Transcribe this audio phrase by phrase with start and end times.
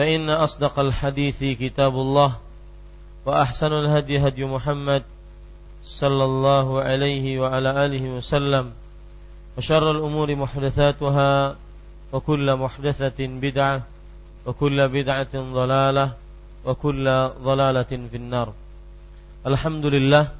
[0.00, 2.36] فإن أصدق الحديث كتاب الله
[3.26, 5.02] وأحسن الهدي هدي محمد
[5.84, 8.72] صلى الله عليه وعلى آله وسلم
[9.58, 11.56] وشر الأمور محدثاتها
[12.12, 13.82] وكل محدثة بدعة
[14.46, 16.06] وكل بدعة ضلالة
[16.64, 17.06] وكل
[17.42, 18.48] ضلالة في النار
[19.46, 20.34] Alhamdulillah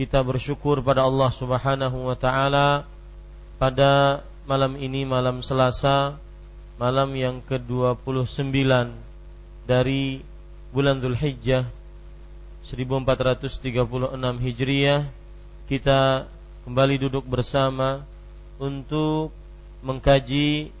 [0.00, 2.88] kita bersyukur pada Allah Subhanahu wa taala
[3.60, 6.16] pada malam ini malam Selasa
[6.81, 8.49] malam yang ke-29
[9.69, 10.25] dari
[10.73, 11.69] bulan Dzulhijjah
[12.65, 13.77] 1436
[14.41, 15.05] Hijriah
[15.69, 16.25] kita
[16.65, 18.01] kembali duduk bersama
[18.57, 19.29] untuk
[19.85, 20.73] mengkaji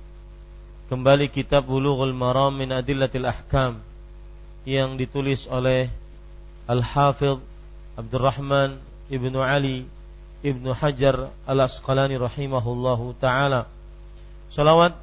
[0.89, 3.83] kembali kitab Bulughul Maram min Adillatil Ahkam
[4.65, 5.91] yang ditulis oleh
[6.65, 7.43] Al-Hafidh
[7.99, 8.79] Abdurrahman
[9.11, 9.85] Ibnu Ali
[10.41, 13.67] Ibnu Hajar Al-Asqalani rahimahullahu taala.
[14.51, 15.02] Salawat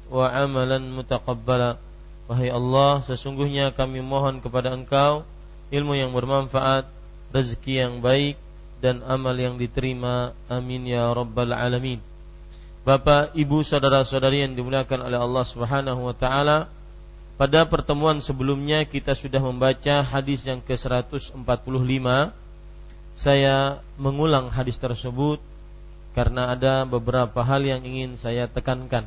[0.11, 1.79] wa amalan mutaqabbala.
[2.27, 5.23] Wahai Allah, sesungguhnya kami mohon kepada Engkau
[5.71, 6.85] ilmu yang bermanfaat,
[7.31, 8.35] rezeki yang baik
[8.83, 10.35] dan amal yang diterima.
[10.51, 12.03] Amin ya rabbal alamin.
[12.81, 16.67] Bapak, Ibu, saudara-saudari yang dimuliakan oleh Allah Subhanahu wa taala,
[17.39, 21.39] pada pertemuan sebelumnya kita sudah membaca hadis yang ke-145.
[23.11, 25.37] Saya mengulang hadis tersebut
[26.17, 29.05] karena ada beberapa hal yang ingin saya tekankan.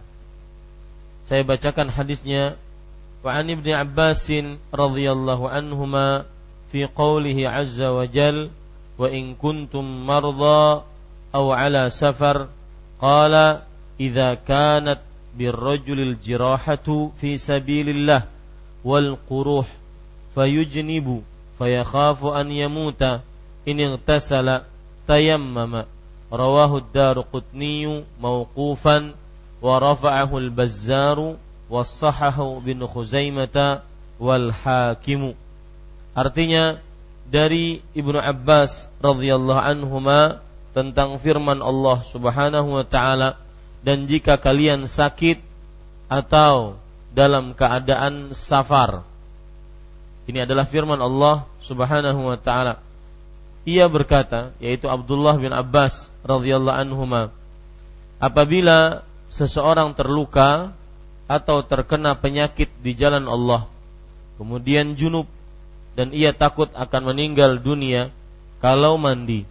[1.25, 2.61] Saya bacakan hadisnya.
[3.25, 4.29] Wa an ibni Abbas
[4.69, 6.29] radhiyallahu anhuma
[6.69, 8.53] fi qawlihi azza wa jal
[9.01, 10.85] wa in kuntum marda
[11.33, 12.53] aw ala safar
[13.01, 13.65] qala
[13.97, 15.01] idza kanat
[15.33, 18.29] birrajulil jirahatu fi sabilillah
[18.85, 19.67] wal quruh
[20.37, 21.25] fayujnibu
[21.59, 23.25] fayakhafu an yamuta
[23.65, 24.67] in igtasala
[25.09, 25.89] tayammama
[26.29, 29.15] rawahu ad-Darqutni mawqufan
[29.64, 31.36] ورفعه البزار
[31.70, 33.58] والصحح بن خزيمة
[34.20, 35.22] والحاكم
[36.20, 36.82] Artinya
[37.30, 40.42] dari Ibnu Abbas radhiyallahu anhuma
[40.74, 43.38] tentang firman Allah Subhanahu wa taala
[43.86, 45.40] dan jika kalian sakit
[46.12, 46.76] atau
[47.14, 49.06] dalam keadaan safar.
[50.28, 52.82] Ini adalah firman Allah Subhanahu wa taala.
[53.64, 57.22] Ia berkata yaitu Abdullah bin Abbas radhiyallahu anhuma
[58.18, 60.71] apabila seseorang terluka
[61.27, 63.67] atau terkena penyakit di jalan Allah,
[64.39, 65.27] kemudian junub
[65.99, 68.15] dan ia takut akan meninggal dunia
[68.63, 69.43] kalau mandi,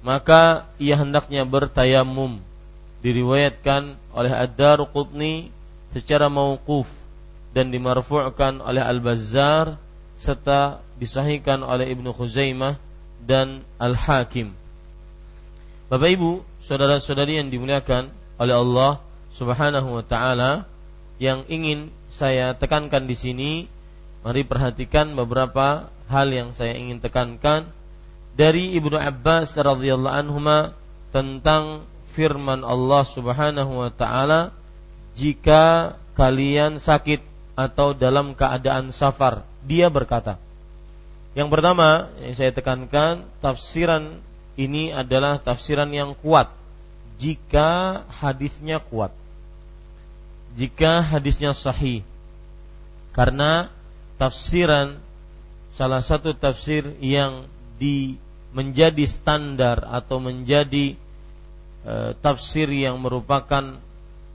[0.00, 2.40] maka ia hendaknya bertayamum.
[3.00, 5.48] Diriwayatkan oleh Ad-Daruqutni
[5.96, 6.84] secara mauquf
[7.56, 9.80] dan dimarfu'kan oleh Al-Bazzar
[10.20, 12.76] serta disahihkan oleh Ibnu Khuzaimah
[13.24, 14.52] dan Al-Hakim.
[15.88, 19.00] Bapak Ibu, saudara-saudari yang dimuliakan oleh Allah,
[19.34, 20.66] Subhanahu wa taala
[21.20, 23.52] yang ingin saya tekankan di sini
[24.20, 27.72] Mari perhatikan beberapa hal yang saya ingin tekankan.
[28.36, 30.40] Dari Ibnu Abbas radhiyallahu anhu
[31.08, 34.52] tentang firman Allah Subhanahu wa taala
[35.16, 37.24] jika kalian sakit
[37.56, 40.36] atau dalam keadaan safar dia berkata.
[41.32, 44.20] Yang pertama yang saya tekankan tafsiran
[44.60, 46.52] ini adalah tafsiran yang kuat.
[47.20, 49.12] Jika hadisnya kuat
[50.54, 52.02] jika hadisnya sahih.
[53.10, 53.70] Karena
[54.18, 54.98] tafsiran
[55.74, 57.46] salah satu tafsir yang
[57.80, 58.18] di
[58.50, 60.98] menjadi standar atau menjadi
[61.86, 63.78] e, tafsir yang merupakan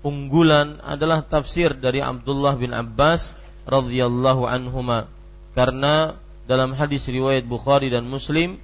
[0.01, 3.35] unggulan adalah tafsir dari Abdullah bin Abbas
[3.67, 5.11] radhiyallahu anhuma.
[5.51, 6.15] Karena
[6.47, 8.57] dalam hadis riwayat Bukhari dan Muslim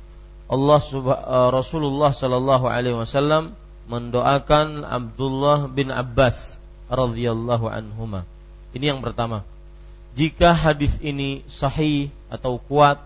[0.47, 3.59] Allah e, Rasulullah sallallahu alaihi wasallam
[3.92, 6.60] mendoakan Abdullah bin Abbas
[6.91, 8.27] radhiyallahu anhuma.
[8.75, 9.47] Ini yang pertama.
[10.11, 12.99] Jika hadis ini sahih atau kuat,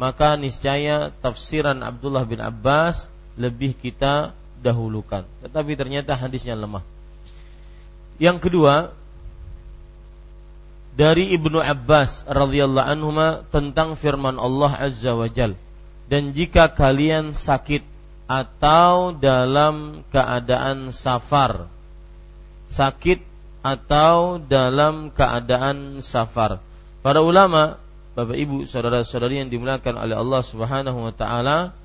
[0.00, 4.32] maka niscaya tafsiran Abdullah bin Abbas lebih kita
[4.64, 5.28] dahulukan.
[5.44, 6.80] Tetapi ternyata hadisnya lemah.
[8.16, 8.96] Yang kedua,
[10.96, 13.12] dari Ibnu Abbas radhiyallahu anhu
[13.52, 15.52] tentang firman Allah Azza wa Jal.
[16.08, 17.84] Dan jika kalian sakit
[18.24, 21.68] atau dalam keadaan safar,
[22.70, 23.22] sakit
[23.66, 26.62] atau dalam keadaan safar.
[27.02, 27.82] Para ulama,
[28.14, 31.76] Bapak Ibu, saudara-saudari yang dimuliakan oleh Allah Subhanahu wa taala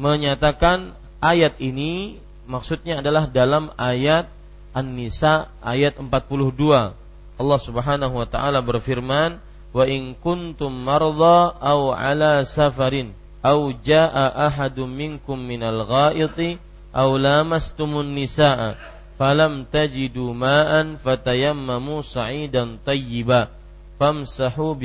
[0.00, 4.28] menyatakan ayat ini maksudnya adalah dalam ayat
[4.76, 6.96] An-Nisa ayat 42.
[7.36, 9.38] Allah Subhanahu wa taala berfirman,
[9.70, 13.12] "Wa in kuntum marda aw ala safarin
[13.44, 16.58] aw jaa ahadum minkum minal ghaiti
[16.90, 23.52] aw lamastumun nisaa falam tajidu ma'an fatayammamu sa'idan tayyiba
[23.96, 24.76] famsahu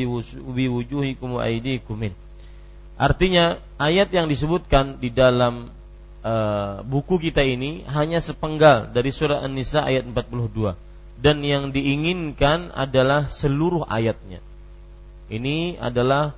[0.56, 2.16] biwujuhikum wa aydikum.
[2.96, 5.72] Artinya ayat yang disebutkan di dalam
[6.24, 10.80] uh, buku kita ini hanya sepenggal dari surah An-Nisa ayat 42
[11.20, 14.40] dan yang diinginkan adalah seluruh ayatnya.
[15.28, 16.36] Ini adalah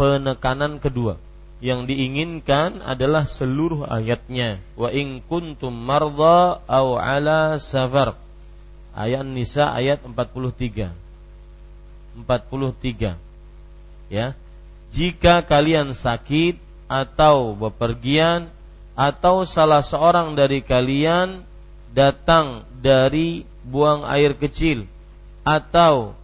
[0.00, 1.20] penekanan kedua
[1.62, 4.58] yang diinginkan adalah seluruh ayatnya.
[4.74, 8.18] Wa in kuntum marda aw ala safar.
[8.94, 10.94] Ayat Nisa ayat 43.
[12.22, 13.18] 43.
[14.10, 14.38] Ya.
[14.94, 18.54] Jika kalian sakit atau bepergian
[18.94, 21.42] atau salah seorang dari kalian
[21.90, 24.86] datang dari buang air kecil
[25.42, 26.14] atau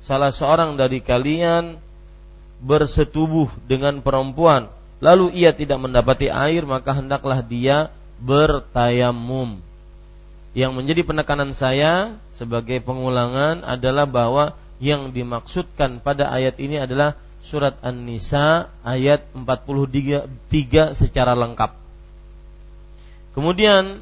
[0.00, 1.76] salah seorang dari kalian
[2.60, 9.60] bersetubuh dengan perempuan lalu ia tidak mendapati air maka hendaklah dia bertayamum.
[10.56, 17.76] Yang menjadi penekanan saya sebagai pengulangan adalah bahwa yang dimaksudkan pada ayat ini adalah surat
[17.84, 20.26] An-Nisa ayat 43
[20.96, 21.76] secara lengkap.
[23.36, 24.00] Kemudian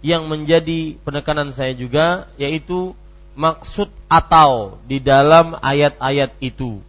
[0.00, 2.96] yang menjadi penekanan saya juga yaitu
[3.36, 6.80] maksud atau di dalam ayat-ayat itu.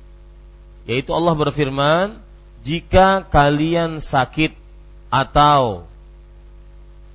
[0.84, 2.20] Yaitu Allah berfirman,
[2.64, 4.56] jika kalian sakit
[5.08, 5.88] atau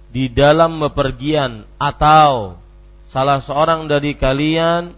[0.09, 2.57] di dalam bepergian atau
[3.09, 4.97] salah seorang dari kalian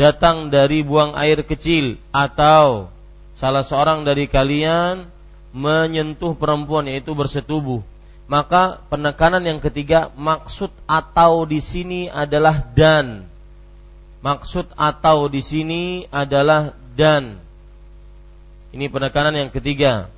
[0.00, 2.88] datang dari buang air kecil atau
[3.36, 5.08] salah seorang dari kalian
[5.52, 7.84] menyentuh perempuan yaitu bersetubuh
[8.24, 13.28] maka penekanan yang ketiga maksud atau di sini adalah dan.
[14.24, 17.42] Maksud atau di sini adalah dan
[18.74, 20.10] ini penekanan yang ketiga.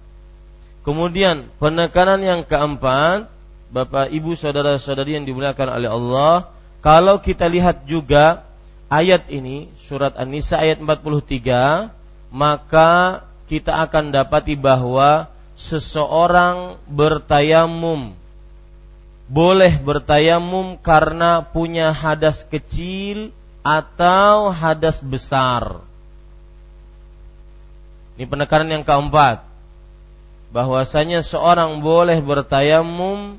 [0.87, 3.29] Kemudian penekanan yang keempat,
[3.69, 8.47] Bapak Ibu saudara-saudari yang dimuliakan oleh Allah, kalau kita lihat juga
[8.87, 11.91] ayat ini surat An-Nisa ayat 43,
[12.31, 15.27] maka kita akan dapati bahwa
[15.59, 18.15] seseorang bertayamum
[19.27, 23.35] boleh bertayamum karena punya hadas kecil
[23.67, 25.83] atau hadas besar.
[28.17, 29.45] Ini penekanan yang keempat.
[30.53, 33.37] Bahwasanya seorang boleh bertayamum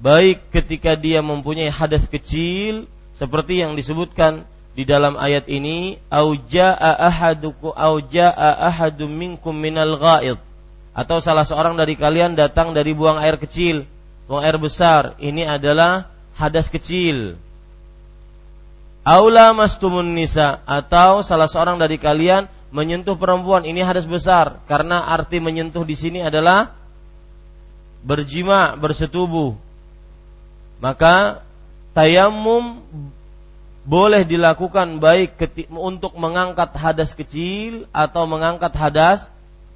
[0.00, 6.72] baik ketika dia mempunyai hadas kecil seperti yang disebutkan di dalam ayat ini au jaa
[7.04, 10.40] ahaduku au jaa ahadum minkum minal ghaid
[10.90, 13.86] atau salah seorang dari kalian datang dari buang air kecil,
[14.26, 15.14] buang air besar.
[15.22, 17.38] Ini adalah hadas kecil.
[19.00, 25.42] Aula mastumun nisa atau salah seorang dari kalian menyentuh perempuan ini hadas besar karena arti
[25.42, 26.74] menyentuh di sini adalah
[28.06, 29.58] berjima bersetubuh
[30.80, 31.44] maka
[31.92, 32.80] tayamum
[33.84, 35.40] boleh dilakukan baik
[35.72, 39.26] untuk mengangkat hadas kecil atau mengangkat hadas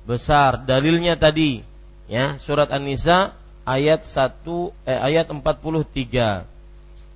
[0.04, 0.60] besar.
[0.60, 1.64] Dalilnya tadi
[2.08, 3.32] ya, surat An-Nisa
[3.64, 4.44] ayat 1
[4.84, 6.44] eh, ayat 43.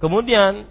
[0.01, 0.65] Kemudian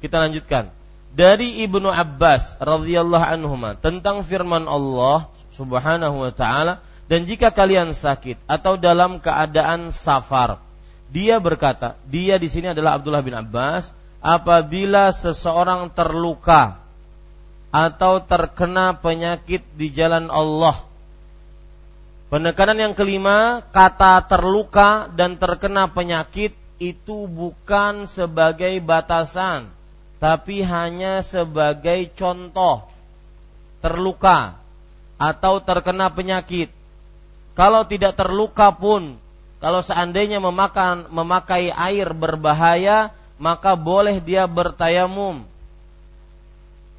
[0.00, 0.72] kita lanjutkan
[1.10, 8.38] dari Ibnu Abbas radhiyallahu anhu tentang firman Allah Subhanahu wa taala dan jika kalian sakit
[8.46, 10.62] atau dalam keadaan safar
[11.10, 13.90] dia berkata dia di sini adalah Abdullah bin Abbas
[14.22, 16.78] apabila seseorang terluka
[17.74, 20.90] atau terkena penyakit di jalan Allah
[22.30, 29.66] Penekanan yang kelima, kata terluka dan terkena penyakit itu bukan sebagai batasan,
[30.20, 32.86] tapi hanya sebagai contoh.
[33.80, 34.60] Terluka
[35.16, 36.68] atau terkena penyakit.
[37.56, 39.16] Kalau tidak terluka pun,
[39.58, 45.48] kalau seandainya memakan, memakai air berbahaya, maka boleh dia bertayamum.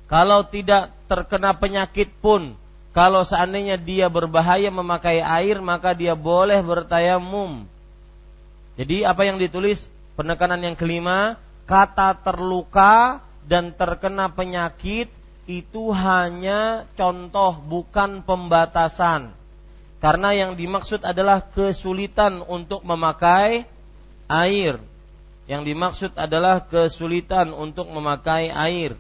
[0.10, 2.58] Kalau tidak terkena penyakit pun,
[2.92, 7.64] kalau seandainya dia berbahaya memakai air maka dia boleh bertayamum.
[8.76, 9.88] Jadi apa yang ditulis
[10.20, 15.12] penekanan yang kelima kata terluka dan terkena penyakit
[15.50, 19.34] itu hanya contoh bukan pembatasan.
[20.02, 23.70] Karena yang dimaksud adalah kesulitan untuk memakai
[24.26, 24.82] air.
[25.46, 28.98] Yang dimaksud adalah kesulitan untuk memakai air.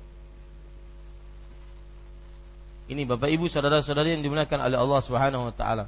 [2.91, 5.85] Ini Bapak Ibu saudara-saudari yang dimuliakan oleh Allah Subhanahu wa taala.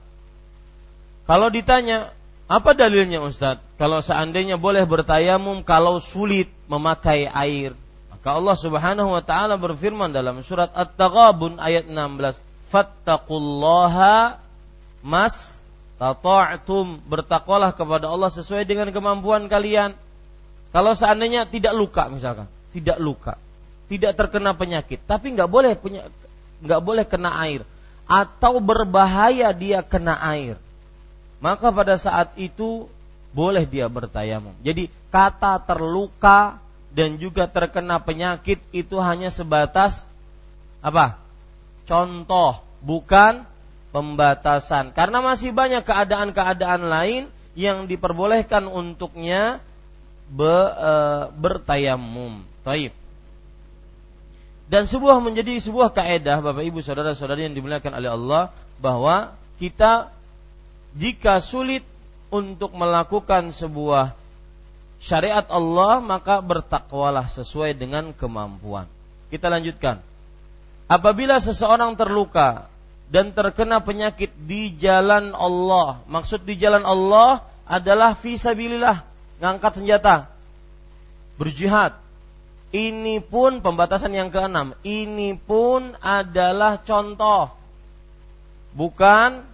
[1.28, 2.16] Kalau ditanya,
[2.48, 3.64] apa dalilnya Ustaz?
[3.80, 7.72] Kalau seandainya boleh bertayamum kalau sulit memakai air,
[8.12, 12.36] maka Allah Subhanahu wa taala berfirman dalam surat At-Taghabun ayat 16,
[12.68, 14.40] "Fattaqullaha
[15.04, 15.56] mas
[15.96, 19.96] tata'tum." Bertakwalah kepada Allah sesuai dengan kemampuan kalian.
[20.76, 23.40] Kalau seandainya tidak luka misalkan, tidak luka,
[23.88, 26.08] tidak terkena penyakit, tapi nggak boleh punya
[26.64, 27.68] nggak boleh kena air
[28.08, 30.60] atau berbahaya dia kena air
[31.44, 32.88] maka pada saat itu
[33.36, 36.64] boleh dia bertayamum jadi kata terluka
[36.96, 40.08] dan juga terkena penyakit itu hanya sebatas
[40.80, 41.20] apa
[41.84, 43.44] contoh bukan
[43.92, 47.24] pembatasan karena masih banyak keadaan-keadaan lain
[47.54, 49.62] yang diperbolehkan untuknya
[50.30, 50.94] be, e,
[51.38, 52.42] bertayamum.
[52.66, 52.94] Taib.
[54.72, 58.44] Dan sebuah menjadi sebuah kaedah Bapak Ibu saudara-saudari yang dimuliakan oleh Allah
[58.82, 60.10] bahwa kita
[60.94, 61.82] jika sulit
[62.34, 64.14] untuk melakukan sebuah
[65.02, 68.88] syariat Allah maka bertakwalah sesuai dengan kemampuan.
[69.30, 70.00] Kita lanjutkan.
[70.86, 72.70] Apabila seseorang terluka
[73.10, 79.02] dan terkena penyakit di jalan Allah, maksud di jalan Allah adalah visabilillah,
[79.42, 80.30] ngangkat senjata,
[81.38, 81.98] berjihad,
[82.74, 84.74] ini pun pembatasan yang keenam.
[84.82, 87.54] Ini pun adalah contoh.
[88.74, 89.46] Bukan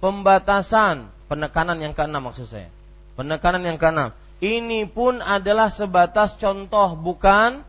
[0.00, 1.08] pembatasan.
[1.30, 2.66] Penekanan yang keenam maksud saya.
[3.14, 4.10] Penekanan yang keenam.
[4.42, 6.98] Ini pun adalah sebatas contoh.
[6.98, 7.62] Bukan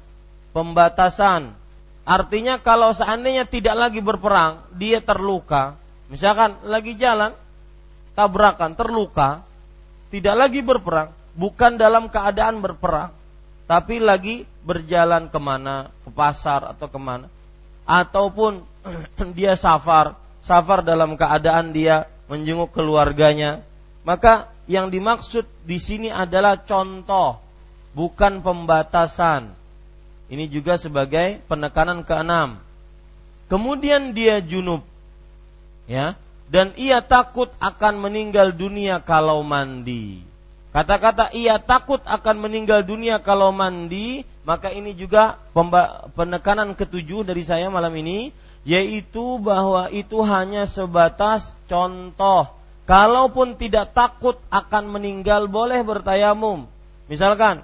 [0.56, 1.54] pembatasan.
[2.02, 4.66] Artinya kalau seandainya tidak lagi berperang.
[4.74, 5.78] Dia terluka.
[6.10, 7.38] Misalkan lagi jalan.
[8.18, 9.46] Tabrakan terluka.
[10.10, 11.14] Tidak lagi berperang.
[11.38, 13.22] Bukan dalam keadaan berperang
[13.72, 17.32] tapi lagi berjalan ke mana, ke pasar atau ke mana,
[17.88, 18.68] ataupun
[19.40, 23.60] dia safar, safar dalam keadaan dia menjenguk keluarganya,
[24.08, 27.44] maka yang dimaksud di sini adalah contoh,
[27.92, 29.52] bukan pembatasan.
[30.32, 32.56] Ini juga sebagai penekanan keenam.
[33.52, 34.80] Kemudian dia junub,
[35.92, 36.16] ya,
[36.48, 40.24] dan ia takut akan meninggal dunia kalau mandi.
[40.72, 45.36] Kata-kata ia takut akan meninggal dunia kalau mandi, maka ini juga
[46.16, 52.50] penekanan ketujuh dari saya malam ini, yaitu bahwa itu hanya sebatas contoh.
[52.86, 56.68] Kalaupun tidak takut akan meninggal, boleh bertayamum.
[57.08, 57.64] Misalkan,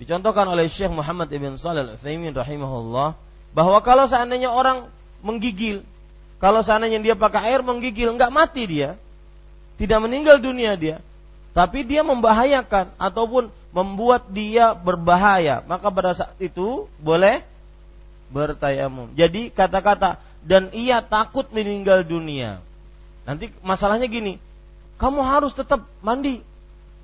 [0.00, 3.18] dicontohkan oleh Syekh Muhammad ibn Salih al-Uthaymin rahimahullah,
[3.52, 4.88] bahwa kalau seandainya orang
[5.20, 5.84] menggigil,
[6.40, 8.96] kalau seandainya dia pakai air menggigil, nggak mati dia,
[9.76, 11.04] tidak meninggal dunia dia,
[11.52, 17.44] tapi dia membahayakan ataupun membuat dia berbahaya, maka pada saat itu boleh
[18.30, 19.12] bertayamum.
[19.14, 22.62] Jadi kata-kata dan ia takut meninggal dunia.
[23.26, 24.38] Nanti masalahnya gini,
[24.96, 26.40] kamu harus tetap mandi,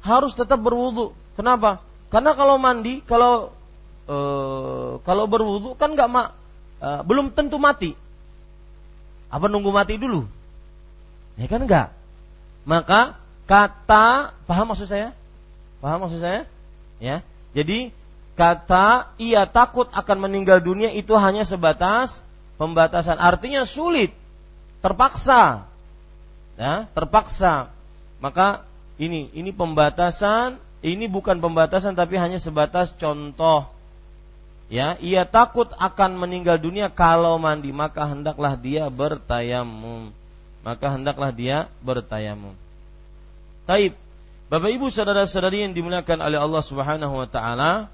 [0.03, 1.11] harus tetap berwudu.
[1.35, 1.83] Kenapa?
[2.13, 3.51] Karena kalau mandi, kalau
[4.07, 4.17] e,
[5.03, 6.31] kalau berwudu kan nggak ma,
[6.79, 7.99] e, belum tentu mati.
[9.33, 10.29] Apa nunggu mati dulu?
[11.41, 11.91] Ya kan enggak.
[12.63, 15.11] Maka kata paham maksud saya?
[15.83, 16.47] Paham maksud saya?
[17.03, 17.27] Ya.
[17.57, 17.91] Jadi
[18.43, 22.27] kata ia takut akan meninggal dunia itu hanya sebatas
[22.59, 23.23] pembatasan.
[23.23, 24.11] Artinya sulit,
[24.83, 25.71] terpaksa.
[26.59, 27.71] Ya, terpaksa.
[28.19, 28.67] Maka
[28.99, 33.71] ini ini pembatasan, ini bukan pembatasan tapi hanya sebatas contoh.
[34.67, 40.11] Ya, ia takut akan meninggal dunia kalau mandi, maka hendaklah dia bertayamum.
[40.67, 42.59] Maka hendaklah dia bertayamum.
[43.71, 43.95] Taib.
[44.51, 47.89] Bapak Ibu saudara-saudari yang dimuliakan oleh Allah Subhanahu wa taala,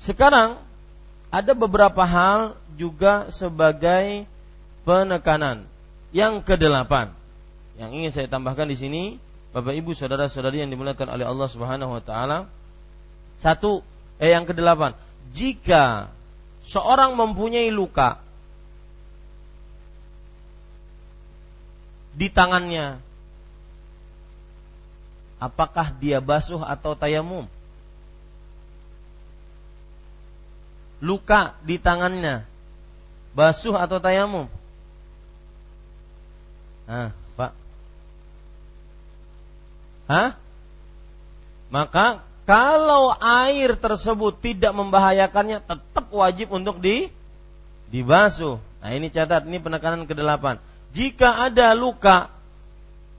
[0.00, 0.56] sekarang
[1.28, 4.24] ada beberapa hal juga sebagai
[4.88, 5.68] penekanan.
[6.10, 7.12] Yang kedelapan,
[7.78, 9.02] yang ingin saya tambahkan di sini,
[9.52, 12.50] Bapak Ibu saudara-saudari yang dimuliakan oleh Allah Subhanahu wa taala.
[13.38, 13.84] Satu,
[14.18, 14.96] eh yang kedelapan,
[15.30, 16.10] jika
[16.64, 18.18] seorang mempunyai luka
[22.16, 22.98] di tangannya,
[25.38, 27.46] apakah dia basuh atau tayamum?
[31.00, 32.44] Luka di tangannya,
[33.32, 34.46] basuh atau tayamum?
[36.84, 37.52] Nah, Pak.
[40.10, 40.30] Hah?
[41.70, 47.08] Maka kalau air tersebut tidak membahayakannya tetap wajib untuk di
[47.94, 48.58] dibasuh.
[48.82, 50.58] Nah, ini catat, ini penekanan ke-8.
[50.90, 52.26] Jika ada luka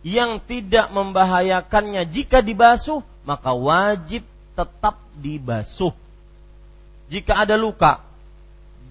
[0.04, 4.26] yang tidak membahayakannya jika dibasuh, maka wajib
[4.58, 5.94] tetap dibasuh.
[7.12, 8.00] Jika ada luka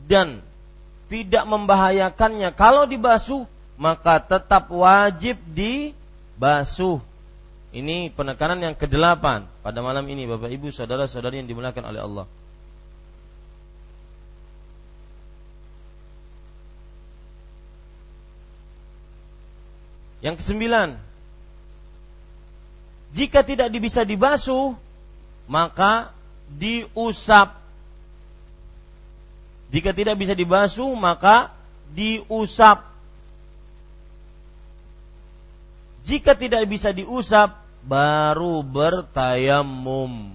[0.04, 0.44] dan
[1.08, 3.48] tidak membahayakannya kalau dibasuh,
[3.80, 7.00] maka tetap wajib dibasuh.
[7.72, 12.26] Ini penekanan yang kedelapan pada malam ini Bapak Ibu saudara-saudari yang dimuliakan oleh Allah.
[20.20, 21.00] Yang kesembilan,
[23.16, 24.76] jika tidak bisa dibasuh,
[25.48, 26.12] maka
[26.52, 27.59] diusap.
[29.70, 31.54] Jika tidak bisa dibasuh, maka
[31.94, 32.90] diusap.
[36.02, 37.54] Jika tidak bisa diusap,
[37.86, 40.34] baru bertayamum.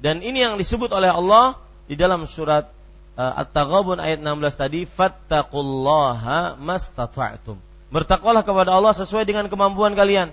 [0.00, 1.56] Dan ini yang disebut oleh Allah
[1.88, 2.68] di dalam surat
[3.16, 7.56] uh, At-Taghabun ayat 16 tadi, "Fattaqullaha mastata'tum."
[7.90, 10.30] Bertakwalah kepada Allah sesuai dengan kemampuan kalian.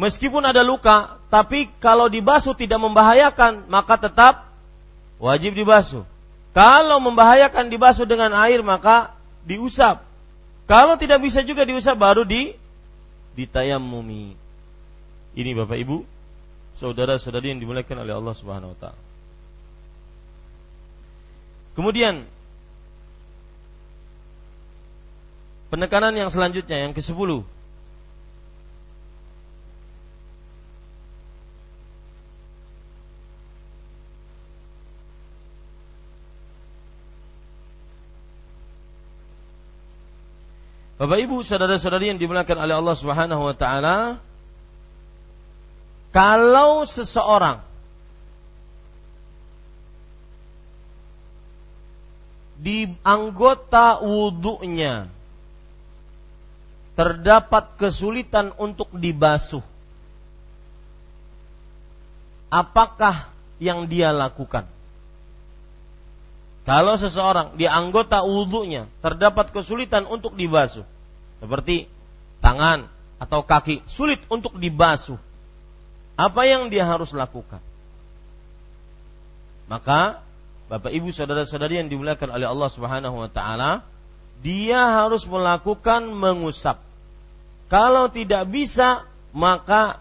[0.00, 4.51] Meskipun ada luka, tapi kalau dibasuh tidak membahayakan, maka tetap
[5.22, 6.02] wajib dibasuh.
[6.52, 9.14] Kalau membahayakan dibasuh dengan air, maka
[9.46, 10.02] diusap.
[10.66, 12.58] Kalau tidak bisa juga diusap, baru di
[13.38, 14.34] ditayamumi.
[15.32, 16.04] Ini Bapak Ibu,
[16.76, 19.00] saudara-saudari yang dimuliakan oleh Allah Subhanahu wa taala.
[21.72, 22.28] Kemudian
[25.72, 27.48] Penekanan yang selanjutnya yang ke-10.
[41.02, 44.22] Bapak Ibu, saudara-saudari yang dimuliakan oleh Allah Subhanahu wa taala,
[46.14, 47.58] kalau seseorang
[52.54, 55.10] di anggota wudhunya
[56.94, 59.66] terdapat kesulitan untuk dibasuh.
[62.46, 63.26] Apakah
[63.58, 64.70] yang dia lakukan?
[66.62, 70.91] Kalau seseorang di anggota wudhunya terdapat kesulitan untuk dibasuh,
[71.42, 71.90] seperti
[72.38, 72.86] tangan
[73.18, 75.18] atau kaki sulit untuk dibasuh,
[76.14, 77.58] apa yang dia harus lakukan?
[79.66, 80.22] Maka
[80.70, 83.82] Bapak Ibu saudara-saudari yang dimuliakan oleh Allah Subhanahu wa taala,
[84.40, 86.80] dia harus melakukan mengusap.
[87.68, 90.00] Kalau tidak bisa, maka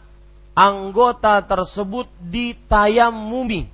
[0.53, 3.67] anggota tersebut ditayamumi.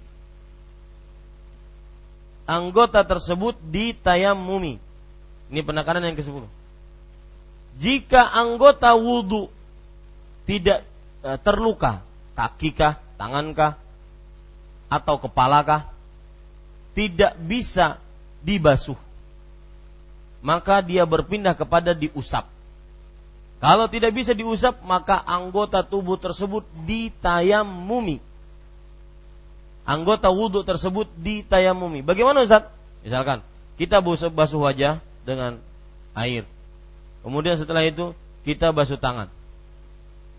[2.47, 4.79] Anggota tersebut ditayamumi.
[5.51, 6.56] Ini penekanan yang ke-10.
[7.77, 9.53] Jika anggota wudhu
[10.49, 10.81] tidak
[11.21, 12.01] e, terluka,
[12.33, 13.73] kaki kah, tangan kah,
[14.89, 15.81] atau kepala kah,
[16.97, 18.01] tidak bisa
[18.41, 18.97] dibasuh
[20.41, 22.47] maka dia berpindah kepada diusap.
[23.57, 28.21] Kalau tidak bisa diusap, maka anggota tubuh tersebut ditayamumi.
[29.87, 32.05] Anggota wudhu tersebut ditayamumi.
[32.05, 32.69] Bagaimana Ustaz?
[33.01, 33.41] Misalkan,
[33.81, 35.57] kita basuh wajah dengan
[36.13, 36.45] air.
[37.21, 38.13] Kemudian setelah itu,
[38.47, 39.27] kita basuh tangan.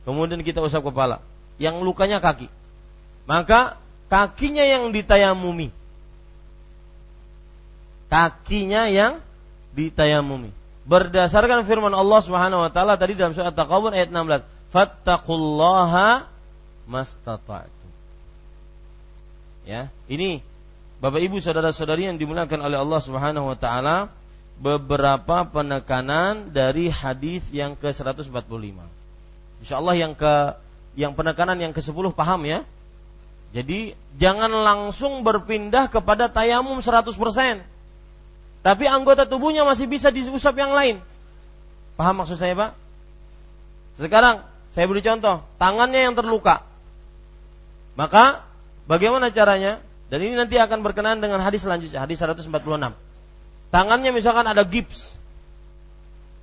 [0.09, 1.21] Kemudian kita usap kepala.
[1.61, 2.49] Yang lukanya kaki.
[3.29, 3.77] Maka,
[4.09, 5.69] kakinya yang ditayamumi.
[8.09, 9.21] Kakinya yang
[9.77, 10.51] ditayamumi.
[10.89, 14.41] Berdasarkan firman Allah Subhanahu wa taala tadi dalam surat At-Taqabun ayat 16,
[14.73, 16.25] "Fattaqullaha
[16.89, 17.91] mastata'tum."
[19.69, 20.41] Ya, ini
[20.99, 24.09] Bapak Ibu saudara-saudari yang dimuliakan oleh Allah Subhanahu wa taala,
[24.59, 28.75] beberapa penekanan dari hadis yang ke-145.
[29.63, 30.59] Insyaallah yang ke
[30.99, 32.67] yang penekanan yang ke-10 paham ya?
[33.55, 37.15] Jadi jangan langsung berpindah kepada tayamum 100%.
[38.67, 40.99] Tapi anggota tubuhnya masih bisa diusap yang lain.
[41.95, 42.71] Paham maksud saya, Pak?
[43.99, 44.43] Sekarang
[44.75, 46.67] saya beri contoh, tangannya yang terluka.
[47.95, 48.47] Maka
[48.91, 49.83] bagaimana caranya?
[50.09, 52.51] Dan ini nanti akan berkenaan dengan hadis selanjutnya, hadis 146.
[53.69, 55.17] Tangannya misalkan ada gips,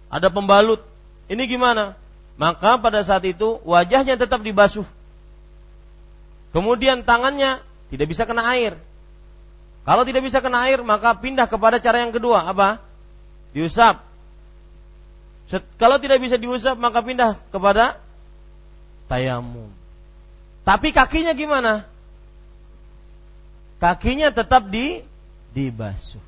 [0.09, 0.81] ada pembalut.
[1.25, 1.97] Ini gimana?
[2.37, 4.85] Maka pada saat itu wajahnya tetap dibasuh.
[6.53, 8.77] Kemudian tangannya tidak bisa kena air.
[9.85, 12.81] Kalau tidak bisa kena air, maka pindah kepada cara yang kedua, apa?
[13.53, 14.01] Diusap.
[15.77, 18.01] Kalau tidak bisa diusap, maka pindah kepada
[19.09, 19.69] tayamum.
[20.65, 21.85] Tapi kakinya gimana?
[23.85, 25.05] kakinya tetap di
[25.53, 26.21] dibasuh.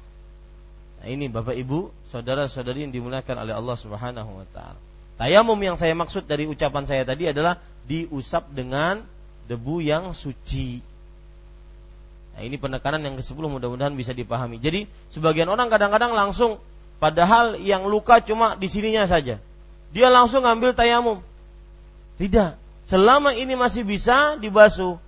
[1.07, 4.75] Nah, ini Bapak Ibu, saudara-saudari yang dimuliakan oleh Allah Subhanahu wa taala.
[5.15, 9.07] Tayamum yang saya maksud dari ucapan saya tadi adalah diusap dengan
[9.47, 10.83] debu yang suci.
[12.35, 14.59] Nah, ini penekanan yang ke-10 mudah-mudahan bisa dipahami.
[14.59, 16.59] Jadi, sebagian orang kadang-kadang langsung
[16.99, 19.39] padahal yang luka cuma di sininya saja.
[19.95, 21.23] Dia langsung ngambil tayamum.
[22.19, 22.59] Tidak.
[22.83, 24.99] Selama ini masih bisa dibasuh,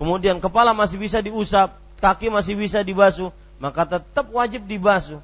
[0.00, 3.28] kemudian kepala masih bisa diusap, kaki masih bisa dibasuh,
[3.60, 5.20] maka tetap wajib dibasuh.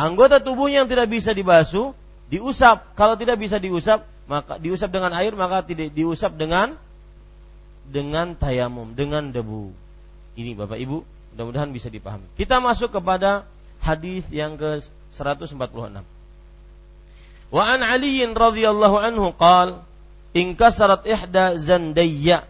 [0.00, 1.92] Anggota tubuhnya yang tidak bisa dibasuh,
[2.32, 2.96] diusap.
[2.96, 6.80] Kalau tidak bisa diusap, maka diusap dengan air, maka tidak diusap dengan
[7.84, 9.76] dengan tayamum, dengan debu.
[10.40, 11.04] Ini Bapak Ibu,
[11.36, 12.24] mudah-mudahan bisa dipahami.
[12.32, 13.44] Kita masuk kepada
[13.84, 14.80] hadis yang ke
[15.12, 15.52] 146.
[17.50, 19.84] Wa an Ali radhiyallahu anhu qal
[20.32, 22.48] inkasarat ihda zandayya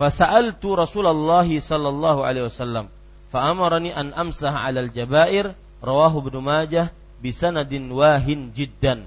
[0.00, 2.88] fasa'altu Rasulullah sallallahu alaihi wasallam
[3.28, 9.04] fa'amarani an amsah 'alal jabair rawahu Ibnu Majah bisanadin wahin jiddan.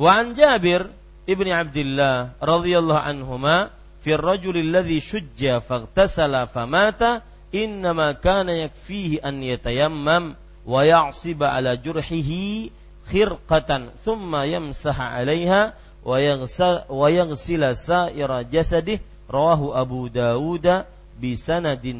[0.00, 0.90] Wa an Jabir
[1.26, 7.22] ibni Abdullah radhiyallahu anhuma fi ar-rajul alladhi shujja faghtasala famata
[7.52, 10.34] innama kana yakfihi an yatayammam
[10.66, 12.72] wa ya'siba ala jurhihi
[13.10, 15.74] khirqatan thumma yamsaha 'alayha
[16.04, 18.98] wa yaghsila sa'ira jasadih
[19.28, 20.64] rawahu Abu Dawud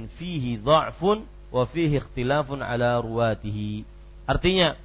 [0.09, 3.85] fihi dha'fun wa fihi ikhtilafun ala ruwatihi.
[4.27, 4.79] Artinya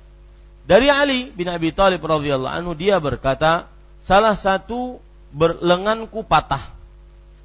[0.66, 3.70] dari Ali bin Abi Thalib radhiyallahu anhu dia berkata,
[4.02, 4.98] salah satu
[5.30, 6.74] berlenganku patah.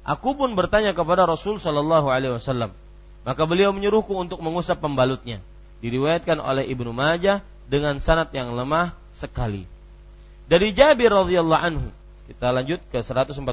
[0.01, 2.73] Aku pun bertanya kepada Rasul sallallahu alaihi wasallam.
[3.21, 5.37] Maka beliau menyuruhku untuk mengusap pembalutnya.
[5.85, 9.69] Diriwayatkan oleh Ibnu Majah dengan sanad yang lemah sekali.
[10.49, 11.87] Dari Jabir radhiyallahu anhu,
[12.25, 13.45] kita lanjut ke 147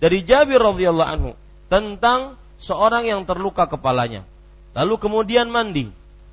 [0.00, 1.30] dari Jabir radhiyallahu anhu
[1.68, 4.24] tentang seorang yang terluka kepalanya.
[4.74, 5.90] Lalu kemudian mandi.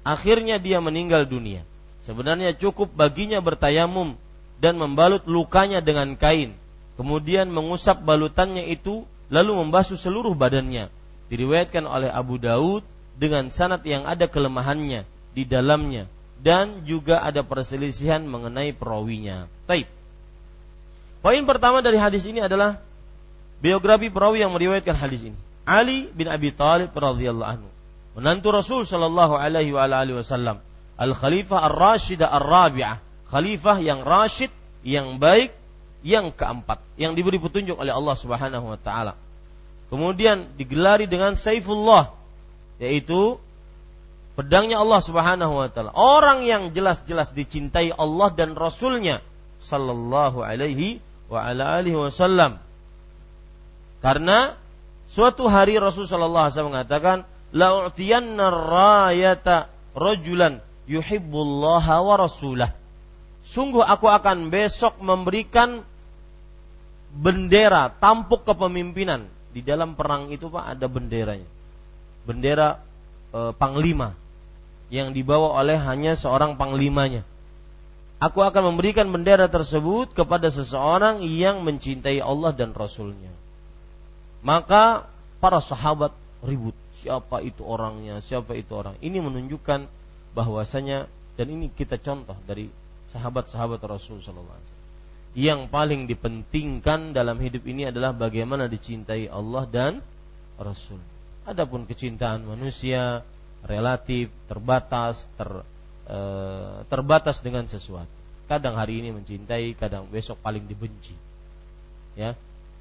[0.08, 1.68] Akhirnya dia meninggal dunia.
[2.06, 4.16] Sebenarnya cukup baginya bertayamum
[4.64, 6.56] dan membalut lukanya dengan kain.
[6.96, 10.88] Kemudian mengusap balutannya itu lalu membasuh seluruh badannya.
[11.28, 12.88] Diriwayatkan oleh Abu Daud
[13.20, 15.04] dengan sanat yang ada kelemahannya
[15.36, 16.08] di dalamnya
[16.42, 19.50] dan juga ada perselisihan mengenai perawinya.
[19.66, 19.90] Taib.
[21.22, 22.80] Poin pertama dari hadis ini adalah
[23.60, 25.38] biografi perawi yang meriwayatkan hadis ini.
[25.68, 27.70] Ali bin Abi Thalib radhiyallahu anhu,
[28.18, 30.58] menantu Rasul sallallahu alaihi wasallam,
[30.98, 32.98] al khalifah ar-rasyidah ar-rabi'ah,
[33.30, 34.50] khalifah yang rasyid,
[34.82, 35.54] yang baik,
[36.02, 39.14] yang keempat, yang diberi petunjuk oleh Allah Subhanahu wa taala.
[39.94, 42.18] Kemudian digelari dengan Saifullah,
[42.82, 43.38] yaitu
[44.34, 45.94] pedangnya Allah Subhanahu wa taala.
[45.94, 49.22] Orang yang jelas-jelas dicintai Allah dan Rasulnya
[49.62, 50.98] sallallahu alaihi
[51.30, 52.58] wa ala alihi wasallam.
[54.02, 54.58] Karena
[55.08, 57.24] Suatu hari Rasulullah SAW mengatakan,
[57.56, 62.72] "La'utiyanna rayata rajulan yuhibbullaha wa rasulah."
[63.48, 65.88] Sungguh aku akan besok memberikan
[67.16, 69.32] bendera tampuk kepemimpinan.
[69.56, 71.48] Di dalam perang itu Pak ada benderanya.
[72.28, 72.84] Bendera
[73.32, 74.14] e, panglima
[74.92, 77.24] yang dibawa oleh hanya seorang panglimanya.
[78.20, 83.32] Aku akan memberikan bendera tersebut kepada seseorang yang mencintai Allah dan Rasulnya.
[84.44, 85.08] Maka
[85.40, 86.12] para sahabat
[86.44, 88.98] ribut siapa itu orangnya, siapa itu orang.
[89.00, 89.86] Ini menunjukkan
[90.34, 91.06] bahwasanya
[91.38, 92.70] dan ini kita contoh dari
[93.14, 94.86] sahabat-sahabat Rasul sallallahu alaihi wasallam.
[95.38, 99.94] Yang paling dipentingkan dalam hidup ini adalah bagaimana dicintai Allah dan
[100.58, 100.98] Rasul.
[101.46, 103.22] Adapun kecintaan manusia
[103.62, 105.62] relatif, terbatas, ter,
[106.10, 106.20] e,
[106.90, 108.10] terbatas dengan sesuatu.
[108.50, 111.14] Kadang hari ini mencintai, kadang besok paling dibenci.
[112.18, 112.34] Ya,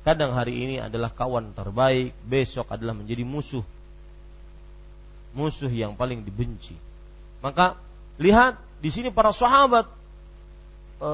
[0.06, 3.66] Kadang hari ini adalah kawan terbaik, besok adalah menjadi musuh.
[5.36, 6.72] Musuh yang paling dibenci.
[7.44, 7.76] Maka
[8.16, 9.84] lihat di sini para sahabat
[10.98, 11.10] e,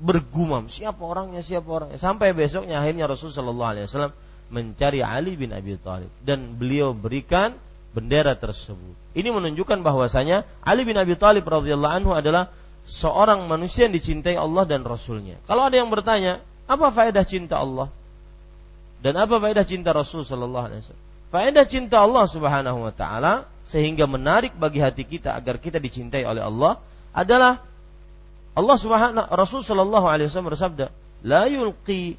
[0.00, 4.14] bergumam siapa orangnya siapa orangnya sampai besoknya akhirnya Rasulullah Shallallahu Alaihi Wasallam
[4.48, 7.54] mencari Ali bin Abi Thalib dan beliau berikan
[7.94, 8.96] bendera tersebut.
[9.14, 12.50] Ini menunjukkan bahwasanya Ali bin Abi Thalib radhiyallahu anhu adalah
[12.84, 15.40] seorang manusia yang dicintai Allah dan Rasulnya.
[15.48, 17.88] Kalau ada yang bertanya, apa faedah cinta Allah?
[19.00, 21.03] Dan apa faedah cinta Rasul sallallahu alaihi wasallam?
[21.34, 26.38] Faedah cinta Allah Subhanahu wa taala sehingga menarik bagi hati kita agar kita dicintai oleh
[26.38, 26.78] Allah
[27.10, 27.58] adalah
[28.54, 30.94] Allah Subhanahu Rasul sallallahu alaihi wasallam bersabda,
[31.26, 32.14] "La yulqi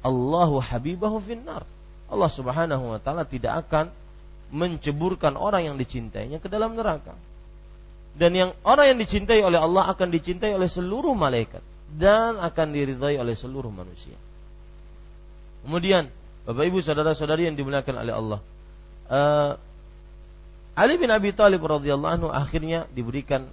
[0.00, 1.68] Allahu habibahu finnar."
[2.08, 3.92] Allah Subhanahu wa taala tidak akan
[4.48, 7.12] menceburkan orang yang dicintainya ke dalam neraka.
[8.16, 11.60] Dan yang orang yang dicintai oleh Allah akan dicintai oleh seluruh malaikat
[11.92, 14.16] dan akan diridhai oleh seluruh manusia.
[15.68, 16.08] Kemudian
[16.48, 18.40] Bapak Ibu saudara-saudari yang dimuliakan oleh Allah.
[19.08, 19.60] Uh,
[20.74, 23.46] Ali bin Abi Thalib radhiyallahu anhu akhirnya diberikan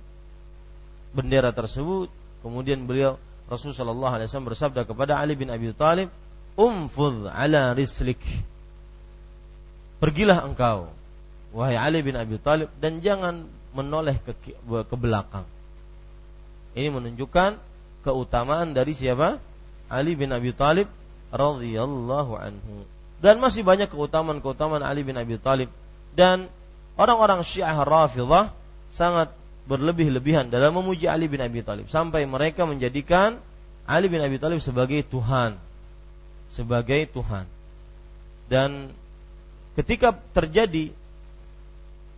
[1.14, 2.10] bendera tersebut.
[2.42, 6.10] Kemudian beliau Rasul sallallahu alaihi wasallam bersabda kepada Ali bin Abi Thalib,
[6.58, 8.22] "Umfudh ala rislik."
[10.02, 10.90] Pergilah engkau
[11.54, 14.34] wahai Ali bin Abi Thalib dan jangan menoleh ke,
[14.66, 15.46] ke belakang.
[16.74, 17.60] Ini menunjukkan
[18.08, 19.38] keutamaan dari siapa?
[19.92, 20.88] Ali bin Abi Thalib
[21.30, 22.88] radhiyallahu anhu.
[23.22, 25.70] Dan masih banyak keutamaan-keutamaan Ali bin Abi Thalib.
[26.18, 26.50] Dan
[26.98, 28.50] orang-orang Syiah Rafidhah
[28.90, 29.30] sangat
[29.70, 31.88] berlebih-lebihan dalam memuji Ali bin Abi Thalib.
[31.88, 33.38] Sampai mereka menjadikan
[33.86, 35.56] Ali bin Abi Thalib sebagai Tuhan.
[36.52, 37.46] Sebagai Tuhan.
[38.50, 38.92] Dan
[39.78, 40.92] ketika terjadi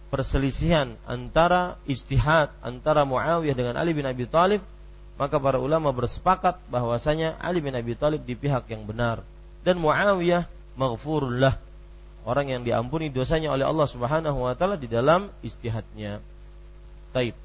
[0.09, 4.61] perselisihan antara istihad antara Muawiyah dengan Ali bin Abi Thalib
[5.17, 9.21] maka para ulama bersepakat bahwasanya Ali bin Abi Thalib di pihak yang benar.
[9.61, 11.59] Dan Muawiyah maghfurullah
[12.23, 16.23] orang yang diampuni dosanya oleh Allah Subhanahu wa taala di dalam istihadnya.
[17.11, 17.35] Taib.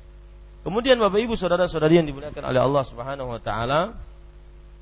[0.62, 3.94] Kemudian Bapak Ibu saudara-saudari yang dimuliakan oleh Allah Subhanahu wa taala,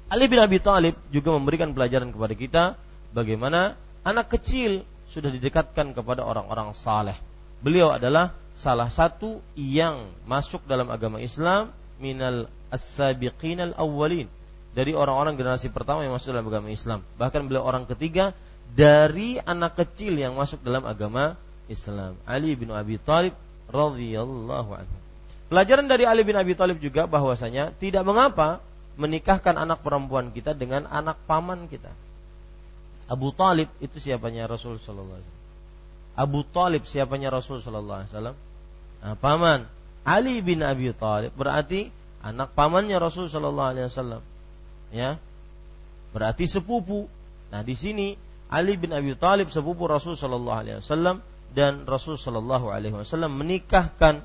[0.06, 2.62] Ali bin Abi Thalib juga memberikan pelajaran kepada kita
[3.10, 3.74] bagaimana
[4.06, 7.18] anak kecil sudah didekatkan kepada orang-orang saleh.
[7.58, 14.30] Beliau adalah salah satu yang masuk dalam agama Islam minal as-sabiqin al-awwalin
[14.76, 17.00] dari orang-orang generasi pertama yang masuk dalam agama Islam.
[17.16, 18.36] Bahkan beliau orang ketiga
[18.76, 21.40] dari anak kecil yang masuk dalam agama
[21.72, 22.20] Islam.
[22.28, 23.32] Ali bin Abi Thalib
[23.72, 24.96] radhiyallahu anhu.
[25.48, 28.60] Pelajaran dari Ali bin Abi Thalib juga bahwasanya tidak mengapa
[29.00, 31.90] menikahkan anak perempuan kita dengan anak paman kita.
[33.08, 35.44] Abu Talib itu siapanya Rasul sallallahu alaihi wasallam.
[36.16, 38.36] Abu Talib siapanya Rasul sallallahu alaihi wasallam?
[39.00, 39.60] Nah, paman
[40.06, 41.90] Ali bin Abi Thalib berarti
[42.22, 44.22] anak pamannya Rasul Shallallahu Alaihi Wasallam.
[44.94, 45.18] Ya,
[46.14, 47.10] berarti sepupu.
[47.50, 48.14] Nah di sini
[48.46, 54.22] Ali bin Abi Thalib sepupu Rasul Shallallahu Alaihi Wasallam dan Rasul Shallallahu Alaihi Wasallam menikahkan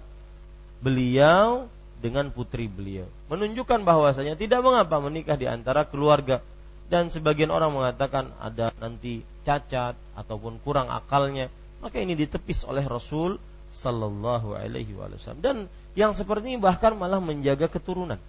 [0.81, 1.69] beliau
[2.01, 6.41] dengan putri beliau, menunjukkan bahwasanya tidak mengapa menikah di antara keluarga.
[6.91, 11.47] Dan sebagian orang mengatakan ada nanti cacat ataupun kurang akalnya,
[11.79, 13.39] maka ini ditepis oleh Rasul
[13.71, 15.39] Sallallahu Alaihi Wasallam.
[15.39, 15.57] Dan
[15.95, 18.19] yang seperti ini bahkan malah menjaga keturunan.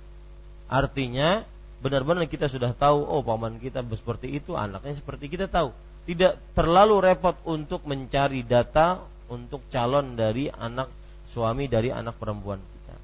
[0.71, 1.43] Artinya
[1.83, 5.75] benar-benar kita sudah tahu oh paman kita seperti itu, anaknya seperti kita tahu.
[6.07, 10.91] Tidak terlalu repot untuk mencari data untuk calon dari anak
[11.31, 12.95] suami dari anak perempuan kita.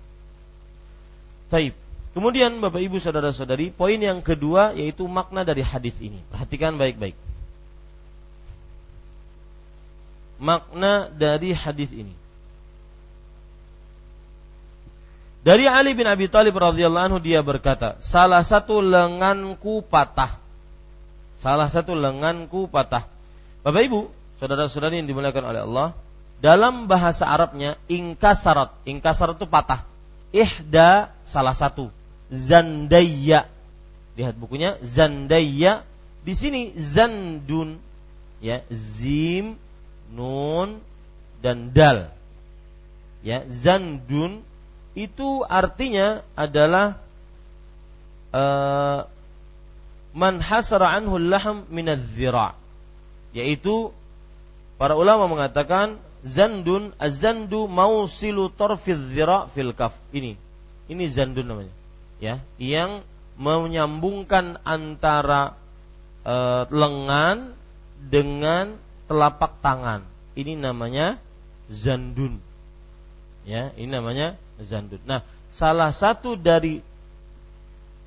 [1.50, 1.74] Taib.
[2.12, 6.18] Kemudian Bapak Ibu saudara-saudari, poin yang kedua yaitu makna dari hadis ini.
[6.32, 7.14] Perhatikan baik-baik.
[10.38, 12.14] Makna dari hadis ini.
[15.48, 20.36] Dari Ali bin Abi Thalib radhiyallahu anhu dia berkata, salah satu lenganku patah.
[21.40, 23.08] Salah satu lenganku patah.
[23.64, 25.88] Bapak Ibu, saudara-saudari yang dimuliakan oleh Allah,
[26.44, 29.88] dalam bahasa Arabnya ingkasarat, ingkasarat itu patah.
[30.36, 31.88] Ihda salah satu,
[32.28, 33.48] zandaya.
[34.20, 35.80] Lihat bukunya zandaya.
[36.28, 37.80] Di sini zandun
[38.44, 39.56] ya, zim,
[40.12, 40.84] nun
[41.40, 42.12] dan dal.
[43.24, 44.44] Ya, zandun
[44.98, 46.98] itu artinya adalah
[48.34, 49.06] uh,
[50.10, 51.22] man hasara anhu
[51.70, 52.02] minadh
[53.30, 53.94] yaitu
[54.74, 59.94] para ulama mengatakan zandun azandu mausilu tarfiz dhira fil kaf.
[60.10, 60.34] Ini
[60.90, 61.74] ini zandun namanya.
[62.18, 63.06] Ya yang
[63.38, 65.54] menyambungkan antara
[66.26, 67.54] uh, lengan
[68.02, 68.74] dengan
[69.06, 70.02] telapak tangan.
[70.34, 71.22] Ini namanya
[71.70, 72.42] zandun.
[73.46, 75.02] Ya ini namanya zandun.
[75.06, 76.82] Nah, salah satu dari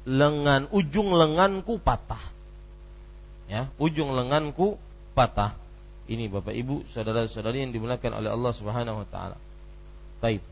[0.08, 2.22] lengan ujung lenganku patah.
[3.52, 4.80] Ya, ujung lenganku
[5.14, 5.56] patah.
[6.10, 9.38] Ini Bapak Ibu, saudara-saudari yang dimuliakan oleh Allah Subhanahu wa taala.
[10.20, 10.44] Baik.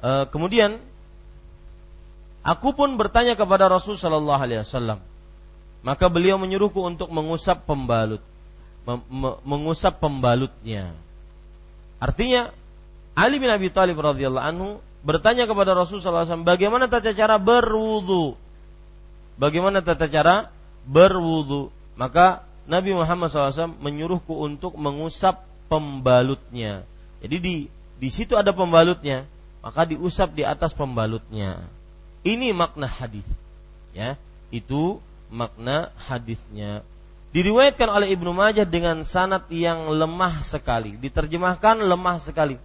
[0.00, 0.80] E, kemudian
[2.44, 5.00] aku pun bertanya kepada Rasul sallallahu alaihi wasallam.
[5.80, 8.20] Maka beliau menyuruhku untuk mengusap pembalut.
[9.44, 10.92] Mengusap pembalutnya.
[12.00, 12.52] Artinya
[13.18, 14.68] Ali bin Abi Thalib radhiyallahu anhu
[15.00, 18.36] bertanya kepada Rasulullah SAW, bagaimana tata cara berwudu?
[19.40, 20.52] Bagaimana tata cara
[20.84, 21.72] berwudu?
[21.96, 25.42] Maka Nabi Muhammad SAW menyuruhku untuk mengusap
[25.72, 26.84] pembalutnya.
[27.20, 27.54] Jadi di
[28.00, 29.28] di situ ada pembalutnya,
[29.60, 31.60] maka diusap di atas pembalutnya.
[32.24, 33.24] Ini makna hadis.
[33.92, 34.16] Ya,
[34.54, 36.86] itu makna hadisnya.
[37.30, 42.58] Diriwayatkan oleh Ibnu Majah dengan sanat yang lemah sekali, diterjemahkan lemah sekali.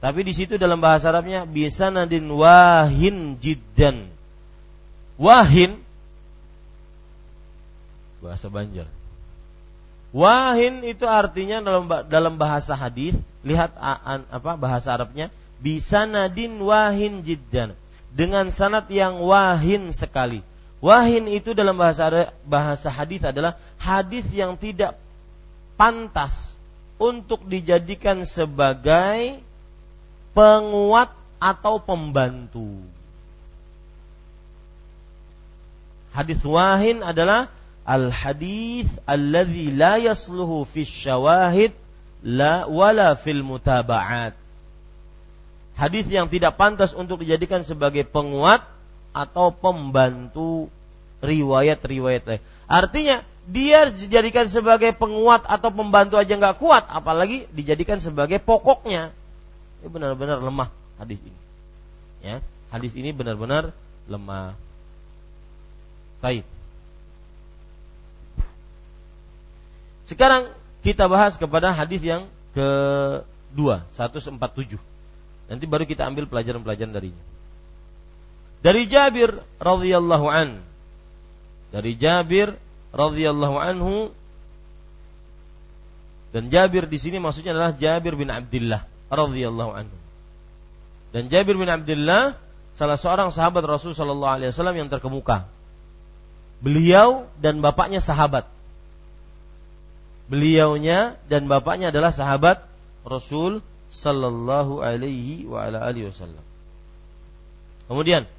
[0.00, 4.08] Tapi di situ dalam bahasa Arabnya bisa nadin wahin jiddan.
[5.20, 5.76] Wahin
[8.24, 8.88] bahasa Banjar.
[10.10, 15.28] Wahin itu artinya dalam dalam bahasa hadis, lihat apa bahasa Arabnya
[15.60, 17.76] bisa nadin wahin jiddan
[18.10, 20.40] dengan sanat yang wahin sekali.
[20.80, 24.96] Wahin itu dalam bahasa bahasa hadis adalah hadis yang tidak
[25.76, 26.56] pantas
[26.96, 29.44] untuk dijadikan sebagai
[30.40, 32.80] penguat atau pembantu.
[36.16, 37.52] Hadis wahin adalah
[37.84, 41.76] al hadis alladzi la yasluhu fi syawahid
[42.24, 44.32] la wala fil mutaba'at.
[45.76, 48.64] Hadis yang tidak pantas untuk dijadikan sebagai penguat
[49.12, 50.72] atau pembantu
[51.20, 52.40] riwayat-riwayat.
[52.64, 59.12] Artinya dia dijadikan sebagai penguat atau pembantu aja nggak kuat, apalagi dijadikan sebagai pokoknya.
[59.80, 60.68] Ini benar-benar lemah
[61.00, 61.40] hadis ini.
[62.20, 63.72] Ya, hadis ini benar-benar
[64.04, 64.52] lemah.
[66.20, 66.44] Baik.
[70.04, 70.52] Sekarang
[70.84, 74.76] kita bahas kepada hadis yang kedua, 147.
[75.48, 77.24] Nanti baru kita ambil pelajaran-pelajaran darinya.
[78.60, 80.60] Dari Jabir radhiyallahu an.
[81.72, 82.52] Dari Jabir
[82.92, 84.12] radhiyallahu anhu
[86.30, 89.96] dan Jabir di sini maksudnya adalah Jabir bin Abdullah radhiyallahu anhu.
[91.10, 92.38] Dan Jabir bin Abdullah
[92.78, 95.50] salah seorang sahabat Rasul sallallahu alaihi wasallam yang terkemuka.
[96.62, 98.46] Beliau dan bapaknya sahabat.
[100.30, 102.62] Beliaunya dan bapaknya adalah sahabat
[103.02, 106.44] Rasul sallallahu alaihi wa ala alihi wasallam.
[107.90, 108.30] Kemudian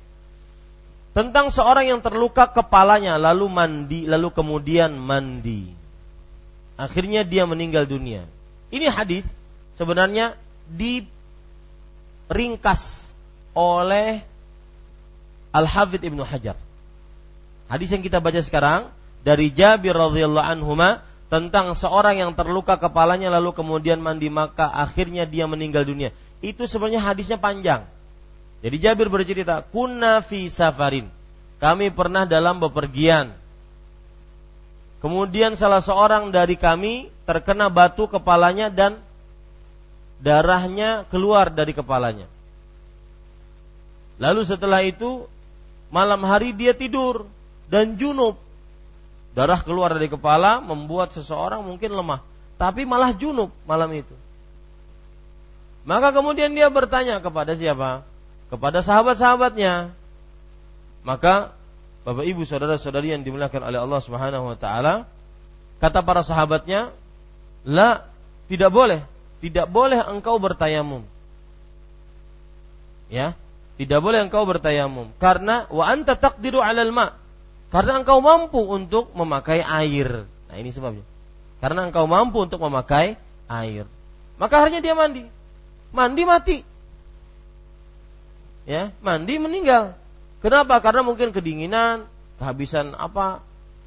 [1.11, 5.75] tentang seorang yang terluka kepalanya lalu mandi lalu kemudian mandi.
[6.79, 8.23] Akhirnya dia meninggal dunia.
[8.71, 9.27] Ini hadis
[9.75, 10.39] sebenarnya
[10.77, 13.11] diringkas
[13.51, 14.23] oleh
[15.51, 16.55] Al-Hafidh Ibnu Hajar.
[17.67, 18.91] Hadis yang kita baca sekarang
[19.23, 20.75] dari Jabir radhiyallahu anhu
[21.31, 26.11] tentang seorang yang terluka kepalanya lalu kemudian mandi maka akhirnya dia meninggal dunia.
[26.43, 27.87] Itu sebenarnya hadisnya panjang.
[28.61, 31.07] Jadi Jabir bercerita, "Kunna fi safarin."
[31.61, 33.37] Kami pernah dalam bepergian.
[35.01, 39.01] Kemudian salah seorang dari kami terkena batu kepalanya dan
[40.21, 42.29] darahnya keluar dari kepalanya.
[44.21, 45.25] Lalu setelah itu
[45.89, 47.25] malam hari dia tidur
[47.67, 48.37] dan junub.
[49.33, 52.21] Darah keluar dari kepala membuat seseorang mungkin lemah,
[52.61, 54.13] tapi malah junub malam itu.
[55.81, 58.05] Maka kemudian dia bertanya kepada siapa?
[58.53, 59.97] Kepada sahabat-sahabatnya.
[61.01, 61.57] Maka
[62.05, 65.09] Bapak Ibu saudara-saudari yang dimuliakan oleh Allah Subhanahu wa taala,
[65.81, 66.93] kata para sahabatnya,
[67.65, 68.05] "La,
[68.45, 69.01] tidak boleh
[69.41, 71.01] tidak boleh engkau bertayamum.
[73.11, 73.35] Ya,
[73.75, 77.17] tidak boleh engkau bertayamum karena wa anta taqdiru 'alal ma.
[77.71, 80.27] Karena engkau mampu untuk memakai air.
[80.51, 81.07] Nah, ini sebabnya.
[81.63, 83.15] Karena engkau mampu untuk memakai
[83.47, 83.87] air.
[84.35, 85.23] Maka akhirnya dia mandi.
[85.95, 86.57] Mandi mati.
[88.67, 89.95] Ya, mandi meninggal.
[90.43, 90.83] Kenapa?
[90.83, 92.11] Karena mungkin kedinginan,
[92.43, 93.39] kehabisan apa,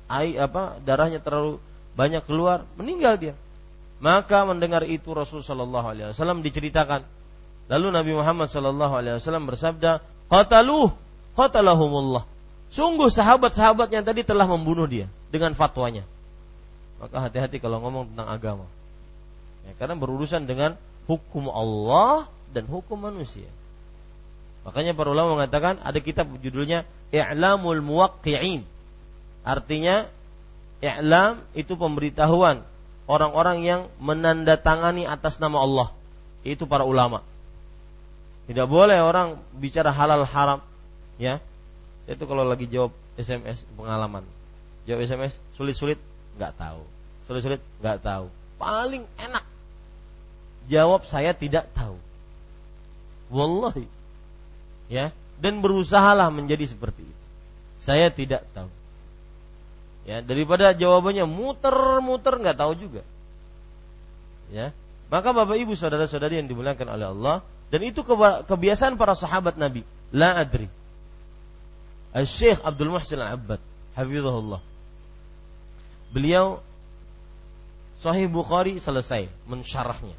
[0.08, 1.60] air apa, darahnya terlalu
[1.92, 3.34] banyak keluar, meninggal dia.
[4.04, 7.08] Maka mendengar itu Rasul Shallallahu Alaihi Wasallam diceritakan.
[7.72, 10.92] Lalu Nabi Muhammad Shallallahu Alaihi Wasallam bersabda, "Qataluh,
[11.32, 12.28] qatalahumullah."
[12.68, 16.04] Sungguh sahabat-sahabat yang tadi telah membunuh dia dengan fatwanya.
[17.00, 18.66] Maka hati-hati kalau ngomong tentang agama.
[19.64, 20.76] Ya, karena berurusan dengan
[21.08, 23.48] hukum Allah dan hukum manusia.
[24.68, 28.68] Makanya para ulama mengatakan ada kitab judulnya I'lamul Muwaqqi'in.
[29.48, 30.12] Artinya
[30.84, 32.64] i'lam itu pemberitahuan
[33.10, 35.88] orang-orang yang menandatangani atas nama Allah.
[36.44, 37.24] Itu para ulama.
[38.44, 40.60] Tidak boleh orang bicara halal haram,
[41.16, 41.40] ya.
[42.04, 44.24] Itu kalau lagi jawab SMS pengalaman.
[44.84, 45.96] Jawab SMS sulit-sulit
[46.36, 46.84] nggak tahu.
[47.24, 48.28] Sulit-sulit nggak tahu.
[48.60, 49.44] Paling enak
[50.68, 51.96] jawab saya tidak tahu.
[53.32, 53.88] Wallahi.
[54.92, 57.24] Ya, dan berusahalah menjadi seperti itu.
[57.80, 58.68] Saya tidak tahu.
[60.04, 63.02] Ya, daripada jawabannya muter-muter nggak tahu juga.
[64.52, 64.76] Ya.
[65.08, 67.36] Maka Bapak Ibu saudara-saudari yang dimuliakan oleh Allah
[67.72, 68.04] dan itu
[68.44, 69.80] kebiasaan para sahabat Nabi.
[70.12, 70.68] La adri.
[72.14, 73.58] Al-Syekh Abdul Muhsin Al-Abbad,
[73.98, 74.62] hafizahullah.
[76.14, 76.62] Beliau
[77.98, 80.14] Sahih Bukhari selesai mensyarahnya,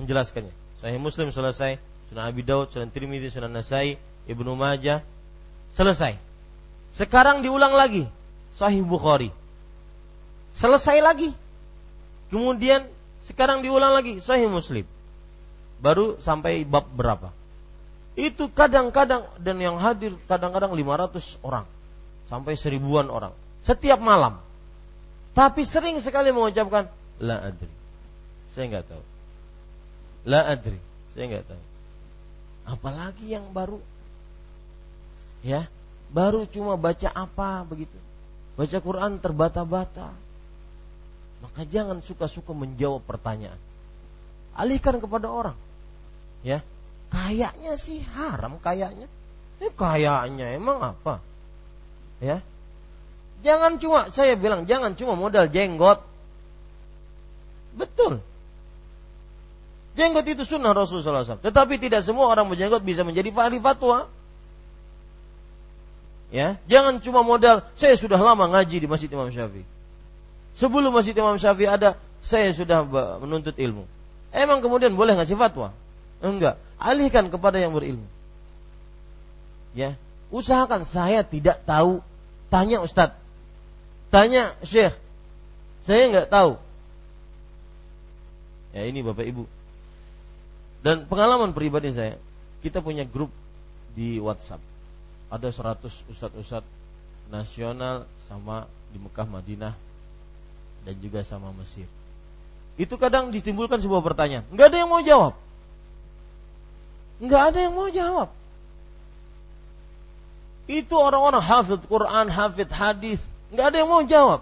[0.00, 0.50] menjelaskannya.
[0.82, 1.78] Sahih Muslim selesai,
[2.10, 5.04] Sunan Abi Daud, Sunan Tirmidzi, Sunan Nasai, Ibnu Majah
[5.76, 6.18] selesai.
[6.96, 8.08] Sekarang diulang lagi
[8.54, 9.34] Sahih Bukhari.
[10.54, 11.34] Selesai lagi.
[12.30, 12.86] Kemudian
[13.26, 14.86] sekarang diulang lagi Sahih Muslim.
[15.82, 17.34] Baru sampai bab berapa?
[18.14, 21.66] Itu kadang-kadang dan yang hadir kadang-kadang 500 orang
[22.30, 23.34] sampai seribuan orang
[23.64, 24.38] setiap malam.
[25.34, 26.86] Tapi sering sekali mengucapkan
[27.18, 27.72] la adri.
[28.54, 29.02] Saya nggak tahu.
[30.30, 30.78] La adri.
[31.16, 31.62] Saya nggak tahu.
[32.70, 33.82] Apalagi yang baru.
[35.42, 35.66] Ya,
[36.14, 37.98] baru cuma baca apa begitu.
[38.54, 40.14] Baca Quran terbata-bata.
[41.42, 43.58] Maka jangan suka-suka menjawab pertanyaan.
[44.54, 45.58] Alihkan kepada orang.
[46.46, 46.62] Ya,
[47.10, 49.10] kayaknya sih haram kayaknya.
[49.58, 51.18] Eh kayaknya emang apa?
[52.22, 52.40] Ya.
[53.44, 56.00] Jangan cuma saya bilang jangan cuma modal jenggot.
[57.74, 58.22] Betul.
[59.94, 61.42] Jenggot itu sunnah Rasulullah SAW.
[61.42, 64.10] Tetapi tidak semua orang berjenggot bisa menjadi ahli fatwa.
[66.34, 69.62] Ya, jangan cuma modal saya sudah lama ngaji di Masjid Imam Syafi'i.
[70.58, 71.94] Sebelum Masjid Imam Syafi'i ada,
[72.26, 72.82] saya sudah
[73.22, 73.86] menuntut ilmu.
[74.34, 75.70] Emang kemudian boleh ngasih fatwa?
[76.18, 78.02] Enggak, alihkan kepada yang berilmu.
[79.78, 79.94] Ya,
[80.34, 82.02] usahakan saya tidak tahu,
[82.50, 83.14] tanya Ustadz,
[84.10, 84.98] tanya Syekh,
[85.86, 86.58] saya nggak tahu.
[88.74, 89.46] Ya ini Bapak Ibu.
[90.82, 92.18] Dan pengalaman pribadi saya,
[92.58, 93.30] kita punya grup
[93.94, 94.73] di WhatsApp
[95.32, 96.68] ada 100 ustadz-ustadz
[97.32, 99.74] nasional sama di Mekah Madinah
[100.84, 101.88] dan juga sama Mesir.
[102.74, 105.34] Itu kadang ditimbulkan sebuah pertanyaan, nggak ada yang mau jawab.
[107.22, 108.28] Nggak ada yang mau jawab.
[110.64, 113.20] Itu orang-orang hafid Quran, hafid hadis,
[113.54, 114.40] nggak ada yang mau jawab.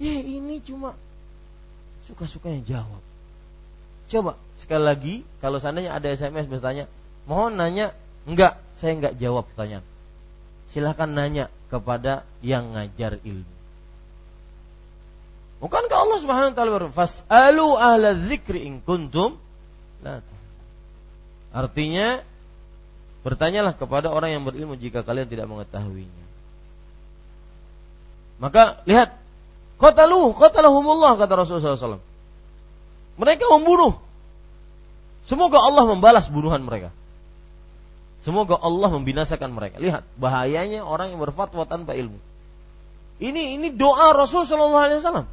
[0.00, 0.94] Ya ini cuma
[2.06, 3.02] suka-sukanya jawab.
[4.08, 5.14] Coba sekali lagi,
[5.44, 6.88] kalau seandainya ada SMS bertanya,
[7.28, 7.92] mohon nanya,
[8.24, 9.84] enggak, saya enggak jawab pertanyaan
[10.68, 13.56] silahkan nanya kepada yang ngajar ilmu.
[15.58, 19.34] Bukankah Allah Subhanahu wa taala berfirman, "Fas'alu ahla dzikri in kuntum
[20.06, 20.22] la
[21.48, 22.22] Artinya
[23.26, 26.26] bertanyalah kepada orang yang berilmu jika kalian tidak mengetahuinya.
[28.38, 29.18] Maka lihat,
[29.82, 32.04] qatalu qatalahumullah kata Rasulullah SAW.
[33.18, 33.98] Mereka membunuh.
[35.26, 36.94] Semoga Allah membalas bunuhan mereka.
[38.28, 39.80] Semoga Allah membinasakan mereka.
[39.80, 42.20] Lihat bahayanya orang yang berfatwa tanpa ilmu.
[43.24, 45.24] Ini ini doa Rasul Shallallahu Alaihi Wasallam.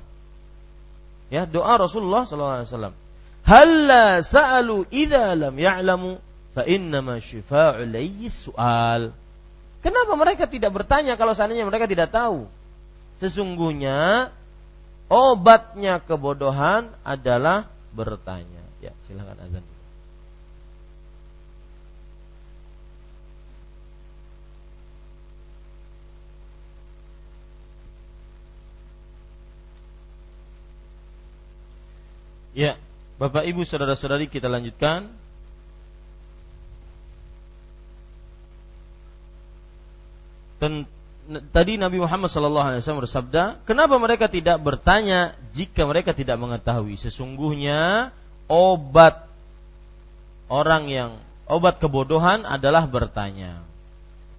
[1.28, 2.96] Ya doa Rasulullah Shallallahu Alaihi Wasallam.
[3.44, 6.24] Halla sa'alu idza lam ya'lamu
[6.56, 9.12] fa innama su'al.
[9.84, 12.48] Kenapa mereka tidak bertanya kalau seandainya mereka tidak tahu?
[13.20, 14.32] Sesungguhnya
[15.12, 18.64] obatnya kebodohan adalah bertanya.
[18.80, 19.75] Ya, silakan azan.
[32.56, 32.80] Ya,
[33.20, 35.12] Bapak Ibu saudara-saudari kita lanjutkan.
[40.56, 40.88] Ten,
[41.52, 46.96] tadi Nabi Muhammad SAW bersabda, kenapa mereka tidak bertanya jika mereka tidak mengetahui?
[46.96, 48.16] Sesungguhnya
[48.48, 49.28] obat
[50.48, 51.12] orang yang
[51.52, 53.60] obat kebodohan adalah bertanya.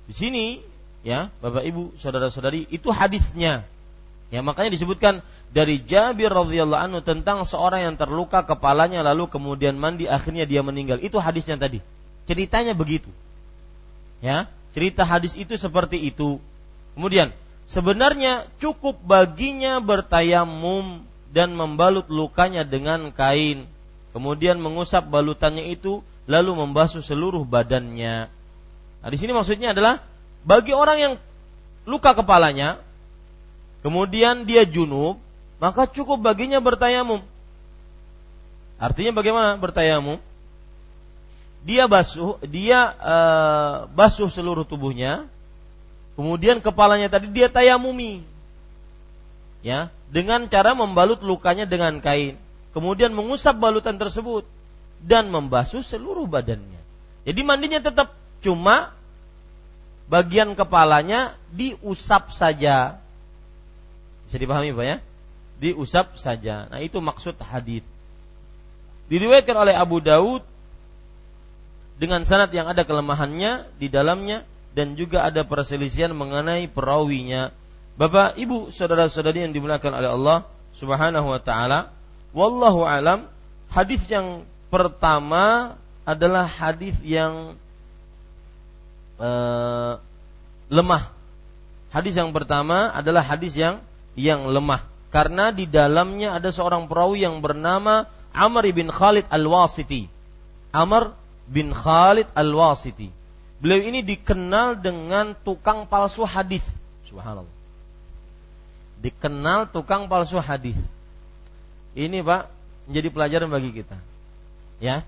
[0.09, 0.65] Di sini
[1.05, 3.69] ya, Bapak Ibu, saudara-saudari, itu hadisnya.
[4.27, 5.23] Ya, makanya disebutkan
[5.55, 10.99] dari Jabir radhiyallahu anhu tentang seorang yang terluka kepalanya lalu kemudian mandi akhirnya dia meninggal.
[10.99, 11.79] Itu hadisnya tadi.
[12.27, 13.07] Ceritanya begitu.
[14.19, 16.43] Ya, cerita hadis itu seperti itu.
[16.99, 17.31] Kemudian
[17.71, 23.71] sebenarnya cukup baginya bertayamum dan membalut lukanya dengan kain.
[24.11, 28.27] Kemudian mengusap balutannya itu lalu membasuh seluruh badannya.
[29.05, 30.03] Nah, di sini maksudnya adalah
[30.43, 31.13] bagi orang yang
[31.87, 32.83] luka kepalanya
[33.87, 35.23] kemudian dia junub
[35.63, 37.23] maka cukup baginya bertayamum.
[38.77, 40.21] Artinya bagaimana bertayamum?
[41.65, 45.27] Dia basuh, dia uh, basuh seluruh tubuhnya,
[46.15, 48.23] kemudian kepalanya tadi dia tayamumi.
[49.65, 52.39] Ya, dengan cara membalut lukanya dengan kain,
[52.71, 54.47] kemudian mengusap balutan tersebut
[55.03, 56.79] dan membasuh seluruh badannya.
[57.27, 58.15] Jadi mandinya tetap
[58.45, 58.95] cuma
[60.07, 63.03] bagian kepalanya diusap saja.
[64.27, 64.97] Bisa dipahami Pak ya?
[65.57, 66.69] Diusap saja.
[66.69, 67.87] Nah, itu maksud hadis.
[69.07, 70.43] Diriwayatkan oleh Abu Daud
[71.97, 74.45] dengan sanad yang ada kelemahannya di dalamnya
[74.77, 77.55] dan juga ada perselisihan mengenai perawinya.
[77.97, 80.39] Bapak, Ibu, saudara-saudari yang dimuliakan oleh Allah
[80.77, 81.89] Subhanahu wa taala,
[82.37, 83.25] wallahu alam,
[83.73, 87.57] hadis yang pertama adalah hadis yang
[89.17, 89.97] uh,
[90.69, 91.09] lemah.
[91.89, 93.81] Hadis yang pertama adalah hadis yang
[94.17, 98.05] yang lemah karena di dalamnya ada seorang perawi yang bernama
[98.37, 100.13] Amr bin Khalid Al-Wasiti.
[100.77, 101.17] Amr
[101.49, 103.09] bin Khalid Al-Wasiti.
[103.57, 106.61] Beliau ini dikenal dengan tukang palsu hadis.
[107.09, 107.49] Subhanallah.
[109.01, 110.77] Dikenal tukang palsu hadis.
[111.97, 112.53] Ini Pak
[112.93, 113.97] menjadi pelajaran bagi kita.
[114.85, 115.01] Ya.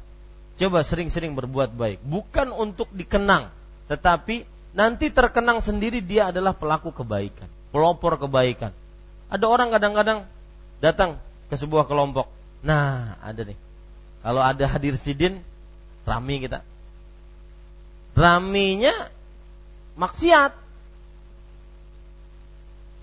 [0.59, 3.47] Coba sering-sering berbuat baik, bukan untuk dikenang,
[3.87, 4.43] tetapi
[4.75, 8.75] nanti terkenang sendiri dia adalah pelaku kebaikan, pelopor kebaikan.
[9.29, 10.25] Ada orang kadang-kadang
[10.81, 12.29] datang ke sebuah kelompok.
[12.65, 13.59] Nah, ada nih.
[14.25, 15.41] Kalau ada hadir sidin,
[16.09, 16.65] rami kita.
[18.19, 19.13] Raminya
[19.95, 20.53] maksiat.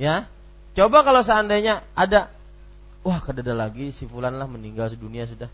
[0.01, 0.27] Ya.
[0.75, 2.27] Coba kalau seandainya ada
[3.05, 5.47] wah kada lagi si fulan lah meninggal sedunia sudah.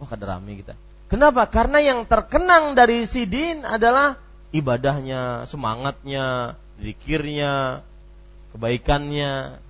[0.00, 0.72] Wah kada rami kita.
[1.12, 1.44] Kenapa?
[1.52, 4.16] Karena yang terkenang dari sidin adalah
[4.56, 7.84] ibadahnya, semangatnya, zikirnya,
[8.56, 9.60] kebaikannya,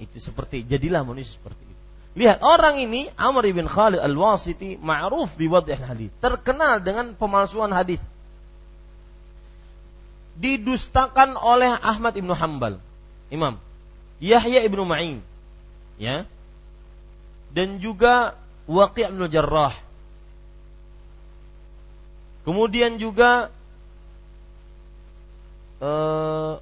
[0.00, 1.70] itu seperti jadilah manusia seperti itu.
[2.10, 6.10] Lihat orang ini Amr bin Khalid Al-Wasiti ma'ruf bi hadis.
[6.18, 8.02] Terkenal dengan pemalsuan hadis.
[10.40, 12.82] Didustakan oleh Ahmad Ibnu Hambal.
[13.30, 13.60] Imam
[14.18, 15.22] Yahya Ibnu Ma'in.
[16.02, 16.26] Ya.
[17.54, 18.34] Dan juga
[18.66, 19.74] Waqi' Ibnu Jarrah.
[22.42, 23.52] Kemudian juga
[25.78, 26.58] uh,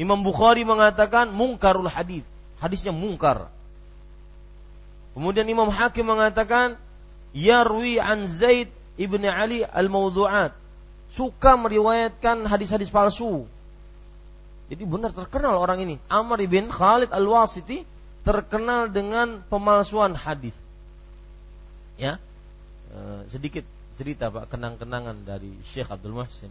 [0.00, 2.24] Imam Bukhari mengatakan mungkarul hadis.
[2.56, 3.52] Hadisnya mungkar.
[5.12, 6.80] Kemudian Imam Hakim mengatakan
[7.36, 10.56] yarwi an Zaid ibni Ali al-mawdu'at.
[11.12, 13.44] Suka meriwayatkan hadis-hadis palsu.
[14.72, 15.96] Jadi benar terkenal orang ini.
[16.08, 17.84] Amr bin Khalid al-Wasiti
[18.24, 20.56] terkenal dengan pemalsuan hadis.
[22.00, 22.16] Ya,
[22.88, 23.68] e, sedikit
[24.00, 26.48] cerita pak kenang-kenangan dari Syekh Abdul Muhsin.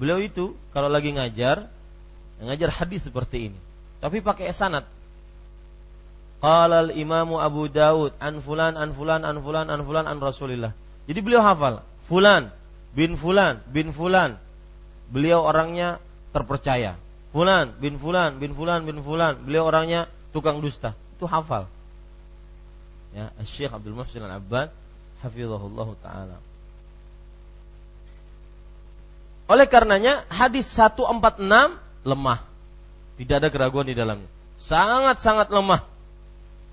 [0.00, 1.70] Beliau itu kalau lagi ngajar
[2.42, 3.58] ngajar hadis seperti ini.
[3.98, 4.86] Tapi pakai sanad.
[6.38, 10.70] Qala al-Imamu Abu Daud an fulan an fulan an fulan an fulan an Rasulillah.
[11.10, 12.54] Jadi beliau hafal fulan
[12.94, 14.38] bin fulan bin fulan.
[15.10, 15.98] Beliau orangnya
[16.30, 16.94] terpercaya.
[17.34, 19.34] Fulan bin fulan bin fulan bin fulan.
[19.42, 20.94] Beliau orangnya tukang dusta.
[21.18, 21.66] Itu hafal.
[23.16, 24.70] Ya, Syekh Abdul Muhsin Al-Abbad
[25.24, 26.38] hafizahullah taala.
[29.48, 32.40] Oleh karenanya hadis 146 lemah.
[33.20, 34.30] Tidak ada keraguan di dalamnya.
[34.56, 35.84] Sangat-sangat lemah.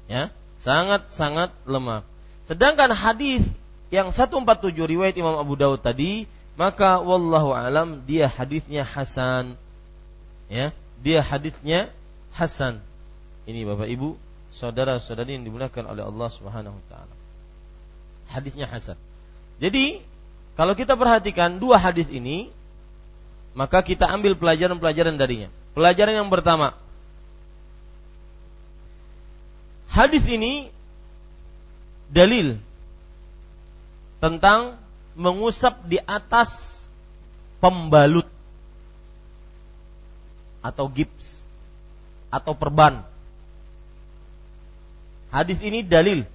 [0.08, 0.32] Ya,
[0.62, 2.08] sangat-sangat lemah.
[2.46, 3.44] Sedangkan hadis
[3.90, 9.60] yang 147 riwayat Imam Abu Dawud tadi, maka wallahu alam dia hadisnya hasan.
[10.48, 10.72] Ya,
[11.02, 11.90] dia hadisnya
[12.32, 12.80] hasan.
[13.50, 14.18] Ini Bapak Ibu,
[14.54, 17.16] saudara-saudari yang dimuliakan oleh Allah Subhanahu wa taala.
[18.30, 18.98] Hadisnya hasan.
[19.60, 20.02] Jadi,
[20.56, 22.55] kalau kita perhatikan dua hadis ini,
[23.56, 25.48] maka kita ambil pelajaran-pelajaran darinya.
[25.72, 26.76] Pelajaran yang pertama,
[29.88, 30.68] hadis ini
[32.12, 32.60] dalil
[34.20, 34.76] tentang
[35.16, 36.84] mengusap di atas
[37.64, 38.28] pembalut
[40.60, 41.48] atau gips
[42.28, 43.08] atau perban.
[45.32, 46.28] Hadis ini dalil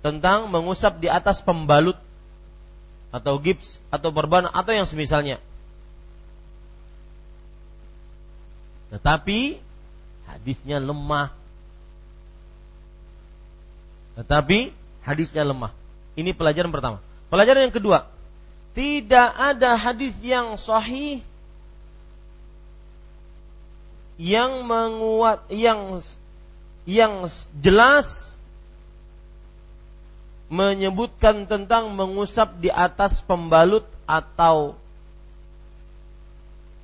[0.00, 1.96] tentang mengusap di atas pembalut
[3.12, 5.40] atau gips atau perban atau yang semisalnya.
[8.90, 9.58] Tetapi
[10.26, 11.30] hadisnya lemah.
[14.18, 14.74] Tetapi
[15.06, 15.72] hadisnya lemah.
[16.18, 16.98] Ini pelajaran pertama.
[17.30, 18.10] Pelajaran yang kedua,
[18.74, 21.22] tidak ada hadis yang sahih
[24.20, 26.04] yang menguat yang
[26.84, 27.24] yang
[27.64, 28.36] jelas
[30.50, 34.74] menyebutkan tentang mengusap di atas pembalut atau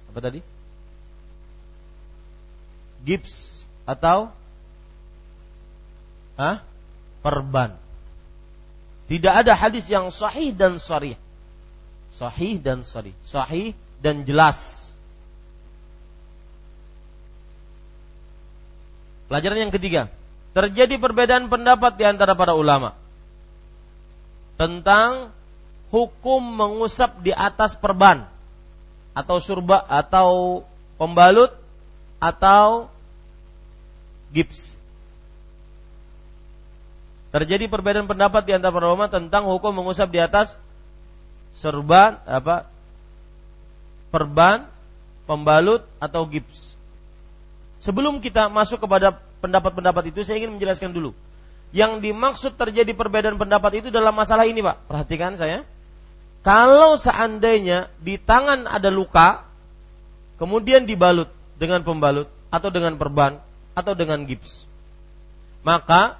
[0.09, 0.41] apa tadi?
[3.07, 4.35] Gips atau
[6.37, 6.61] Hah?
[7.25, 7.73] perban.
[9.09, 11.17] Tidak ada hadis yang sahih dan sharih.
[12.13, 13.17] Sahih dan sharih.
[13.25, 13.73] Sahih
[14.05, 14.91] dan jelas.
[19.27, 20.13] Pelajaran yang ketiga,
[20.55, 22.95] terjadi perbedaan pendapat di antara para ulama
[24.57, 25.35] tentang
[25.91, 28.25] hukum mengusap di atas perban
[29.13, 30.63] atau surba atau
[30.97, 31.53] pembalut
[32.23, 32.89] atau
[34.31, 34.75] gips.
[37.35, 40.57] Terjadi perbedaan pendapat di antara para ulama tentang hukum mengusap di atas
[41.57, 42.69] serban apa
[44.09, 44.65] perban,
[45.29, 46.73] pembalut atau gips.
[47.85, 51.13] Sebelum kita masuk kepada pendapat-pendapat itu, saya ingin menjelaskan dulu.
[51.75, 54.89] Yang dimaksud terjadi perbedaan pendapat itu dalam masalah ini, Pak.
[54.89, 55.67] Perhatikan saya.
[56.41, 59.45] Kalau seandainya di tangan ada luka,
[60.41, 63.43] kemudian dibalut dengan pembalut atau dengan perban
[63.77, 64.65] atau dengan gips,
[65.61, 66.17] maka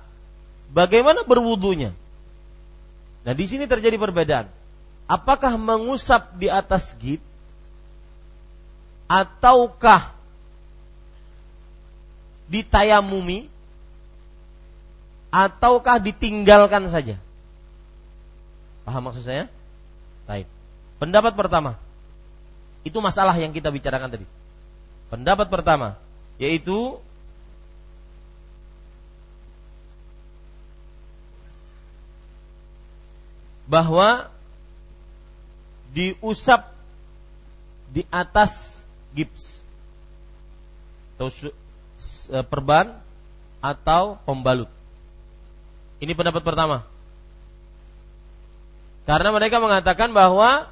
[0.69, 1.97] bagaimana berwudunya?
[3.25, 4.47] Nah, di sini terjadi perbedaan.
[5.09, 7.25] Apakah mengusap di atas gips
[9.07, 10.13] ataukah
[12.51, 13.51] ditayamumi
[15.33, 17.17] ataukah ditinggalkan saja?
[18.87, 19.51] Paham maksud saya?
[20.27, 20.47] Baik.
[21.03, 21.79] Pendapat pertama.
[22.87, 24.27] Itu masalah yang kita bicarakan tadi.
[25.11, 25.99] Pendapat pertama
[26.37, 26.99] yaitu
[33.67, 34.31] bahwa
[35.93, 36.71] diusap
[37.93, 38.83] di atas
[39.15, 39.63] gips
[41.17, 41.31] atau
[41.97, 42.93] Eh, perban
[43.65, 44.69] atau pembalut.
[45.97, 46.85] Ini pendapat pertama.
[49.09, 50.69] Karena mereka mengatakan bahwa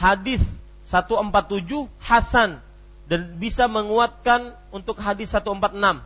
[0.00, 0.40] hadis
[0.88, 2.62] 147 hasan
[3.04, 6.00] dan bisa menguatkan untuk hadis 146.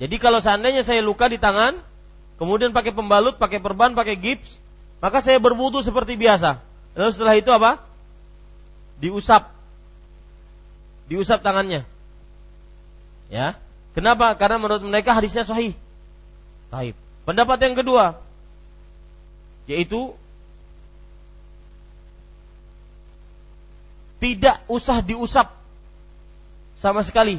[0.00, 1.76] Jadi kalau seandainya saya luka di tangan,
[2.42, 4.58] kemudian pakai pembalut, pakai perban, pakai gips,
[4.98, 6.58] maka saya berwudu seperti biasa.
[6.98, 7.78] Lalu setelah itu apa?
[8.98, 9.54] Diusap
[11.06, 11.84] diusap tangannya.
[13.28, 13.60] Ya.
[13.92, 14.32] Kenapa?
[14.40, 15.76] Karena menurut mereka hadisnya sahih.
[16.72, 16.96] Taib.
[17.28, 18.18] Pendapat yang kedua
[19.70, 20.10] yaitu
[24.18, 25.54] tidak usah diusap
[26.74, 27.38] sama sekali.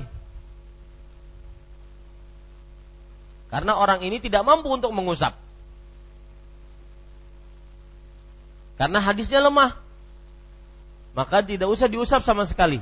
[3.54, 5.38] Karena orang ini tidak mampu untuk mengusap.
[8.82, 9.78] Karena hadisnya lemah.
[11.14, 12.82] Maka tidak usah diusap sama sekali.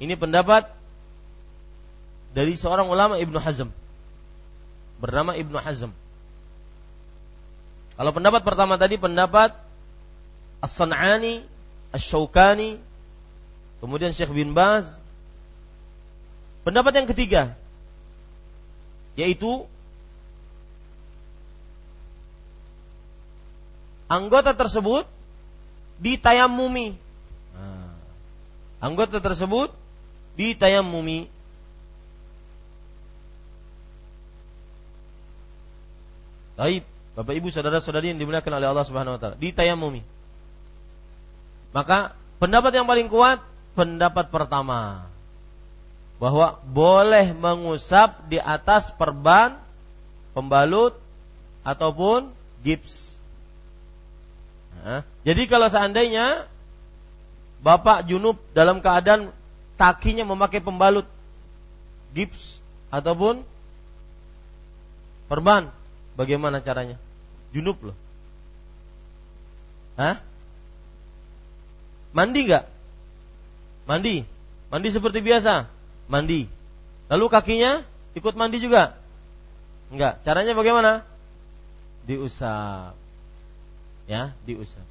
[0.00, 0.72] Ini pendapat
[2.32, 3.68] dari seorang ulama Ibnu Hazm
[5.04, 5.92] bernama Ibnu Hazm.
[8.00, 9.52] Kalau pendapat pertama tadi pendapat
[10.64, 11.44] As-San'ani,
[11.92, 12.80] Asy-Syaukani,
[13.84, 14.96] kemudian Syekh bin Baz.
[16.64, 17.52] Pendapat yang ketiga
[19.18, 19.66] yaitu
[24.06, 25.04] anggota tersebut
[25.98, 26.94] ditayamumi.
[27.58, 27.90] Nah,
[28.78, 29.74] anggota tersebut
[30.38, 31.26] ditayammumi
[36.58, 36.82] Baik,
[37.14, 40.02] Bapak Ibu saudara-saudari yang dimuliakan oleh Allah Subhanahu wa taala, ditayammumi.
[41.70, 43.38] Maka pendapat yang paling kuat
[43.78, 45.06] pendapat pertama
[46.18, 49.54] bahwa boleh mengusap di atas perban,
[50.34, 50.98] pembalut
[51.62, 52.34] ataupun
[52.66, 53.18] gips.
[54.82, 56.46] Nah, jadi kalau seandainya
[57.58, 59.34] Bapak junub dalam keadaan
[59.74, 61.06] kakinya memakai pembalut
[62.14, 63.42] gips ataupun
[65.26, 65.70] perban.
[66.14, 66.98] Bagaimana caranya?
[67.54, 67.96] Junub loh.
[69.98, 70.22] Hah?
[72.14, 72.64] Mandi nggak?
[73.86, 74.26] Mandi.
[74.70, 75.77] Mandi seperti biasa.
[76.08, 76.48] Mandi.
[77.08, 77.84] Lalu kakinya
[78.16, 78.96] ikut mandi juga?
[79.92, 80.24] Enggak.
[80.24, 81.04] Caranya bagaimana?
[82.08, 82.96] Diusap.
[84.08, 84.84] Ya, diusap.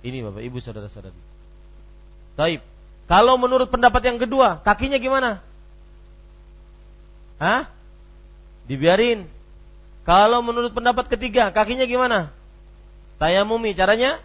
[0.00, 1.16] Ini Bapak Ibu saudara-saudari.
[2.36, 2.60] Taib.
[3.06, 5.40] Kalau menurut pendapat yang kedua, kakinya gimana?
[7.38, 7.68] Hah?
[8.66, 9.28] Dibiarin.
[10.02, 12.32] Kalau menurut pendapat ketiga, kakinya gimana?
[13.20, 13.76] Tayamumi.
[13.76, 14.20] Caranya?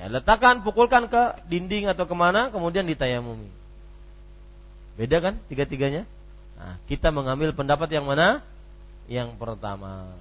[0.00, 3.59] Ya, letakkan, pukulkan ke dinding atau ke mana, kemudian ditayamumi.
[5.00, 6.04] Beda kan tiga-tiganya?
[6.60, 8.44] Nah, kita mengambil pendapat yang mana?
[9.08, 10.12] Yang pertama.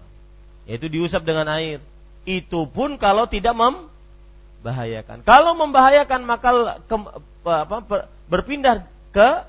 [0.63, 1.83] Yaitu diusap dengan air.
[2.23, 5.27] Itu pun kalau tidak membahayakan.
[5.27, 6.95] Kalau membahayakan maka ke,
[7.43, 9.43] apa, berpindah ke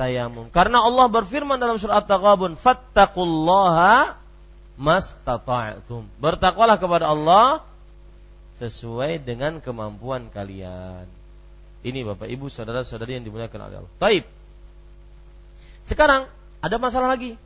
[0.00, 0.48] tayamum.
[0.48, 4.16] Karena Allah berfirman dalam surat At-Taghabun, "Fattaqullaha
[4.80, 7.60] mastata'tum." Bertakwalah kepada Allah
[8.56, 11.19] sesuai dengan kemampuan kalian.
[11.80, 13.94] Ini Bapak Ibu saudara-saudari yang dimuliakan oleh Allah.
[13.96, 14.24] Taib.
[15.88, 16.28] Sekarang
[16.60, 17.40] ada masalah lagi.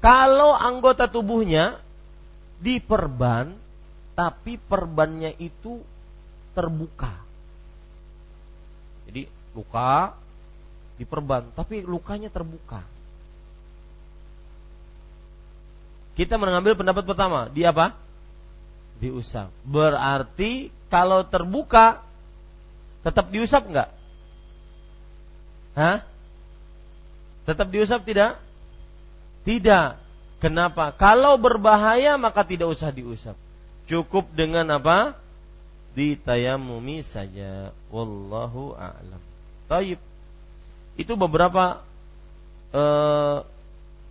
[0.00, 1.76] Kalau anggota tubuhnya
[2.60, 3.52] diperban
[4.16, 5.80] tapi perbannya itu
[6.52, 7.12] terbuka
[9.08, 10.12] Jadi luka
[11.00, 12.84] diperban, tapi lukanya terbuka.
[16.12, 17.96] Kita mengambil pendapat pertama, di apa?
[19.00, 19.48] Diusap.
[19.64, 22.04] Berarti kalau terbuka
[23.00, 23.90] tetap diusap enggak?
[25.74, 26.04] Hah?
[27.48, 28.36] Tetap diusap tidak?
[29.46, 29.96] Tidak.
[30.40, 30.92] Kenapa?
[30.96, 33.36] Kalau berbahaya maka tidak usah diusap.
[33.88, 35.16] Cukup dengan apa?
[35.96, 37.74] Ditayamumi saja.
[37.90, 39.20] Wallahu a'lam.
[39.66, 39.98] Taib.
[40.94, 41.82] Itu beberapa
[42.72, 43.38] eh,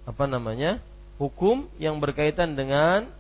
[0.10, 0.82] apa namanya?
[1.20, 3.12] hukum yang berkaitan dengan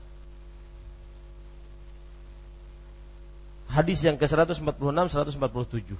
[3.69, 4.65] hadis yang ke-146
[5.13, 5.93] 147.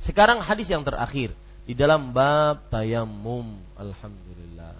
[0.00, 1.36] Sekarang hadis yang terakhir
[1.68, 3.60] di dalam bab tayamum.
[3.76, 4.74] Alhamdulillah.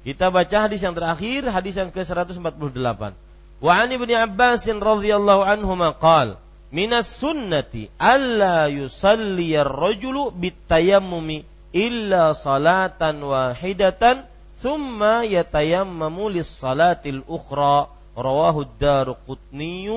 [0.00, 3.12] Kita baca hadis yang terakhir, hadis yang ke-148.
[3.60, 6.40] Wa an Ibnu Abbas radhiyallahu anhu qala
[6.72, 14.24] minas sunnati alla yusalli ar-rajulu bitayammumi illa salatan wahidatan
[14.64, 19.88] thumma yatayammamu lis-salatil ukhra rawahu ad-Daruqutni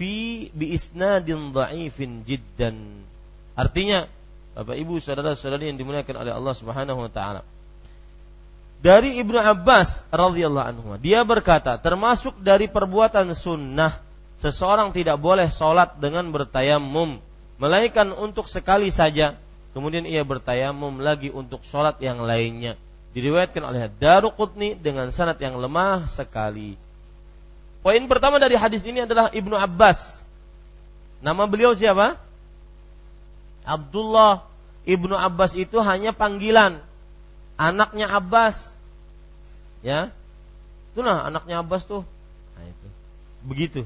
[0.00, 3.04] fi bi isnadin dha'ifin jiddan.
[3.52, 4.08] Artinya,
[4.56, 7.44] Bapak Ibu saudara-saudari yang dimuliakan oleh Allah Subhanahu wa taala.
[8.80, 14.00] Dari Ibnu Abbas radhiyallahu anhu, dia berkata, termasuk dari perbuatan sunnah
[14.40, 17.20] seseorang tidak boleh sholat dengan bertayamum,
[17.60, 19.36] melainkan untuk sekali saja.
[19.76, 22.80] Kemudian ia bertayamum lagi untuk sholat yang lainnya
[23.10, 26.78] diriwayatkan oleh Daruqutni dengan sanad yang lemah sekali.
[27.80, 30.20] Poin pertama dari hadis ini adalah Ibnu Abbas.
[31.24, 32.20] Nama beliau siapa?
[33.64, 34.44] Abdullah.
[34.84, 36.80] Ibnu Abbas itu hanya panggilan
[37.60, 38.72] anaknya Abbas.
[39.84, 40.12] Ya.
[40.92, 42.04] Itulah anaknya Abbas tuh.
[42.56, 42.86] Nah, itu.
[43.44, 43.80] Begitu.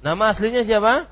[0.00, 1.08] Nama aslinya siapa?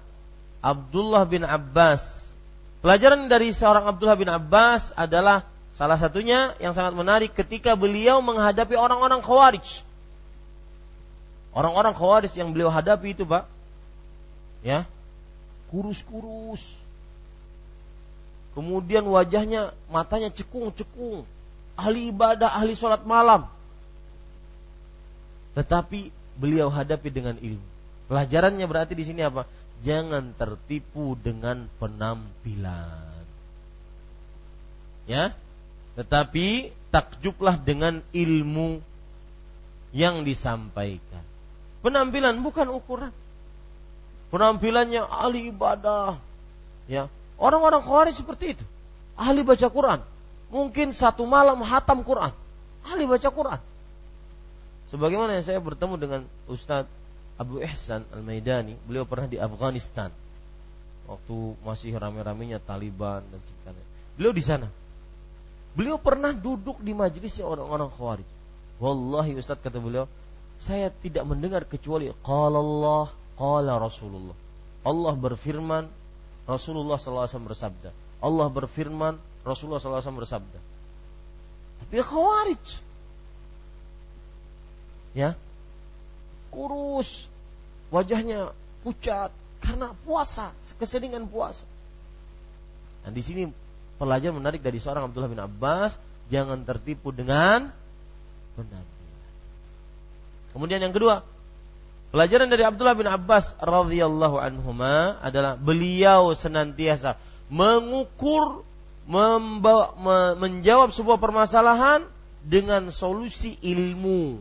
[0.64, 2.32] Abdullah bin Abbas.
[2.80, 5.44] Pelajaran dari seorang Abdullah bin Abbas adalah
[5.76, 9.84] Salah satunya yang sangat menarik ketika beliau menghadapi orang-orang khawarij.
[11.56, 13.48] Orang-orang khawarij yang beliau hadapi itu, Pak.
[14.60, 14.84] Ya.
[15.72, 16.76] Kurus-kurus.
[18.52, 21.24] Kemudian wajahnya, matanya cekung-cekung.
[21.80, 23.48] Ahli ibadah, ahli sholat malam.
[25.56, 27.64] Tetapi beliau hadapi dengan ilmu.
[28.12, 29.48] Pelajarannya berarti di sini apa?
[29.80, 33.24] Jangan tertipu dengan penampilan.
[35.08, 35.32] Ya,
[35.96, 38.84] tetapi takjublah dengan ilmu
[39.96, 41.24] yang disampaikan.
[41.86, 43.14] Penampilan bukan ukuran.
[44.34, 46.18] Penampilannya ahli ibadah.
[46.90, 47.06] Ya,
[47.38, 48.64] orang-orang Khawarij seperti itu.
[49.14, 50.02] Ahli baca Quran.
[50.50, 52.34] Mungkin satu malam hatam Quran.
[52.82, 53.60] Ahli baca Quran.
[54.90, 56.20] Sebagaimana yang saya bertemu dengan
[56.50, 56.90] Ustadz
[57.38, 60.10] Abu Ihsan Al-Maidani, beliau pernah di Afghanistan.
[61.06, 63.86] Waktu masih rame-ramenya Taliban dan sebagainya.
[64.18, 64.66] Beliau di sana
[65.76, 68.28] Beliau pernah duduk di majelisnya orang-orang Khawarij.
[68.80, 70.08] Wallahi Ustaz kata beliau,
[70.56, 74.36] saya tidak mendengar kecuali qala Allah, qala Rasulullah.
[74.86, 75.84] Allah berfirman,
[76.46, 77.90] Rasulullah SAW bersabda.
[78.22, 80.58] Allah berfirman, Rasulullah SAW bersabda.
[81.82, 82.66] Tapi Khawarij.
[85.12, 85.34] Ya.
[86.54, 87.26] Kurus.
[87.90, 88.50] Wajahnya
[88.82, 89.30] pucat
[89.62, 91.66] karena puasa, keseringan puasa.
[93.02, 93.42] Dan di sini
[93.98, 95.98] pelajaran menarik dari seorang Abdullah bin Abbas,
[96.30, 97.70] jangan tertipu dengan
[98.54, 98.95] penampilan.
[100.56, 101.20] Kemudian yang kedua,
[102.16, 107.20] pelajaran dari Abdullah bin Abbas radhiyallahu anhuma adalah beliau senantiasa
[107.52, 108.64] mengukur
[109.04, 112.08] membawa, me, menjawab sebuah permasalahan
[112.40, 114.40] dengan solusi ilmu.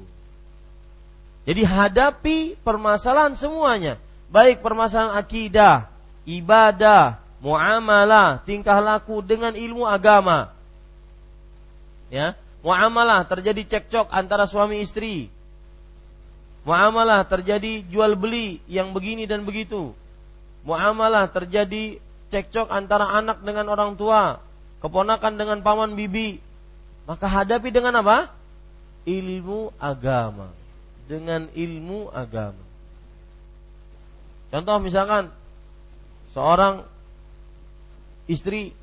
[1.44, 4.00] Jadi hadapi permasalahan semuanya,
[4.32, 5.92] baik permasalahan akidah,
[6.24, 10.50] ibadah, muamalah, tingkah laku dengan ilmu agama.
[12.08, 15.35] Ya, muamalah terjadi cekcok antara suami istri.
[16.66, 19.94] Muamalah terjadi jual beli yang begini dan begitu.
[20.66, 22.02] Muamalah terjadi
[22.34, 24.42] cekcok antara anak dengan orang tua,
[24.82, 26.42] keponakan dengan paman bibi.
[27.06, 28.34] Maka hadapi dengan apa?
[29.06, 30.50] Ilmu agama.
[31.06, 32.66] Dengan ilmu agama.
[34.50, 35.30] Contoh misalkan
[36.34, 36.82] seorang
[38.26, 38.74] istri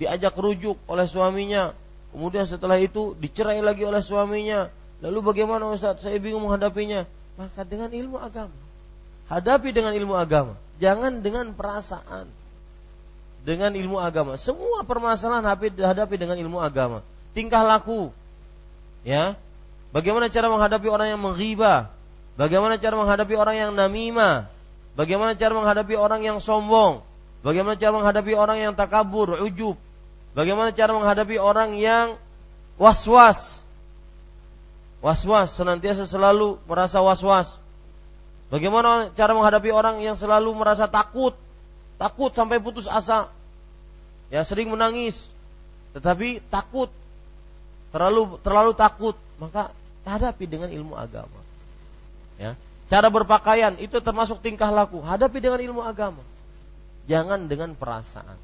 [0.00, 1.76] diajak rujuk oleh suaminya,
[2.08, 4.72] kemudian setelah itu dicerai lagi oleh suaminya.
[5.02, 6.06] Lalu bagaimana Ustaz?
[6.06, 7.04] Saya bingung menghadapinya.
[7.34, 8.54] Maka dengan ilmu agama.
[9.26, 10.54] Hadapi dengan ilmu agama.
[10.78, 12.30] Jangan dengan perasaan.
[13.42, 14.38] Dengan ilmu agama.
[14.38, 15.42] Semua permasalahan
[15.74, 17.02] hadapi dengan ilmu agama.
[17.34, 18.14] Tingkah laku.
[19.02, 19.34] Ya.
[19.90, 21.90] Bagaimana cara menghadapi orang yang menghibah?
[22.38, 24.48] Bagaimana cara menghadapi orang yang namimah?
[24.94, 27.02] Bagaimana cara menghadapi orang yang sombong?
[27.42, 29.74] Bagaimana cara menghadapi orang yang takabur, ujub?
[30.32, 32.14] Bagaimana cara menghadapi orang yang
[32.78, 33.61] was-was?
[35.02, 37.50] Was-was, senantiasa selalu merasa was-was.
[38.54, 41.34] Bagaimana cara menghadapi orang yang selalu merasa takut?
[41.98, 43.26] Takut sampai putus asa.
[44.30, 45.18] Ya, sering menangis.
[45.98, 46.88] Tetapi takut.
[47.90, 49.74] Terlalu terlalu takut, maka
[50.06, 51.40] hadapi dengan ilmu agama.
[52.40, 52.56] Ya.
[52.88, 56.20] Cara berpakaian itu termasuk tingkah laku, hadapi dengan ilmu agama.
[57.10, 58.38] Jangan dengan perasaan.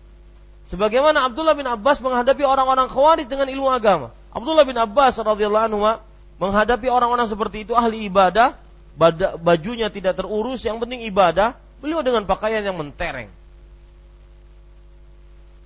[0.69, 4.13] Sebagaimana Abdullah bin Abbas menghadapi orang-orang khawarij dengan ilmu agama.
[4.33, 5.81] Abdullah bin Abbas radhiyallahu anhu
[6.39, 8.55] menghadapi orang-orang seperti itu ahli ibadah,
[9.43, 13.31] bajunya tidak terurus, yang penting ibadah, beliau dengan pakaian yang mentereng.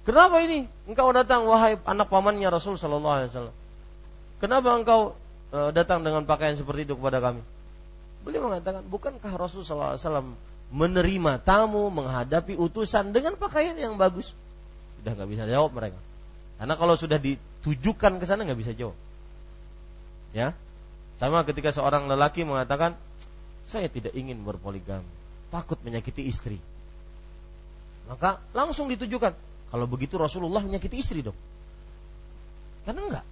[0.02, 0.66] Kenapa ini?
[0.90, 3.56] Engkau datang wahai anak pamannya Rasul sallallahu alaihi wasallam.
[4.42, 5.00] Kenapa engkau
[5.54, 7.38] e, datang dengan pakaian seperti itu kepada kami?
[8.26, 10.28] Beliau mengatakan, bukankah Rasul sallallahu alaihi wasallam
[10.74, 14.34] menerima tamu menghadapi utusan dengan pakaian yang bagus?
[14.98, 16.00] Sudah nggak bisa jawab mereka.
[16.58, 18.98] Karena kalau sudah ditujukan ke sana nggak bisa jawab.
[20.34, 20.58] Ya,
[21.22, 22.98] sama ketika seorang lelaki mengatakan,
[23.62, 25.06] saya tidak ingin berpoligami,
[25.54, 26.58] takut menyakiti istri.
[28.10, 29.30] Maka langsung ditujukan,
[29.70, 31.38] kalau begitu Rasulullah menyakiti istri dong.
[32.82, 33.26] Karena enggak.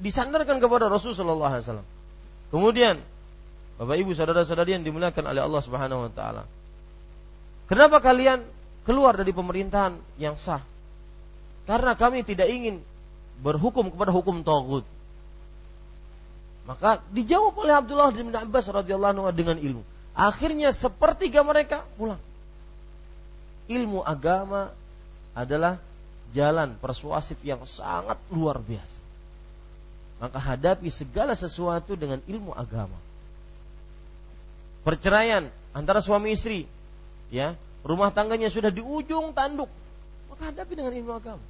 [0.00, 1.84] Disandarkan kepada Rasulullah SAW.
[2.48, 2.96] Kemudian,
[3.76, 6.48] Bapak Ibu saudara-saudari yang dimuliakan oleh Allah Subhanahu wa taala.
[7.68, 8.40] Kenapa kalian
[8.88, 10.64] keluar dari pemerintahan yang sah.
[11.68, 12.80] Karena kami tidak ingin
[13.44, 14.84] berhukum kepada hukum togut.
[16.68, 19.82] Maka dijawab oleh Abdullah bin Abbas radhiyallahu dengan ilmu.
[20.12, 22.20] Akhirnya sepertiga mereka pulang.
[23.70, 24.74] Ilmu agama
[25.32, 25.78] adalah
[26.34, 29.00] jalan persuasif yang sangat luar biasa.
[30.20, 32.98] Maka hadapi segala sesuatu dengan ilmu agama.
[34.84, 36.68] Perceraian antara suami istri,
[37.32, 37.56] ya,
[37.86, 39.68] rumah tangganya sudah di ujung tanduk,
[40.28, 41.44] maka hadapi dengan ilmu agama.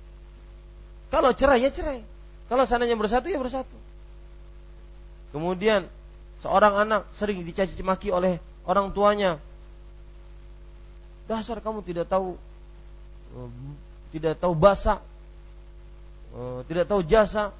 [1.11, 2.07] Kalau cerai ya cerai.
[2.47, 3.80] Kalau sananya bersatu ya bersatu.
[5.31, 5.87] Kemudian
[6.43, 9.39] seorang anak sering dicaci maki oleh orang tuanya.
[11.31, 12.35] Dasar kamu tidak tahu
[13.39, 13.51] eh,
[14.11, 14.99] tidak tahu bahasa,
[16.35, 17.55] eh, tidak tahu jasa.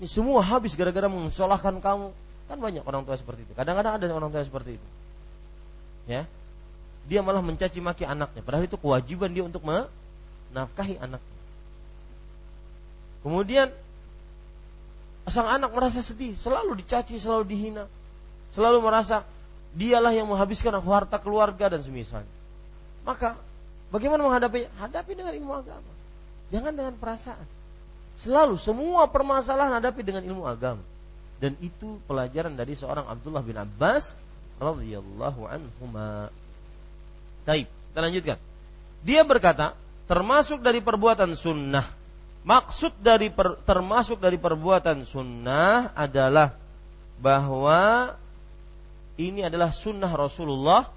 [0.00, 2.12] Ini semua habis gara-gara mensolahkan kamu.
[2.48, 3.52] Kan banyak orang tua seperti itu.
[3.56, 4.88] Kadang-kadang ada orang tua seperti itu.
[6.08, 6.26] Ya,
[7.06, 8.42] dia malah mencaci maki anaknya.
[8.44, 11.38] Padahal itu kewajiban dia untuk menafkahi anaknya.
[13.20, 13.68] Kemudian
[15.30, 17.84] sang anak merasa sedih, selalu dicaci, selalu dihina,
[18.52, 19.22] selalu merasa
[19.72, 22.26] dialah yang menghabiskan harta keluarga dan semisal.
[23.06, 23.38] Maka
[23.94, 24.66] bagaimana menghadapi?
[24.76, 25.92] Hadapi dengan ilmu agama.
[26.50, 27.46] Jangan dengan perasaan.
[28.18, 30.82] Selalu semua permasalahan hadapi dengan ilmu agama.
[31.40, 34.18] Dan itu pelajaran dari seorang Abdullah bin Abbas
[34.60, 36.28] radhiyallahu anhuma.
[37.48, 37.64] Taib.
[37.64, 38.38] Kita lanjutkan.
[39.00, 39.72] Dia berkata,
[40.04, 41.88] termasuk dari perbuatan sunnah.
[42.40, 46.56] Maksud dari per, termasuk dari perbuatan sunnah adalah
[47.20, 48.16] bahwa
[49.20, 50.88] ini adalah sunnah Rasulullah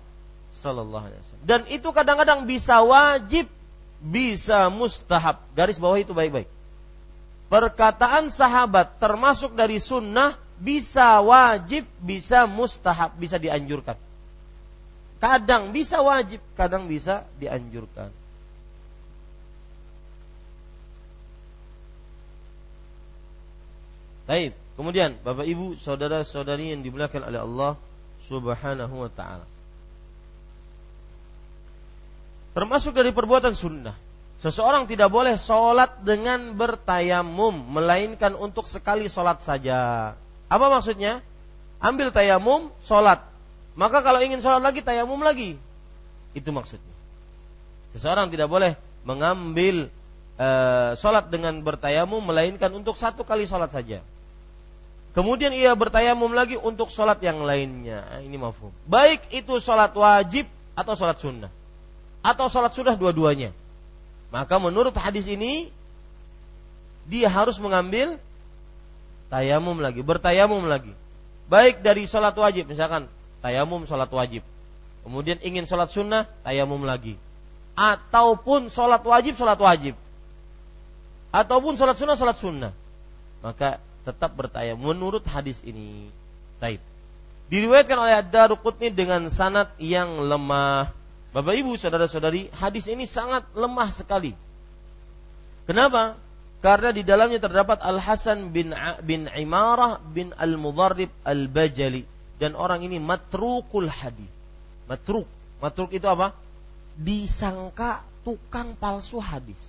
[0.63, 1.43] Sallallahu Alaihi Wasallam.
[1.43, 3.51] Dan itu kadang-kadang bisa wajib,
[3.99, 5.43] bisa mustahab.
[5.51, 6.47] Garis bawah itu baik-baik.
[7.51, 13.99] Perkataan sahabat termasuk dari sunnah bisa wajib, bisa mustahab, bisa dianjurkan.
[15.19, 18.22] Kadang bisa wajib, kadang bisa dianjurkan.
[24.23, 27.71] Baik, kemudian Bapak Ibu, saudara-saudari yang dimuliakan oleh Allah
[28.23, 29.45] Subhanahu wa taala.
[32.53, 33.97] Termasuk dari perbuatan sunnah.
[34.39, 40.13] Seseorang tidak boleh sholat dengan bertayamum, melainkan untuk sekali sholat saja.
[40.51, 41.23] Apa maksudnya?
[41.79, 43.23] Ambil tayamum, sholat.
[43.73, 45.57] Maka kalau ingin sholat lagi tayamum lagi.
[46.37, 46.93] Itu maksudnya.
[47.97, 49.89] Seseorang tidak boleh mengambil
[50.37, 50.47] e,
[50.99, 54.05] sholat dengan bertayamum melainkan untuk satu kali sholat saja.
[55.13, 58.01] Kemudian ia bertayamum lagi untuk sholat yang lainnya.
[58.01, 58.73] Nah, ini mafhum.
[58.89, 61.53] Baik itu sholat wajib atau sholat sunnah.
[62.25, 63.53] Atau sholat sunnah dua-duanya.
[64.33, 65.69] Maka menurut hadis ini
[67.05, 68.17] dia harus mengambil
[69.29, 70.89] tayamum lagi, bertayamum lagi.
[71.45, 73.05] Baik dari sholat wajib, misalkan
[73.45, 74.41] tayamum sholat wajib.
[75.05, 77.21] Kemudian ingin sholat sunnah, tayamum lagi.
[77.77, 79.93] Ataupun sholat wajib, sholat wajib.
[81.29, 82.73] Ataupun sholat sunnah, sholat sunnah.
[83.45, 86.11] Maka tetap bertayamum menurut hadis ini.
[86.59, 86.79] Taib.
[87.51, 90.91] Diriwayatkan oleh Ad-Daruqutni dengan sanad yang lemah.
[91.33, 94.37] Bapak Ibu, saudara-saudari, hadis ini sangat lemah sekali.
[95.65, 96.15] Kenapa?
[96.63, 98.71] Karena di dalamnya terdapat Al Hasan bin
[99.03, 102.07] bin Imarah bin Al Mudarrib Al Bajali
[102.39, 104.31] dan orang ini matrukul hadis.
[104.87, 105.27] Matruk.
[105.59, 106.31] Matruk itu apa?
[106.95, 109.59] Disangka tukang palsu hadis.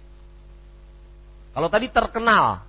[1.54, 2.62] Kalau tadi terkenal,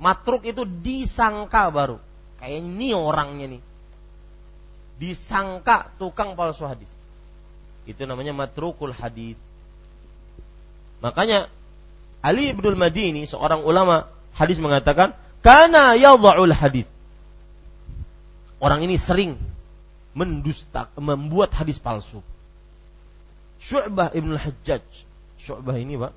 [0.00, 1.98] matruk itu disangka baru.
[2.40, 3.62] Kayak ini orangnya nih.
[4.96, 6.88] Disangka tukang palsu hadis.
[7.84, 9.38] Itu namanya matrukul hadis.
[11.04, 11.52] Makanya
[12.24, 16.88] Ali ibn Madini seorang ulama hadis mengatakan karena yadha'ul hadis.
[18.56, 19.36] Orang ini sering
[20.16, 22.24] mendusta membuat hadis palsu.
[23.60, 24.84] Syu'bah ibn Hajjaj.
[25.36, 26.12] Syu'bah ini, Pak,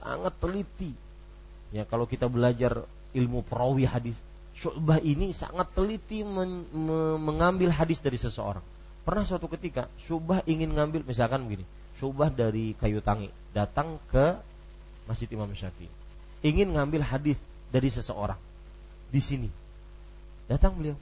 [0.00, 0.96] sangat teliti.
[1.70, 2.82] Ya, kalau kita belajar
[3.14, 4.18] ilmu perawi hadis,
[4.58, 8.62] Syu'bah ini sangat teliti men, me, mengambil hadis dari seseorang.
[9.06, 11.64] Pernah suatu ketika Syu'bah ingin ngambil misalkan begini,
[11.96, 14.34] Syu'bah dari Kayu Tangi datang ke
[15.06, 15.90] Masjid Imam Syafi'i.
[16.42, 17.38] Ingin ngambil hadis
[17.70, 18.38] dari seseorang
[19.10, 19.50] di sini.
[20.50, 20.98] Datang beliau.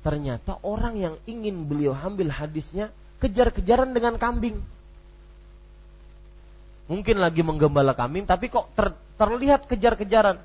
[0.00, 2.90] Ternyata orang yang ingin beliau ambil hadisnya
[3.20, 4.58] kejar-kejaran dengan kambing.
[6.90, 10.42] Mungkin lagi menggembala kambing, tapi kok ter, terlihat kejar-kejaran.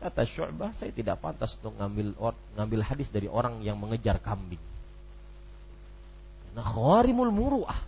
[0.00, 2.16] Kata Syu'bah, saya tidak pantas untuk ngambil
[2.56, 4.58] ngambil hadis dari orang yang mengejar kambing.
[6.56, 7.80] Nah, khawarimul muru'ah.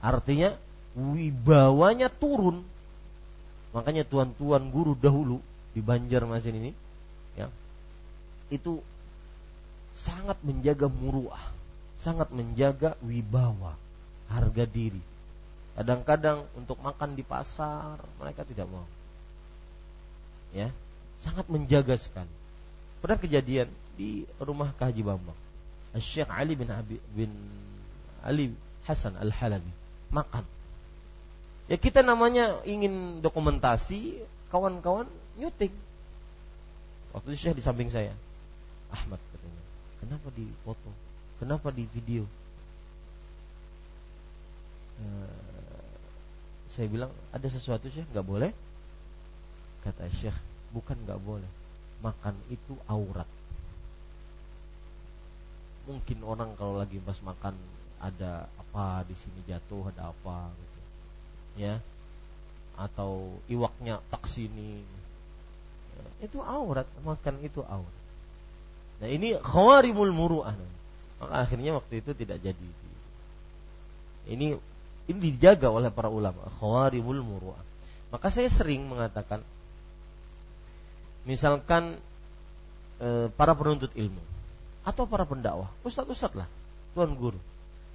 [0.00, 0.56] Artinya
[0.96, 2.64] wibawanya turun.
[3.76, 5.44] Makanya tuan-tuan guru dahulu
[5.76, 6.72] di Banjarmasin ini
[7.36, 7.52] ya,
[8.48, 8.80] itu
[9.92, 11.58] sangat menjaga muruah
[11.98, 13.74] sangat menjaga wibawa,
[14.30, 15.02] harga diri.
[15.78, 18.82] Kadang-kadang untuk makan di pasar mereka tidak mau.
[20.50, 20.74] Ya,
[21.22, 22.34] sangat menjaga sekali.
[22.98, 25.38] Pernah kejadian di rumah Haji Bambang.
[26.02, 27.30] Syekh Ali bin Abi, bin
[28.26, 28.50] Ali
[28.90, 29.70] Hasan Al-Halabi
[30.10, 30.44] makan.
[31.68, 34.18] Ya kita namanya ingin dokumentasi,
[34.48, 35.06] kawan-kawan
[35.36, 35.72] nyuting.
[37.12, 38.16] Waktu itu Syekh di samping saya.
[38.88, 39.62] Ahmad katanya.
[40.00, 40.90] Kenapa di foto?
[41.38, 42.24] Kenapa di video?
[44.98, 45.57] Uh,
[46.68, 48.52] saya bilang ada sesuatu sih nggak boleh.
[49.80, 50.36] Kata Syekh,
[50.76, 51.48] bukan nggak boleh.
[52.04, 53.26] Makan itu aurat.
[55.88, 57.56] Mungkin orang kalau lagi pas makan
[57.98, 60.80] ada apa di sini jatuh, ada apa gitu.
[61.64, 61.74] Ya.
[62.76, 64.84] Atau iwaknya tak sini.
[65.96, 67.96] Ya, itu aurat, makan itu aurat.
[68.98, 70.54] Nah, ini khawarimul muru'ah.
[71.18, 72.70] Maka akhirnya waktu itu tidak jadi.
[74.28, 74.60] Ini
[75.08, 77.64] ini dijaga oleh para ulama, khawarimul muru'ah.
[78.12, 79.40] Maka saya sering mengatakan
[81.24, 81.96] misalkan
[83.00, 84.20] e, para penuntut ilmu
[84.84, 86.48] atau para pendakwah, ustadz-ustadz lah,
[86.92, 87.40] tuan guru.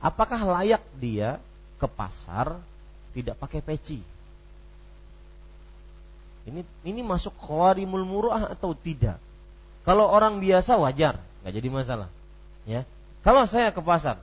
[0.02, 1.38] Apakah layak dia
[1.78, 2.58] ke pasar
[3.14, 4.02] tidak pakai peci?
[6.44, 9.22] Ini ini masuk khawarimul muru'ah atau tidak?
[9.86, 12.10] Kalau orang biasa wajar, nggak jadi masalah.
[12.66, 12.90] Ya,
[13.22, 14.20] kalau saya ke pasar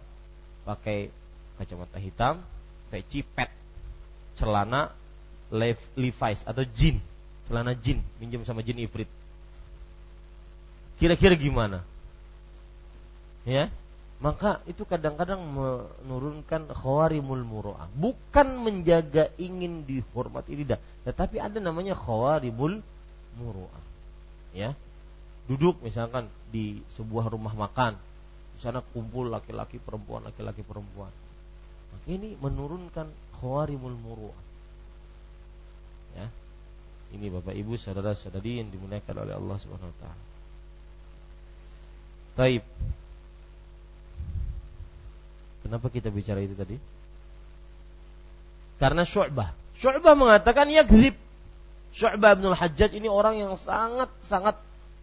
[0.67, 1.09] pakai
[1.57, 2.45] kacamata hitam,
[2.91, 3.49] peci pet,
[4.37, 4.91] celana
[5.51, 6.99] Levi's atau jin,
[7.47, 9.09] celana jin, minjem sama jin ifrit.
[11.01, 11.81] Kira-kira gimana?
[13.49, 13.73] Ya,
[14.21, 17.89] maka itu kadang-kadang menurunkan khawarimul muru'ah.
[17.97, 22.85] Bukan menjaga ingin dihormati tidak, tetapi ada namanya khawarimul
[23.41, 23.85] muru'ah.
[24.53, 24.77] Ya.
[25.49, 27.99] Duduk misalkan di sebuah rumah makan,
[28.55, 31.11] di sana kumpul laki-laki perempuan, laki-laki perempuan.
[32.11, 33.07] Ini menurunkan
[33.39, 34.43] khawarimul muru'ah.
[36.19, 36.27] Ya.
[37.15, 40.25] Ini Bapak Ibu saudara-saudari yang dimuliakan oleh Allah Subhanahu wa taala.
[42.39, 42.65] Taib.
[45.61, 46.77] Kenapa kita bicara itu tadi?
[48.81, 49.53] Karena Syu'bah.
[49.77, 51.15] Syu'bah mengatakan ya grip.
[51.93, 54.57] Syu'bah bin Hajjaj ini orang yang sangat sangat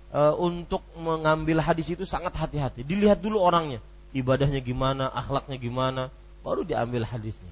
[0.10, 2.82] e, untuk mengambil hadis itu sangat hati-hati.
[2.82, 3.84] Dilihat dulu orangnya,
[4.16, 6.04] ibadahnya gimana, akhlaknya gimana,
[6.48, 7.52] baru diambil hadisnya.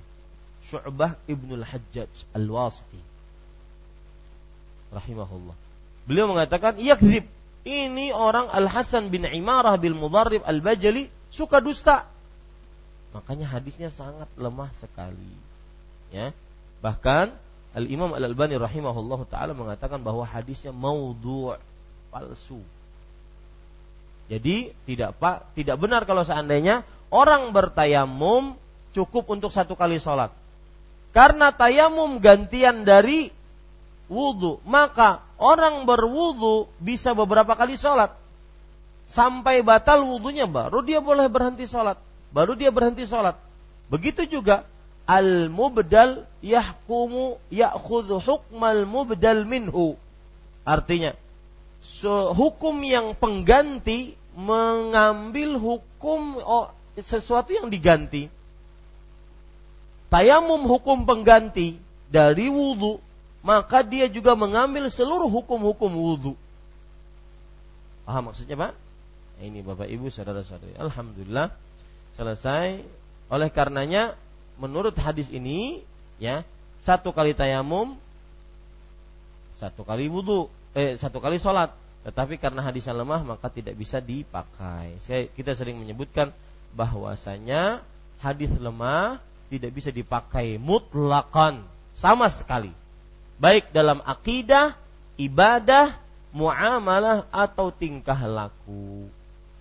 [0.72, 2.98] Syu'bah ibnul Hajjaj al-Wasiti
[4.96, 5.56] rahimahullah.
[6.08, 7.28] Beliau mengatakan, yakzib.
[7.66, 12.06] Ini orang Al-Hasan bin Imarah bil Mudarrib Al-Bajali suka dusta.
[13.10, 15.34] Makanya hadisnya sangat lemah sekali.
[16.14, 16.30] Ya.
[16.86, 17.34] Bahkan
[17.74, 21.58] Al-Imam Al-Albani rahimahullah taala mengatakan bahwa hadisnya maudhu'
[22.14, 22.62] palsu.
[24.30, 28.62] Jadi tidak pak tidak benar kalau seandainya orang bertayamum
[28.96, 30.32] cukup untuk satu kali sholat.
[31.12, 33.32] Karena tayamum gantian dari
[34.08, 38.16] wudhu, maka orang berwudhu bisa beberapa kali sholat.
[39.12, 42.00] Sampai batal wudhunya baru dia boleh berhenti sholat.
[42.32, 43.36] Baru dia berhenti sholat.
[43.92, 44.66] Begitu juga
[45.06, 49.94] al-mubdal yahkumu ya'khudhu hukmal mubdal minhu.
[50.66, 51.14] Artinya,
[52.34, 58.34] hukum yang pengganti mengambil hukum oh, sesuatu yang diganti.
[60.16, 61.76] Tayamum hukum pengganti
[62.08, 63.04] dari wudhu,
[63.44, 66.34] maka dia juga mengambil seluruh hukum-hukum wudhu.
[68.08, 68.72] Paham maksudnya Pak?
[69.44, 70.80] Ini Bapak Ibu saudara-saudari.
[70.80, 71.52] Alhamdulillah
[72.16, 72.80] selesai.
[73.28, 74.16] Oleh karenanya
[74.56, 75.84] menurut hadis ini
[76.16, 76.48] ya
[76.80, 78.00] satu kali tayamum
[79.60, 80.48] satu kali wudhu
[80.78, 81.76] eh satu kali sholat
[82.08, 84.96] tetapi karena hadisnya lemah maka tidak bisa dipakai.
[85.04, 86.32] Saya, kita sering menyebutkan
[86.72, 87.84] bahwasanya
[88.22, 89.20] hadis lemah
[89.52, 91.64] tidak bisa dipakai mutlakan
[91.96, 92.72] sama sekali.
[93.36, 94.76] Baik dalam akidah,
[95.20, 95.96] ibadah,
[96.32, 99.08] muamalah atau tingkah laku.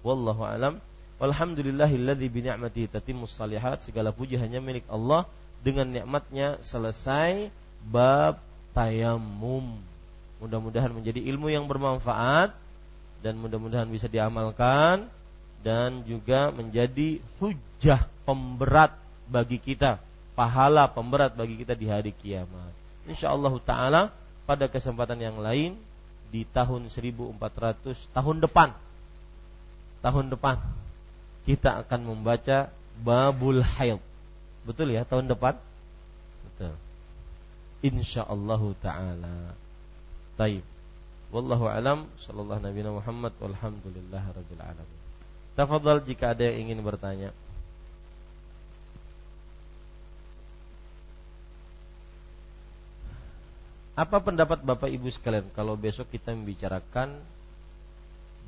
[0.06, 0.74] Wallahu alam.
[1.18, 3.82] Walhamdulillahilladzi bi ni'matihi tatimmus salihat.
[3.82, 5.26] Segala puji hanya milik Allah.
[5.64, 7.48] Dengan nikmatnya selesai
[7.88, 8.36] bab
[8.76, 9.80] tayamum
[10.44, 12.52] Mudah-mudahan menjadi ilmu yang bermanfaat
[13.24, 15.08] dan mudah-mudahan bisa diamalkan
[15.64, 18.92] dan juga menjadi hujah pemberat
[19.28, 20.00] bagi kita,
[20.36, 22.72] pahala pemberat bagi kita di hari kiamat.
[23.08, 24.02] Insyaallah taala
[24.44, 25.76] pada kesempatan yang lain
[26.28, 28.74] di tahun 1400 tahun depan
[30.04, 30.60] tahun depan
[31.48, 34.00] kita akan membaca babul haid.
[34.64, 35.56] Betul ya tahun depan?
[36.48, 36.74] Betul.
[37.84, 39.52] Insyaallah taala.
[40.40, 40.64] Taib.
[41.28, 45.00] Wallahu alam sallallahu nabi Muhammad walhamdulillah rabbil alamin.
[45.54, 47.30] Tafadhal jika ada yang ingin bertanya.
[53.94, 57.14] Apa pendapat Bapak Ibu sekalian kalau besok kita membicarakan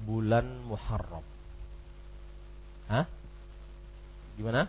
[0.03, 1.23] bulan Muharram?
[2.91, 3.07] Hah?
[4.35, 4.67] Gimana?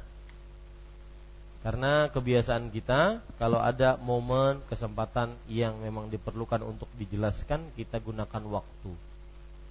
[1.66, 8.94] Karena kebiasaan kita kalau ada momen kesempatan yang memang diperlukan untuk dijelaskan kita gunakan waktu.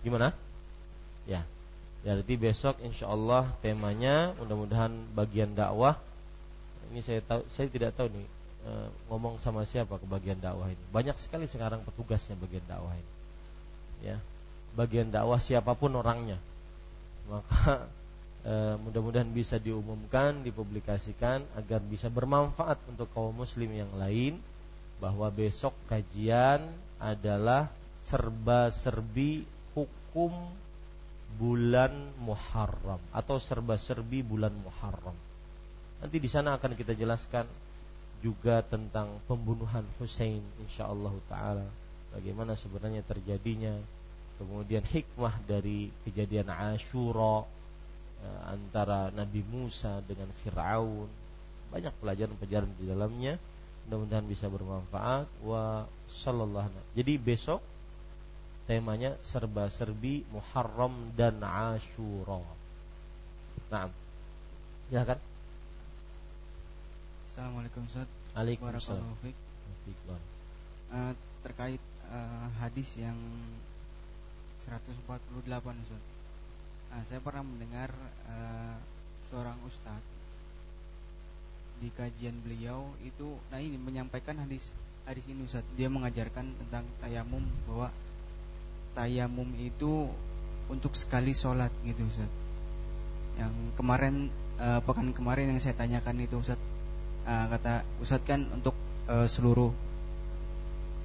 [0.03, 0.35] Gimana?
[1.23, 1.47] Ya.
[2.03, 5.99] Berarti besok insya Allah temanya mudah-mudahan bagian dakwah.
[6.91, 8.27] Ini saya tahu, saya tidak tahu nih
[8.67, 8.71] e,
[9.07, 10.85] ngomong sama siapa ke bagian dakwah ini.
[10.91, 13.13] Banyak sekali sekarang petugasnya bagian dakwah ini.
[14.03, 14.19] Ya,
[14.75, 16.43] bagian dakwah siapa pun orangnya.
[17.31, 17.87] Maka
[18.43, 24.43] e, mudah-mudahan bisa diumumkan, dipublikasikan agar bisa bermanfaat untuk kaum muslim yang lain
[24.99, 26.65] bahwa besok kajian
[26.99, 27.69] adalah
[28.09, 29.45] serba-serbi
[29.77, 30.33] hukum
[31.37, 31.93] bulan
[32.23, 35.17] Muharram atau serba-serbi bulan Muharram.
[36.01, 37.45] Nanti di sana akan kita jelaskan
[38.25, 41.67] juga tentang pembunuhan Hussein insyaallah taala.
[42.13, 43.77] Bagaimana sebenarnya terjadinya.
[44.37, 47.49] Kemudian hikmah dari kejadian Ashura
[48.17, 51.09] Eh, antara Nabi Musa dengan Fir'aun.
[51.69, 53.35] Banyak pelajaran-pelajaran di dalamnya.
[53.87, 55.29] Mudah-mudahan bisa bermanfaat.
[55.45, 57.61] Wa sallallahu jadi besok
[58.67, 62.41] temanya serba-serbi Muharram dan Ashura.
[63.71, 63.91] Nah
[64.91, 65.19] kan
[67.37, 68.09] Assalamualaikum Ustaz.
[68.33, 70.25] Waalaikumsalam.
[70.89, 71.13] Uh,
[71.45, 73.13] terkait uh, hadis yang
[74.65, 76.01] 148 Ustaz.
[76.89, 77.93] Nah, saya pernah mendengar
[78.25, 78.81] uh,
[79.29, 80.09] seorang ustadz
[81.85, 84.73] di kajian beliau itu, nah ini menyampaikan hadis
[85.05, 85.61] hadis ini Ustaz.
[85.77, 87.93] Dia mengajarkan tentang tayamum bahwa
[88.97, 90.09] tayamum itu
[90.73, 92.33] untuk sekali sholat gitu Ustaz.
[93.37, 96.57] Yang kemarin uh, pekan kemarin yang saya tanyakan itu Ustaz,
[97.27, 98.73] uh, kata Ustaz kan untuk
[99.11, 99.75] uh, seluruh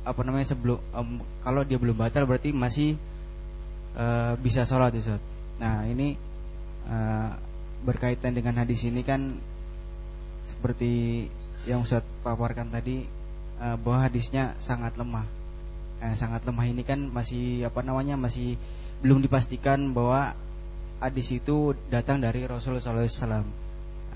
[0.01, 2.97] apa namanya sebelum um, kalau dia belum batal berarti masih
[3.97, 5.21] uh, bisa sholat Ustaz.
[5.61, 6.17] Nah ini
[6.89, 7.37] uh,
[7.85, 9.37] berkaitan dengan hadis ini kan
[10.45, 11.25] seperti
[11.69, 13.05] yang Ustaz paparkan tadi
[13.61, 15.25] uh, bahwa hadisnya sangat lemah.
[16.01, 18.57] Uh, sangat lemah ini kan masih apa namanya masih
[19.05, 20.33] belum dipastikan bahwa
[21.01, 23.45] hadis itu datang dari Rasulullah SAW.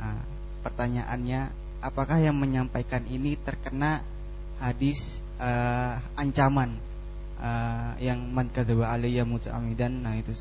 [0.01, 0.21] Uh,
[0.65, 4.01] pertanyaannya, apakah yang menyampaikan ini terkena
[4.57, 6.81] hadis uh, ancaman
[7.37, 10.01] uh, yang man kadzaba alayya muta'ammidan?
[10.01, 10.33] Nah itu.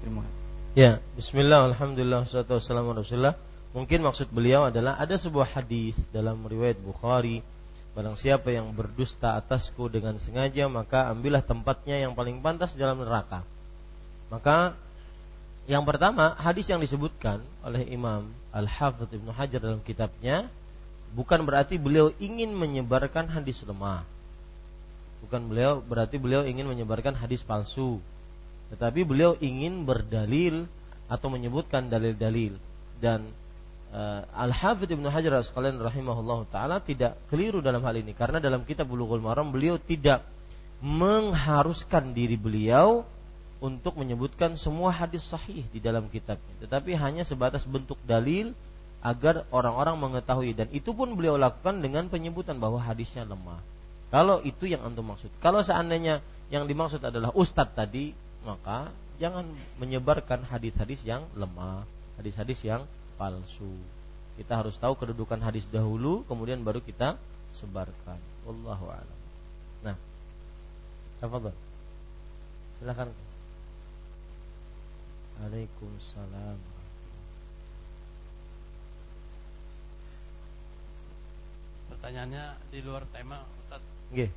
[0.00, 0.38] Terima kasih.
[0.78, 3.34] Ya, bismillah, alhamdulillah, salatu wassalamu rasulullah.
[3.70, 7.38] Mungkin maksud beliau adalah ada sebuah hadis dalam riwayat Bukhari
[7.94, 13.46] Barang siapa yang berdusta atasku dengan sengaja Maka ambillah tempatnya yang paling pantas dalam neraka
[14.26, 14.74] Maka
[15.70, 20.50] yang pertama hadis yang disebutkan oleh Imam Al-Hafidh Ibnu Hajar dalam kitabnya
[21.10, 24.06] Bukan berarti beliau ingin menyebarkan hadis lemah.
[25.26, 27.98] Bukan beliau berarti beliau ingin menyebarkan hadis palsu.
[28.70, 30.70] Tetapi beliau ingin berdalil
[31.10, 32.54] atau menyebutkan dalil-dalil.
[33.02, 33.26] Dan
[33.90, 38.14] uh, Al-Hafidz Ibnu Hajar sekalian rahimahullah taala tidak keliru dalam hal ini.
[38.14, 40.22] Karena dalam kitab Bulughul Maram beliau tidak
[40.78, 43.02] mengharuskan diri beliau
[43.60, 48.56] untuk menyebutkan semua hadis sahih di dalam kitabnya tetapi hanya sebatas bentuk dalil
[49.00, 53.60] agar orang-orang mengetahui dan itu pun beliau lakukan dengan penyebutan bahwa hadisnya lemah.
[54.12, 55.32] Kalau itu yang antum maksud.
[55.40, 56.20] Kalau seandainya
[56.52, 58.12] yang dimaksud adalah ustadz tadi,
[58.44, 59.48] maka jangan
[59.80, 61.86] menyebarkan hadis-hadis yang lemah,
[62.20, 62.84] hadis-hadis yang
[63.16, 63.72] palsu.
[64.36, 67.16] Kita harus tahu kedudukan hadis dahulu, kemudian baru kita
[67.56, 68.18] sebarkan.
[68.44, 69.18] Wallahu a'lam.
[69.84, 69.96] Nah,
[71.22, 71.56] tafadhol.
[72.80, 73.29] Silakan.
[75.40, 76.58] Waalaikumsalam.
[81.88, 83.80] Pertanyaannya di luar tema, Ustaz.
[84.12, 84.28] Nggih.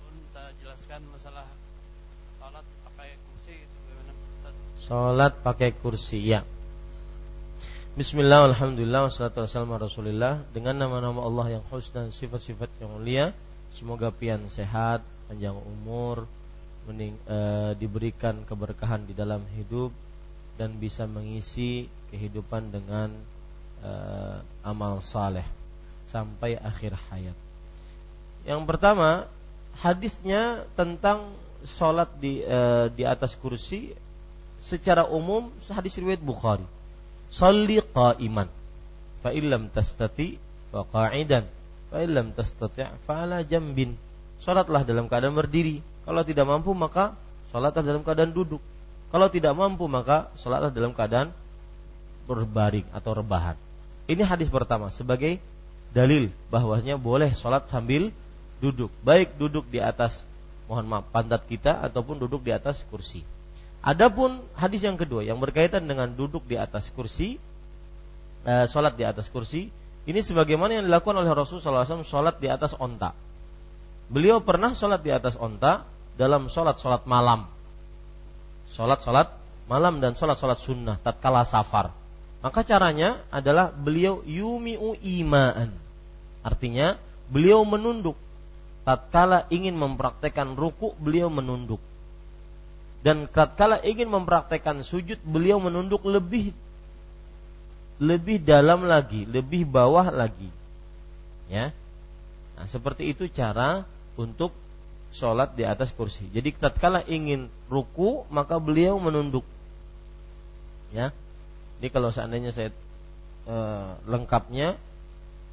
[0.00, 1.44] Pun kita jelaskan masalah
[2.40, 4.54] salat pakai kursi itu bagaimana Ustaz?
[4.80, 6.40] Salat pakai kursi, ya.
[8.00, 13.34] Bismillah, Alhamdulillah, wassalatu wassalamu rasulillah Dengan nama-nama Allah yang husna dan sifat-sifat yang mulia
[13.74, 16.30] Semoga pian sehat, panjang umur
[16.88, 17.38] mening, e,
[17.76, 19.92] Diberikan keberkahan di dalam hidup
[20.56, 23.12] Dan bisa mengisi kehidupan dengan
[23.84, 23.92] e,
[24.64, 25.44] amal saleh
[26.08, 27.36] Sampai akhir hayat
[28.48, 29.28] Yang pertama
[29.78, 31.30] Hadisnya tentang
[31.78, 33.92] sholat di, e, di atas kursi
[34.64, 36.66] Secara umum hadis riwayat Bukhari
[37.28, 38.48] Salli qa'iman.
[39.20, 40.40] Fa illam tastati
[40.72, 41.44] fa qa'idan.
[41.92, 43.96] Fa illam tastati' fa ala jambin.
[44.40, 45.84] Salatlah dalam keadaan berdiri.
[46.08, 47.12] Kalau tidak mampu maka
[47.52, 48.64] salatlah dalam keadaan duduk.
[49.12, 51.36] Kalau tidak mampu maka salatlah dalam keadaan
[52.24, 53.60] berbaring atau rebahan.
[54.08, 55.36] Ini hadis pertama sebagai
[55.92, 58.08] dalil bahwasanya boleh salat sambil
[58.64, 60.24] duduk, baik duduk di atas
[60.64, 63.20] mohon maaf pantat kita ataupun duduk di atas kursi.
[63.84, 67.36] Adapun hadis yang kedua yang berkaitan dengan duduk di atas kursi,
[68.48, 69.68] e, sholat di atas kursi,
[70.08, 73.12] ini sebagaimana yang dilakukan oleh Rasulullah SAW sholat di atas onta.
[74.08, 75.84] Beliau pernah sholat di atas onta
[76.18, 77.46] dalam sholat-sholat malam,
[78.74, 79.30] sholat-sholat
[79.70, 81.94] malam dan sholat-sholat sunnah tatkala safar.
[82.42, 85.70] Maka caranya adalah beliau yumi'u imaan.
[86.42, 86.98] Artinya
[87.30, 88.18] beliau menunduk.
[88.82, 91.78] Tatkala ingin mempraktekkan ruku, beliau menunduk
[92.98, 96.50] dan tatkala ingin mempraktekkan sujud beliau menunduk lebih
[97.98, 100.46] lebih dalam lagi, lebih bawah lagi.
[101.50, 101.74] Ya.
[102.54, 103.82] Nah, seperti itu cara
[104.14, 104.54] untuk
[105.12, 106.28] sholat di atas kursi.
[106.28, 109.44] Jadi tatkala ingin ruku maka beliau menunduk.
[110.92, 111.12] Ya.
[111.78, 112.74] Ini kalau seandainya saya
[113.46, 113.56] e,
[114.08, 114.74] lengkapnya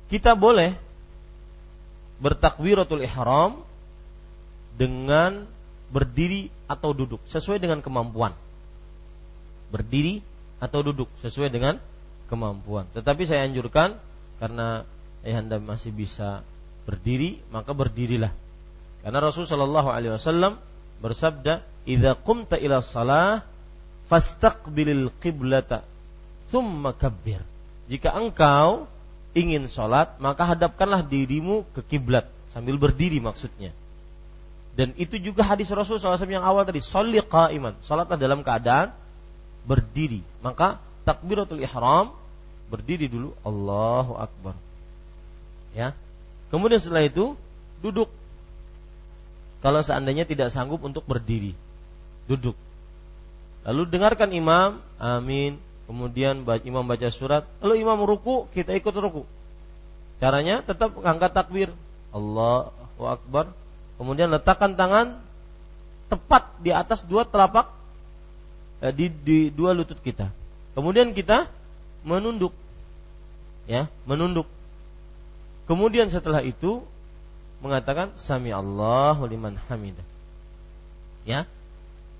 [0.10, 0.73] kita boleh
[2.19, 3.61] bertakbiratul ihram
[4.76, 5.48] dengan
[5.91, 8.34] berdiri atau duduk sesuai dengan kemampuan.
[9.72, 10.23] Berdiri
[10.60, 11.77] atau duduk sesuai dengan
[12.32, 12.90] kemampuan.
[12.95, 13.99] Tetapi saya anjurkan
[14.41, 14.84] karena
[15.22, 16.41] ayahanda masih bisa
[16.86, 18.34] berdiri, maka berdirilah.
[19.06, 20.57] Karena Rasul Shallallahu Alaihi Wasallam
[20.98, 23.45] bersabda, "Idza qumta ila salah,
[24.10, 25.86] fastaqbilil qiblata,
[26.49, 27.45] thumma kabbir."
[27.86, 28.90] Jika engkau
[29.38, 33.69] ingin sholat, maka hadapkanlah dirimu ke kiblat sambil berdiri maksudnya.
[34.73, 37.77] Dan itu juga hadis Rasul SAW yang awal tadi, sholli qa'iman.
[37.86, 38.91] Salatlah dalam keadaan
[39.64, 40.19] berdiri.
[40.44, 42.11] Maka takbiratul ihram
[42.68, 44.57] berdiri dulu, Allahu Akbar.
[45.72, 45.94] Ya.
[46.49, 47.38] Kemudian setelah itu
[47.86, 48.10] duduk.
[49.66, 51.58] Kalau seandainya tidak sanggup untuk berdiri,
[52.30, 52.54] duduk.
[53.66, 55.58] Lalu dengarkan imam, amin.
[55.90, 59.26] Kemudian imam baca surat, lalu imam ruku, kita ikut ruku.
[60.22, 61.74] Caranya tetap angkat takbir,
[62.14, 63.50] Allahu Akbar,
[63.96, 65.24] Kemudian letakkan tangan
[66.12, 67.72] tepat di atas dua telapak
[68.84, 70.30] eh, di, di dua lutut kita.
[70.76, 71.48] Kemudian kita
[72.04, 72.52] menunduk.
[73.66, 74.46] Ya, menunduk.
[75.66, 76.84] Kemudian setelah itu
[77.64, 80.06] mengatakan sami Allahu liman hamidah.
[81.23, 81.49] Ya.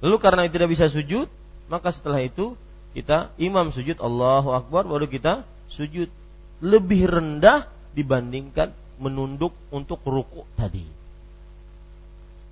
[0.03, 1.28] Lalu karena itu tidak bisa sujud,
[1.72, 2.53] maka setelah itu
[2.95, 6.07] kita imam sujud Allahu Akbar baru kita sujud
[6.64, 10.95] lebih rendah dibandingkan menunduk untuk ruku tadi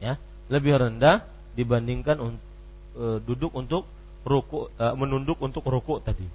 [0.03, 0.19] ya
[0.51, 1.23] lebih rendah
[1.55, 3.87] dibandingkan e, duduk untuk
[4.27, 6.27] ruku e, menunduk untuk ruku tadi.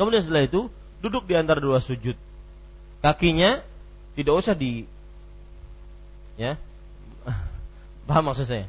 [0.00, 0.72] Kemudian setelah itu
[1.04, 2.16] duduk di antara dua sujud.
[3.04, 3.60] Kakinya
[4.16, 4.88] tidak usah di
[6.40, 6.60] ya.
[8.08, 8.66] Paham maksud saya?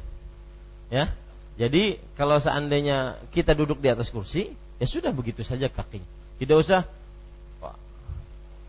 [0.92, 1.10] Ya.
[1.56, 6.04] Jadi kalau seandainya kita duduk di atas kursi, ya sudah begitu saja kakinya.
[6.36, 6.84] Tidak usah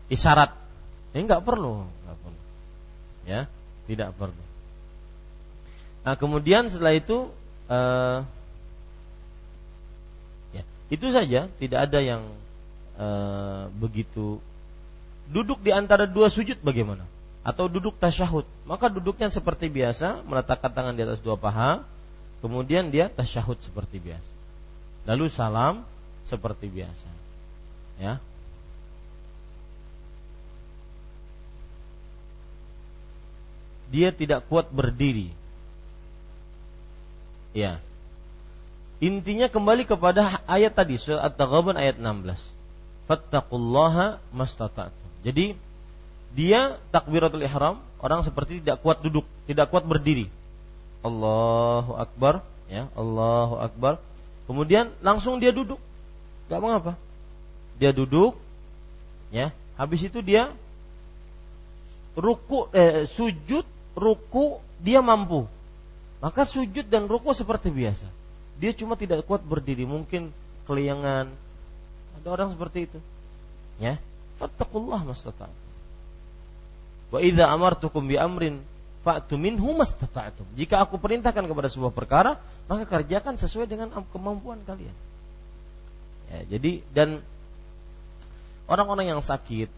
[0.08, 0.56] isyarat.
[1.12, 2.40] Ini nggak perlu, nggak perlu.
[3.28, 3.40] Ya,
[3.84, 4.44] tidak perlu.
[6.04, 7.28] Nah, kemudian setelah itu
[7.68, 8.24] uh,
[10.56, 12.24] ya, itu saja, tidak ada yang
[12.96, 14.40] uh, begitu
[15.28, 17.04] duduk di antara dua sujud bagaimana?
[17.46, 18.44] Atau duduk tasyahud.
[18.68, 21.86] Maka duduknya seperti biasa, meletakkan tangan di atas dua paha,
[22.44, 24.32] kemudian dia tasyahud seperti biasa.
[25.08, 25.86] Lalu salam
[26.28, 27.10] seperti biasa.
[27.98, 28.20] Ya.
[33.88, 35.32] Dia tidak kuat berdiri.
[37.56, 37.80] Ya.
[39.00, 42.36] Intinya kembali kepada ayat tadi surat At-Taghabun ayat 16.
[43.08, 45.08] Fattaqullaha mastata'tum.
[45.24, 45.56] Jadi
[46.32, 50.30] dia takbiratul ihram orang seperti tidak kuat duduk, tidak kuat berdiri.
[51.02, 54.02] Allahu akbar, ya, Allahu akbar.
[54.50, 55.78] Kemudian langsung dia duduk.
[56.48, 56.96] Gak mengapa.
[57.76, 58.34] Dia duduk,
[59.28, 59.52] ya.
[59.78, 60.50] Habis itu dia
[62.18, 63.62] ruku, eh, sujud,
[63.94, 65.46] ruku, dia mampu.
[66.18, 68.08] Maka sujud dan ruku seperti biasa.
[68.58, 70.34] Dia cuma tidak kuat berdiri, mungkin
[70.66, 71.30] keliangan.
[72.18, 72.98] Ada orang seperti itu.
[73.78, 74.02] Ya.
[74.42, 75.67] Fattakullah mastata'tum.
[77.08, 78.60] Wa idza amartukum bi amrin
[79.06, 80.44] fa'tu minhu mastata'tum.
[80.58, 82.36] Jika aku perintahkan kepada sebuah perkara,
[82.68, 84.92] maka kerjakan sesuai dengan kemampuan kalian.
[86.28, 87.24] Ya, jadi dan
[88.68, 89.72] orang-orang yang sakit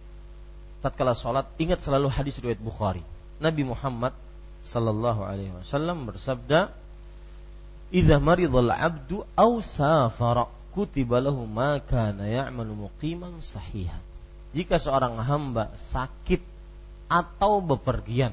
[0.82, 3.07] tatkala sholat ingat selalu hadis riwayat Bukhari.
[3.39, 4.16] Nabi Muhammad
[4.66, 6.74] sallallahu alaihi wasallam bersabda,
[7.94, 14.02] "Idza maridhal 'abdu aw safara kutiba lahu ma kana ya'malu muqiman sahihan."
[14.51, 16.43] Jika seorang hamba sakit
[17.10, 18.30] atau bepergian,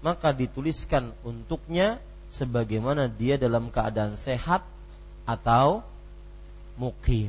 [0.00, 2.00] maka dituliskan untuknya
[2.32, 4.64] sebagaimana dia dalam keadaan sehat
[5.28, 5.84] atau
[6.80, 7.28] mukim.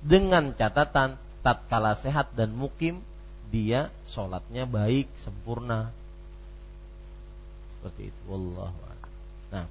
[0.00, 3.04] Dengan catatan tatkala sehat dan mukim
[3.52, 5.92] dia sholatnya baik sempurna.
[7.76, 8.20] Seperti itu.
[8.24, 8.72] Wallahu
[9.52, 9.68] nah.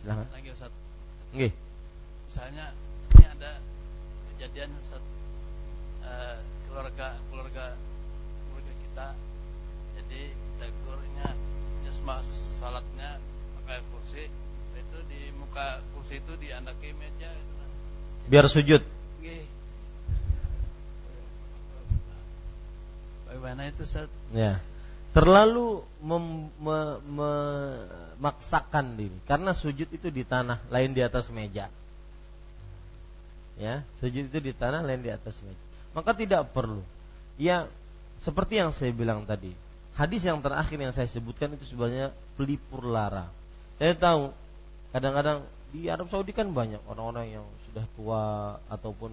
[0.00, 0.26] Silakan.
[0.32, 0.72] Lagi Ustaz.
[1.36, 1.52] Nggih.
[2.24, 2.72] misalnya
[3.14, 3.52] ini ada
[4.34, 5.04] kejadian Ustaz.
[6.66, 7.93] Keluarga keluarga keluarga
[8.94, 9.10] kita.
[9.98, 10.22] Jadi
[10.62, 11.28] tegurnya
[11.82, 12.22] nyesma
[12.62, 13.18] salatnya
[13.58, 14.30] pakai kursi.
[14.78, 17.70] Itu di muka kursi itu diandaki meja gitu kan.
[18.30, 18.82] biar sujud.
[19.18, 19.44] Nggih.
[23.26, 24.06] Bagaimana itu Ustaz?
[24.30, 24.62] ya.
[25.10, 29.18] Terlalu mem- me- memaksakan diri.
[29.26, 31.66] Karena sujud itu di tanah lain di atas meja.
[33.58, 35.58] Ya sujud itu di tanah lain di atas meja.
[35.98, 36.82] Maka tidak perlu.
[37.38, 37.66] Ya
[38.24, 39.52] seperti yang saya bilang tadi
[39.94, 43.30] hadis yang terakhir yang saya sebutkan itu sebenarnya pelipur lara.
[43.78, 44.30] Saya tahu
[44.90, 48.24] kadang-kadang di Arab Saudi kan banyak orang-orang yang sudah tua
[48.70, 49.10] ataupun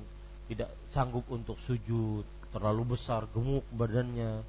[0.50, 4.42] tidak sanggup untuk sujud terlalu besar gemuk badannya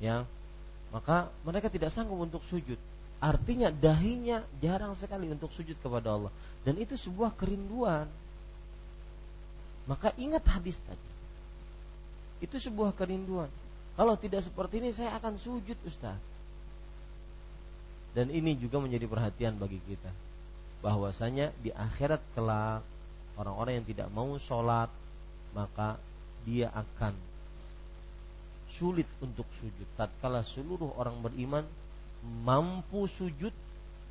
[0.00, 0.24] ya.
[0.90, 2.76] Maka mereka tidak sanggup untuk sujud.
[3.20, 6.32] Artinya dahinya jarang sekali untuk sujud kepada Allah.
[6.64, 8.08] Dan itu sebuah kerinduan.
[9.84, 11.08] Maka ingat hadis tadi.
[12.40, 13.52] Itu sebuah kerinduan
[13.94, 16.18] kalau tidak seperti ini saya akan sujud Ustaz
[18.14, 20.10] dan ini juga menjadi perhatian bagi kita
[20.82, 22.82] bahwasanya di akhirat kelak
[23.38, 24.90] orang-orang yang tidak mau sholat
[25.54, 25.98] maka
[26.46, 27.14] dia akan
[28.70, 29.88] sulit untuk sujud.
[29.98, 31.64] Tatkala seluruh orang beriman
[32.46, 33.52] mampu sujud,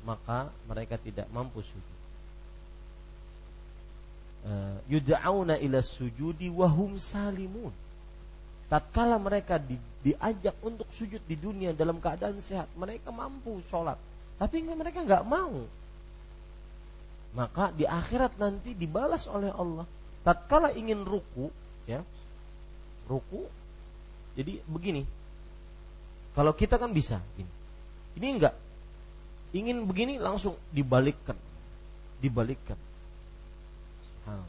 [0.04, 1.98] maka mereka tidak mampu sujud.
[4.40, 7.72] Eh, yud'auna ila sujudi wahum salimun.
[8.70, 9.74] Tatkala mereka di,
[10.06, 13.98] diajak untuk sujud di dunia dalam keadaan sehat, mereka mampu sholat.
[14.38, 15.66] Tapi mereka nggak mau.
[17.34, 19.84] Maka di akhirat nanti dibalas oleh Allah.
[20.22, 21.50] Tatkala ingin ruku,
[21.90, 22.06] ya,
[23.10, 23.50] ruku
[24.38, 25.02] jadi begini.
[26.32, 27.50] Kalau kita kan bisa gini.
[28.18, 28.54] Ini enggak.
[29.50, 31.34] Ingin begini langsung dibalikkan.
[32.22, 32.78] Dibalikkan.
[34.30, 34.46] Nah,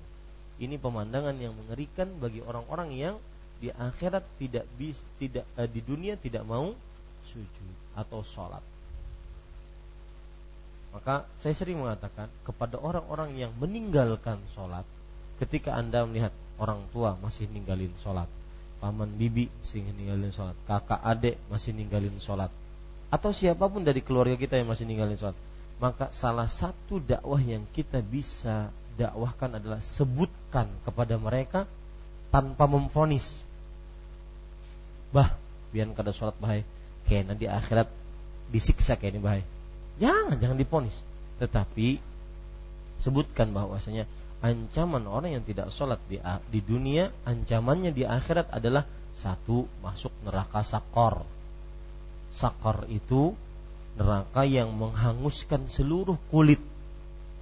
[0.62, 3.16] ini pemandangan yang mengerikan bagi orang-orang yang
[3.62, 6.74] di akhirat tidak bis tidak eh, di dunia tidak mau
[7.30, 8.64] sujud atau sholat.
[10.92, 14.84] Maka saya sering mengatakan kepada orang-orang yang meninggalkan sholat,
[15.40, 18.28] ketika anda melihat orang tua masih ninggalin sholat,
[18.84, 22.52] paman bibi masih ninggalin sholat, kakak adik masih ninggalin sholat,
[23.08, 25.38] atau siapa pun dari keluarga kita yang masih ninggalin sholat,
[25.80, 28.68] maka salah satu dakwah yang kita bisa
[29.00, 31.64] dakwahkan adalah sebutkan kepada mereka
[32.32, 33.48] tanpa memfonis.
[35.12, 35.36] Bah,
[35.76, 36.64] biar kada sholat bahaya,
[37.08, 37.88] kayak nanti akhirat
[38.52, 39.46] disiksa kayak ini bahaya.
[40.00, 40.96] Jangan, jangan difonis.
[41.40, 42.00] Tetapi
[43.00, 44.08] sebutkan bahwasanya
[44.42, 46.18] ancaman orang yang tidak sholat di,
[46.50, 51.28] di dunia, ancamannya di akhirat adalah satu masuk neraka sakor.
[52.32, 53.36] Sakor itu
[54.00, 56.64] neraka yang menghanguskan seluruh kulit,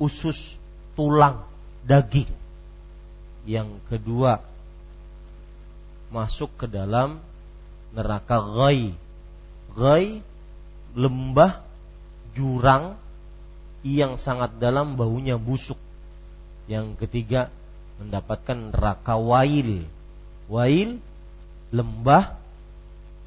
[0.01, 0.57] usus,
[0.97, 1.45] tulang,
[1.85, 2.29] daging.
[3.45, 4.41] Yang kedua
[6.09, 7.21] masuk ke dalam
[7.95, 8.93] neraka ghai.
[9.73, 10.21] Ghai
[10.97, 11.61] lembah
[12.33, 12.97] jurang
[13.85, 15.77] yang sangat dalam baunya busuk
[16.69, 17.49] yang ketiga
[18.01, 19.85] mendapatkan neraka wail.
[20.49, 20.99] Wail
[21.69, 22.37] lembah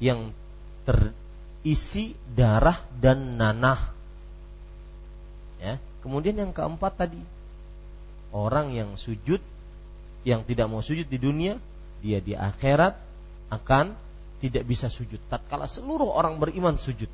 [0.03, 0.35] yang
[0.83, 3.91] terisi darah dan nanah.
[5.63, 5.79] Ya.
[6.03, 7.21] Kemudian yang keempat tadi
[8.35, 9.39] orang yang sujud
[10.23, 11.59] yang tidak mau sujud di dunia,
[11.99, 12.95] dia di akhirat
[13.51, 13.95] akan
[14.43, 15.23] tidak bisa sujud.
[15.31, 17.07] Tatkala seluruh orang beriman sujud,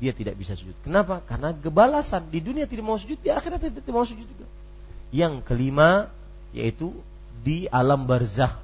[0.00, 0.72] dia tidak bisa sujud.
[0.80, 1.20] Kenapa?
[1.28, 4.48] Karena kebalasan di dunia tidak mau sujud, di akhirat tidak mau sujud juga.
[5.12, 6.08] Yang kelima
[6.56, 6.96] yaitu
[7.44, 8.56] di alam barzah.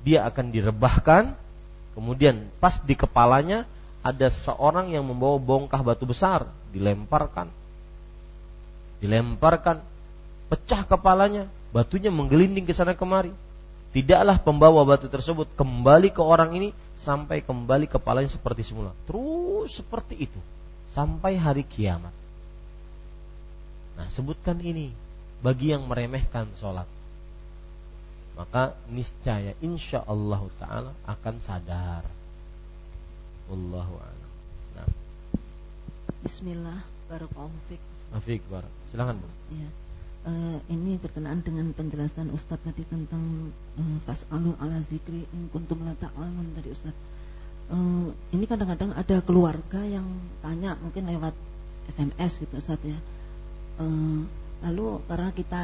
[0.00, 1.36] Dia akan direbahkan,
[1.92, 3.68] kemudian pas di kepalanya
[4.00, 7.52] ada seorang yang membawa bongkah batu besar, dilemparkan.
[9.04, 9.84] Dilemparkan,
[10.48, 13.36] pecah kepalanya, batunya menggelinding ke sana kemari.
[13.90, 18.94] Tidaklah pembawa batu tersebut kembali ke orang ini sampai kembali kepalanya seperti semula.
[19.10, 20.40] Terus seperti itu
[20.94, 22.14] sampai hari kiamat.
[23.98, 24.94] Nah, sebutkan ini
[25.42, 26.86] bagi yang meremehkan sholat.
[28.38, 32.06] Maka niscaya insya Allah taala akan sadar.
[33.50, 34.30] Wallahu a'lam.
[34.78, 34.88] Nah.
[36.22, 36.80] Bismillah,
[37.10, 37.82] barakallahu fiik.
[38.14, 38.70] Afik, barak.
[38.94, 39.28] Silakan, Bu.
[39.58, 39.68] Ya.
[40.20, 46.52] Uh, ini berkenaan dengan penjelasan Ustadz tadi tentang uh, ala zikri in kuntum la ta'lamun
[46.52, 47.00] tadi Ustadz.
[47.72, 50.04] Uh, ini kadang-kadang ada keluarga yang
[50.44, 51.32] tanya mungkin lewat
[51.88, 52.98] SMS gitu Ustadz ya.
[53.80, 54.28] Uh,
[54.60, 55.62] lalu karena kita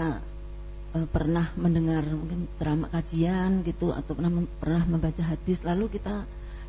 [0.97, 6.25] uh, pernah mendengar mungkin ceramah kajian gitu atau pernah pernah membaca hadis lalu kita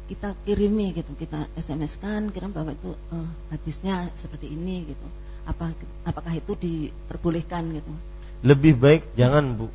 [0.08, 5.08] kita kirimi gitu kita SMS kan kirim bahwa itu uh, hadisnya seperti ini gitu
[5.48, 5.72] apa
[6.03, 7.94] apakah itu diperbolehkan gitu?
[8.44, 9.68] Lebih baik jangan bu.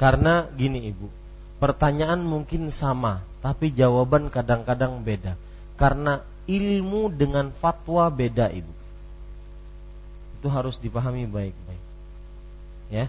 [0.00, 1.12] Karena gini ibu
[1.60, 5.36] pertanyaan mungkin sama tapi jawaban kadang-kadang beda.
[5.76, 8.72] Karena ilmu dengan fatwa beda ibu.
[10.40, 11.84] Itu harus dipahami baik-baik.
[12.90, 13.06] Ya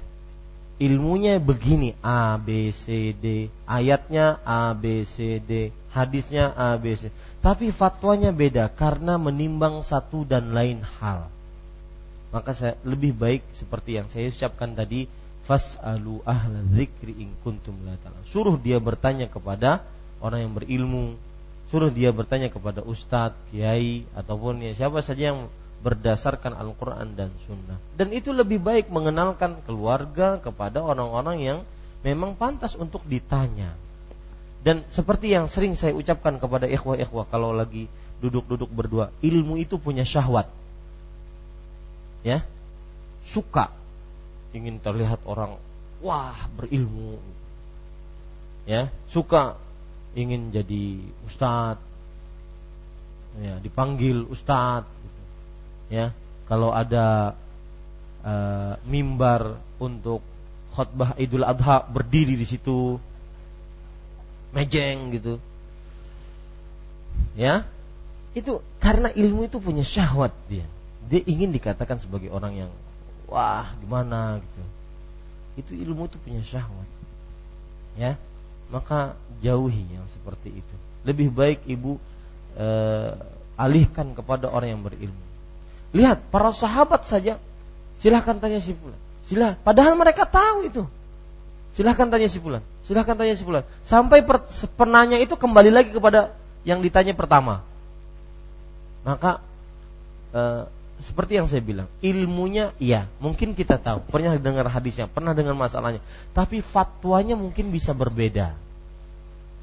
[0.81, 3.53] ilmunya begini A B C D.
[3.69, 5.69] Ayatnya A B C D.
[5.93, 7.13] Hadisnya A B C.
[7.45, 11.29] Tapi fatwanya beda karena menimbang satu dan lain hal.
[12.33, 15.05] Maka saya lebih baik seperti yang saya ucapkan tadi,
[15.45, 19.83] fasalu ahla dzikri in kuntum la Suruh dia bertanya kepada
[20.23, 21.19] orang yang berilmu,
[21.67, 25.51] suruh dia bertanya kepada ustadz, kiai ataupun ya siapa saja yang
[25.81, 27.81] berdasarkan Al-Qur'an dan sunnah.
[27.97, 31.59] Dan itu lebih baik mengenalkan keluarga kepada orang-orang yang
[32.05, 33.73] memang pantas untuk ditanya.
[34.61, 37.89] Dan seperti yang sering saya ucapkan kepada ikhwah-ikhwah kalau lagi
[38.21, 40.45] duduk-duduk berdua, ilmu itu punya syahwat.
[42.21, 42.45] Ya.
[43.25, 43.73] Suka
[44.53, 45.57] ingin terlihat orang
[46.05, 47.17] wah berilmu.
[48.69, 49.57] Ya, suka
[50.13, 51.81] ingin jadi ustadz.
[53.41, 55.00] Ya, dipanggil ustadz.
[55.91, 56.15] Ya,
[56.47, 57.35] kalau ada
[58.23, 60.23] uh, mimbar untuk
[60.71, 62.95] khutbah Idul Adha berdiri di situ
[64.55, 65.35] mejeng gitu.
[67.35, 67.67] Ya.
[68.31, 70.63] Itu karena ilmu itu punya syahwat dia.
[71.11, 72.71] Dia ingin dikatakan sebagai orang yang
[73.27, 74.63] wah, gimana gitu.
[75.59, 76.87] Itu ilmu itu punya syahwat.
[77.99, 78.15] Ya.
[78.71, 80.75] Maka jauhi yang seperti itu.
[81.03, 81.99] Lebih baik ibu
[82.55, 83.11] eh,
[83.59, 85.30] alihkan kepada orang yang berilmu.
[85.91, 87.37] Lihat para sahabat saja
[87.99, 88.99] silahkan tanya si fulan.
[89.27, 90.83] Silah, padahal mereka tahu itu.
[91.75, 92.63] Silahkan tanya si fulan.
[92.83, 93.63] Silahkan tanya si fulan.
[93.83, 94.43] Sampai per,
[94.75, 96.35] penanya itu kembali lagi kepada
[96.67, 97.63] yang ditanya pertama.
[99.07, 99.39] Maka
[100.35, 100.41] e,
[101.01, 106.03] seperti yang saya bilang, ilmunya iya, mungkin kita tahu, pernah dengar hadisnya, pernah dengar masalahnya,
[106.35, 108.53] tapi fatwanya mungkin bisa berbeda.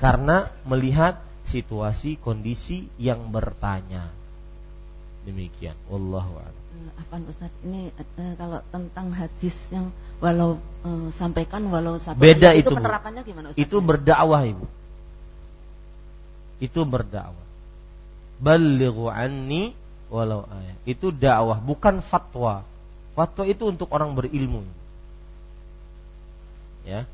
[0.02, 4.17] Karena melihat situasi kondisi yang bertanya.
[5.28, 6.56] Demikian, wallahu a'lam.
[6.72, 9.92] Eh, apa Ustaz ini uh, kalau tentang hadis yang
[10.24, 10.56] walau
[10.88, 13.60] uh, sampaikan walau satu beda itu, itu penerapannya gimana Ustaz?
[13.60, 14.64] Itu berdakwah Ibu.
[16.64, 17.44] Itu berdakwah.
[18.40, 19.76] Balighu anni
[20.08, 20.80] walau ayat.
[20.88, 22.64] Itu dakwah, bukan fatwa.
[23.12, 24.64] Fatwa itu untuk orang berilmu.
[26.88, 27.04] Ya.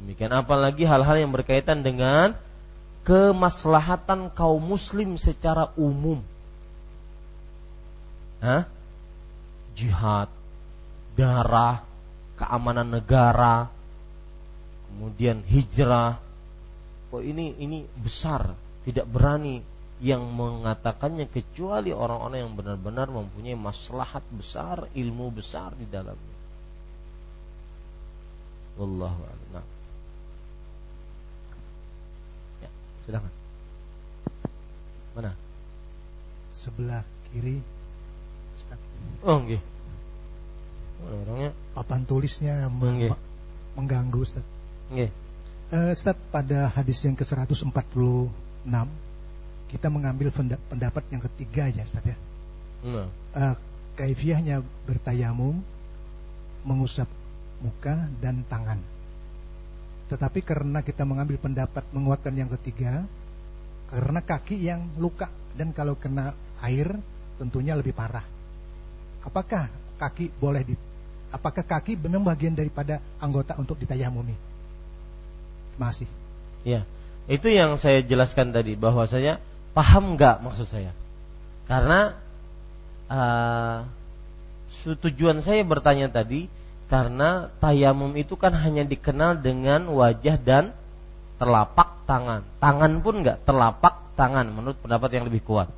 [0.00, 2.32] Demikian apalagi hal-hal yang berkaitan dengan
[3.04, 6.24] kemaslahatan kaum muslim secara umum.
[8.38, 8.78] Hah?
[9.78, 10.26] jihad,
[11.14, 11.86] darah,
[12.34, 13.70] keamanan negara,
[14.90, 16.18] kemudian hijrah.
[17.14, 19.62] Oh ini ini besar, tidak berani
[20.02, 26.36] yang mengatakannya kecuali orang-orang yang benar-benar mempunyai maslahat besar, ilmu besar di dalamnya.
[28.78, 29.66] Wallahu a'lam.
[32.62, 32.70] Ya,
[33.06, 33.32] silakan.
[35.18, 35.32] Mana?
[36.54, 37.58] Sebelah kiri
[39.22, 39.60] Oh, nggih.
[41.08, 43.16] Orangnya papan tulisnya oh,
[43.78, 44.44] mengganggu Ustaz.
[44.90, 45.10] Nggih.
[45.68, 47.70] Uh, Ustaz pada hadis yang ke-146
[49.68, 52.16] kita mengambil penda- pendapat yang ketiga ya Ustaz ya.
[52.86, 53.08] Nah.
[53.34, 53.54] Uh,
[53.98, 55.58] kaifiahnya bertayamum
[56.62, 57.10] mengusap
[57.58, 58.78] muka dan tangan.
[60.08, 63.04] Tetapi karena kita mengambil pendapat menguatkan yang ketiga,
[63.90, 65.28] karena kaki yang luka
[65.58, 66.32] dan kalau kena
[66.62, 66.96] air
[67.36, 68.37] tentunya lebih parah.
[69.28, 69.68] Apakah
[70.00, 70.74] kaki boleh di
[71.28, 74.32] apakah kaki memang bagian daripada anggota untuk ditayamumi?
[75.76, 76.08] Kasih.
[76.64, 76.88] Ya,
[77.28, 79.36] itu yang saya jelaskan tadi bahwa saya
[79.76, 80.96] paham nggak maksud saya?
[81.68, 82.16] Karena
[83.12, 83.84] uh,
[85.04, 86.48] tujuan saya bertanya tadi
[86.88, 90.72] karena tayamum itu kan hanya dikenal dengan wajah dan
[91.36, 92.48] telapak tangan.
[92.58, 95.68] Tangan pun nggak telapak tangan menurut pendapat yang lebih kuat.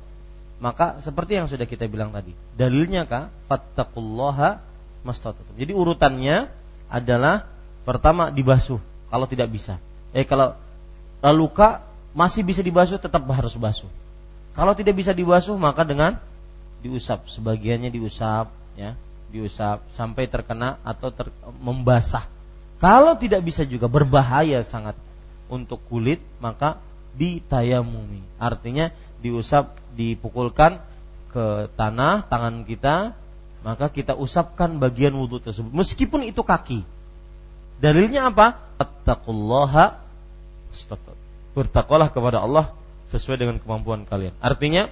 [0.61, 3.33] Maka seperti yang sudah kita bilang tadi, dalilnya kah?
[3.49, 4.61] Fattaqullaha
[5.01, 5.57] mastatatum.
[5.57, 6.45] Jadi urutannya
[6.85, 7.49] adalah
[7.81, 8.77] pertama dibasuh
[9.09, 9.81] kalau tidak bisa.
[10.13, 10.53] Eh kalau
[11.33, 11.81] luka
[12.13, 13.89] masih bisa dibasuh tetap harus basuh.
[14.53, 16.21] Kalau tidak bisa dibasuh maka dengan
[16.85, 18.93] diusap, sebagiannya diusap ya
[19.31, 21.31] diusap sampai terkena atau ter,
[21.63, 22.27] membasah.
[22.77, 24.99] Kalau tidak bisa juga berbahaya sangat
[25.47, 26.77] untuk kulit, maka
[27.15, 28.21] ditayamumi.
[28.35, 28.91] Artinya
[29.21, 30.81] diusap, dipukulkan
[31.31, 33.15] ke tanah tangan kita,
[33.61, 35.71] maka kita usapkan bagian wudhu tersebut.
[35.71, 36.83] Meskipun itu kaki.
[37.81, 38.61] Dalilnya apa?
[38.77, 40.01] Attaqullaha
[41.51, 42.71] Bertakwalah kepada Allah
[43.11, 44.31] sesuai dengan kemampuan kalian.
[44.39, 44.87] Artinya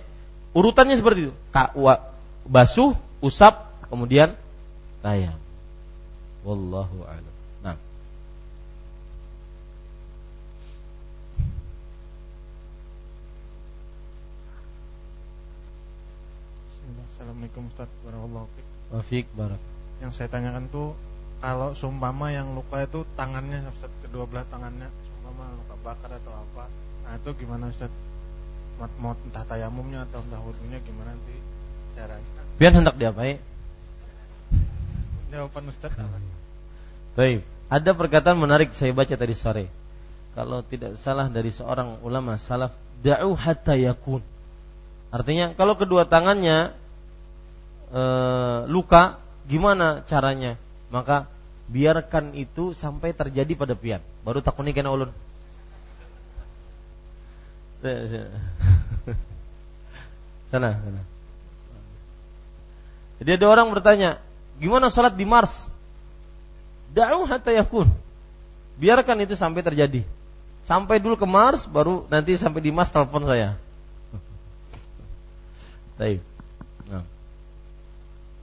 [0.51, 1.33] urutannya seperti itu.
[2.43, 4.35] Basuh, usap, kemudian
[4.99, 5.39] tayang.
[6.43, 7.35] Wallahu a'lam.
[7.63, 7.77] Nah.
[17.49, 18.45] Assalamualaikum Ustaz warahmatullahi
[18.93, 19.33] wabarakatuh.
[19.33, 19.61] barak.
[20.05, 20.93] Yang saya tanyakan tuh
[21.41, 26.69] kalau sumpama yang luka itu tangannya Ustaz kedua belah tangannya sumpama luka bakar atau apa.
[27.09, 27.89] Nah, itu gimana Ustaz?
[29.01, 31.33] Mau entah tayamumnya atau entah wudhunya gimana nanti
[31.97, 32.41] caranya?
[32.61, 33.41] Biar hendak diapain?
[35.33, 35.89] Jawaban Ustaz
[37.17, 39.65] Baik, ada perkataan menarik saya baca tadi sore.
[40.37, 44.21] Kalau tidak salah dari seorang ulama salaf, da'u hatta yakun.
[45.09, 46.77] Artinya kalau kedua tangannya
[47.89, 48.01] e,
[48.69, 50.55] luka, gimana caranya?
[50.89, 51.29] Maka
[51.69, 54.01] biarkan itu sampai terjadi pada pian.
[54.25, 55.11] Baru takuni kena ulun.
[60.49, 61.01] Sana, sana.
[63.21, 64.17] Jadi ada orang bertanya,
[64.59, 65.71] Gimana sholat di Mars?
[66.91, 67.87] Da'u hatta yakun.
[68.75, 70.03] Biarkan itu sampai terjadi.
[70.67, 73.55] Sampai dulu ke Mars, baru nanti sampai di Mars telepon saya.
[75.99, 76.19] Baik.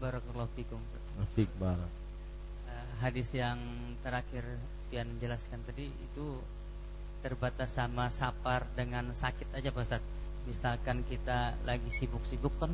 [0.00, 0.80] Barakallahu fikum.
[1.32, 1.88] Fik barak.
[2.68, 3.56] Uh, hadis yang
[4.04, 4.44] terakhir
[4.92, 6.26] yang menjelaskan tadi itu
[7.24, 10.02] terbatas sama sapar dengan sakit aja Pak Ustaz.
[10.46, 12.70] Misalkan kita lagi sibuk-sibuk kan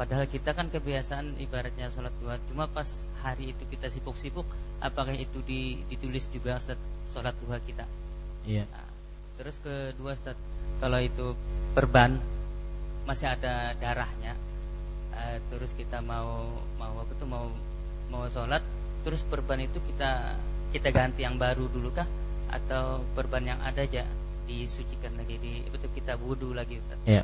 [0.00, 2.88] Padahal kita kan kebiasaan ibaratnya sholat duha Cuma pas
[3.20, 4.48] hari itu kita sibuk-sibuk
[4.80, 5.44] Apakah itu
[5.92, 6.80] ditulis juga Ustaz
[7.12, 7.84] sholat duha kita
[8.48, 8.88] Iya nah,
[9.36, 10.40] Terus kedua Ustaz
[10.80, 11.36] Kalau itu
[11.76, 12.16] perban
[13.04, 14.32] Masih ada darahnya
[15.20, 16.48] uh, Terus kita mau
[16.80, 17.52] mau apa tuh mau
[18.08, 18.64] mau sholat
[19.04, 20.40] Terus perban itu kita
[20.72, 22.08] kita ganti yang baru dulu kah
[22.48, 24.08] Atau perban yang ada aja
[24.48, 27.22] disucikan lagi di betul kita wudhu lagi Ustaz Iya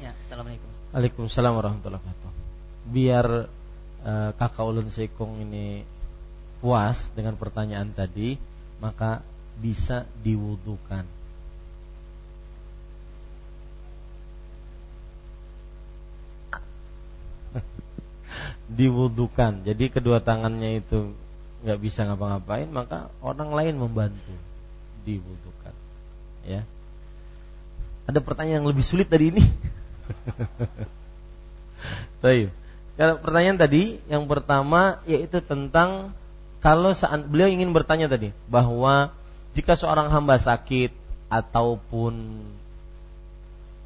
[0.00, 2.32] Ya Assalamualaikum Waalaikumsalam warahmatullahi wabarakatuh.
[2.88, 3.26] Biar
[4.06, 5.82] uh, kakak ulun sekong ini
[6.62, 8.38] puas dengan pertanyaan tadi,
[8.80, 9.20] maka
[9.58, 11.04] bisa diwudukan.
[18.78, 19.64] diwudukan.
[19.64, 21.14] Jadi kedua tangannya itu
[21.64, 24.34] nggak bisa ngapa-ngapain, maka orang lain membantu
[25.06, 25.74] diwudukan.
[26.46, 26.62] Ya.
[28.06, 29.42] Ada pertanyaan yang lebih sulit dari ini?
[32.22, 32.54] Baik.
[32.96, 36.16] Kalau pertanyaan tadi yang pertama yaitu tentang
[36.64, 39.12] kalau saat beliau ingin bertanya tadi bahwa
[39.52, 40.90] jika seorang hamba sakit
[41.28, 42.40] ataupun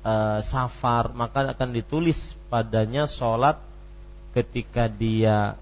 [0.05, 0.15] e,
[0.45, 3.61] safar maka akan ditulis padanya sholat
[4.37, 5.57] ketika dia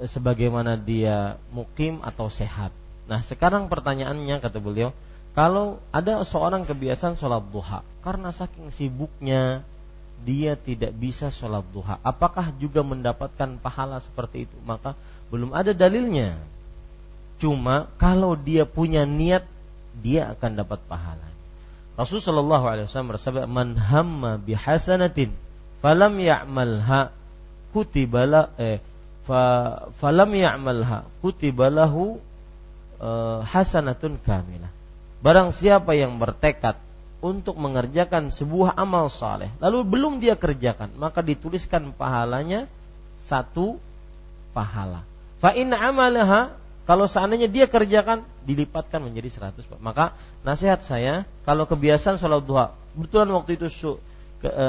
[0.00, 2.72] e, sebagaimana dia mukim atau sehat.
[3.10, 4.94] Nah sekarang pertanyaannya kata beliau
[5.30, 9.62] kalau ada seorang kebiasaan sholat duha karena saking sibuknya
[10.20, 14.56] dia tidak bisa sholat duha, apakah juga mendapatkan pahala seperti itu?
[14.68, 14.92] Maka
[15.32, 16.36] belum ada dalilnya.
[17.40, 19.48] Cuma kalau dia punya niat,
[19.96, 21.29] dia akan dapat pahala.
[22.00, 25.36] Rasulullah SAW bersabda, "Man hamma bihasanatin,
[25.84, 27.12] falam ya'malha,
[27.76, 28.80] kutibala eh,
[29.28, 29.42] fa,
[30.00, 32.16] falam ya'malha, kutibalahu
[33.00, 34.72] uh, hasanatun kamilah.
[35.20, 36.80] Barang siapa yang bertekad
[37.20, 42.64] untuk mengerjakan sebuah amal saleh lalu belum dia kerjakan maka dituliskan pahalanya
[43.20, 43.76] satu
[44.56, 45.04] pahala
[45.36, 46.56] fa in amalaha
[46.90, 53.30] kalau seandainya dia kerjakan dilipatkan menjadi 100 maka nasihat saya kalau kebiasaan sholat duha betulan
[53.30, 53.90] waktu itu su,
[54.42, 54.66] ke, e,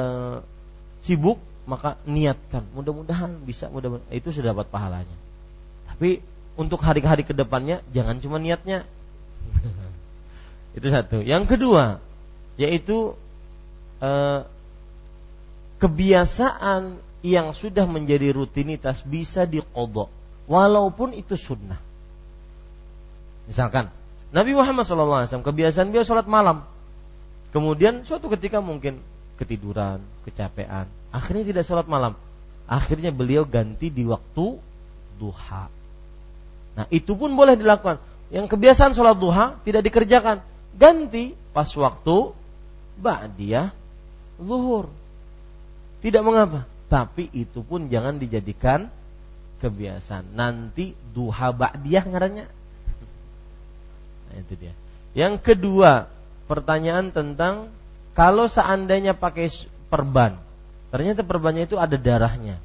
[1.01, 2.65] sibuk maka niatkan.
[2.73, 5.17] Mudah-mudahan bisa mudah itu sudah dapat pahalanya.
[5.89, 6.21] Tapi
[6.57, 8.85] untuk hari-hari ke depannya jangan cuma niatnya.
[10.77, 11.21] Itu satu.
[11.21, 11.99] Yang kedua
[12.59, 13.15] yaitu
[14.03, 14.41] eh,
[15.81, 20.11] kebiasaan yang sudah menjadi rutinitas bisa dikodok
[20.45, 21.79] walaupun itu sunnah.
[23.51, 23.91] Misalkan
[24.31, 26.63] Nabi Muhammad SAW kebiasaan dia sholat malam,
[27.51, 29.03] kemudian suatu ketika mungkin
[29.35, 32.15] ketiduran, kecapean, akhirnya tidak sholat malam,
[32.63, 34.55] akhirnya beliau ganti di waktu
[35.19, 35.67] duha.
[36.79, 37.99] Nah itu pun boleh dilakukan.
[38.31, 40.39] Yang kebiasaan sholat duha tidak dikerjakan,
[40.79, 42.31] ganti pas waktu
[43.03, 43.75] ba'diyah
[44.39, 44.87] zuhur.
[45.99, 48.87] Tidak mengapa, tapi itu pun jangan dijadikan
[49.59, 50.31] kebiasaan.
[50.39, 52.60] Nanti duha ba'diyah ngarannya.
[54.31, 54.73] Nah, itu dia.
[55.11, 56.07] Yang kedua,
[56.47, 57.67] pertanyaan tentang
[58.15, 59.51] kalau seandainya pakai
[59.91, 60.39] perban,
[60.87, 62.63] ternyata perbannya itu ada darahnya.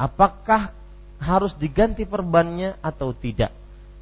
[0.00, 0.72] Apakah
[1.20, 3.52] harus diganti perbannya atau tidak?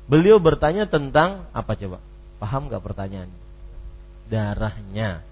[0.07, 1.99] Beliau bertanya tentang apa coba?
[2.39, 3.43] Paham gak pertanyaannya?
[4.31, 5.27] Darahnya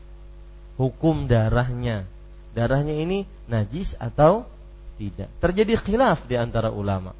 [0.77, 2.07] hukum darahnya.
[2.55, 4.47] Darahnya ini najis atau
[4.95, 5.27] tidak.
[5.43, 7.15] Terjadi khilaf di antara ulama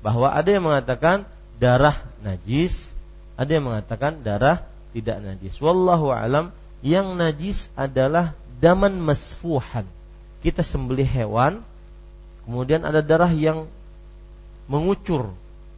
[0.00, 1.28] bahwa ada yang mengatakan
[1.60, 2.96] darah najis,
[3.38, 5.54] ada yang mengatakan darah tidak najis.
[5.62, 6.50] Wallahu alam,
[6.82, 9.86] yang najis adalah daman masfuhan.
[10.42, 11.62] Kita sembelih hewan,
[12.42, 13.70] kemudian ada darah yang
[14.66, 15.30] mengucur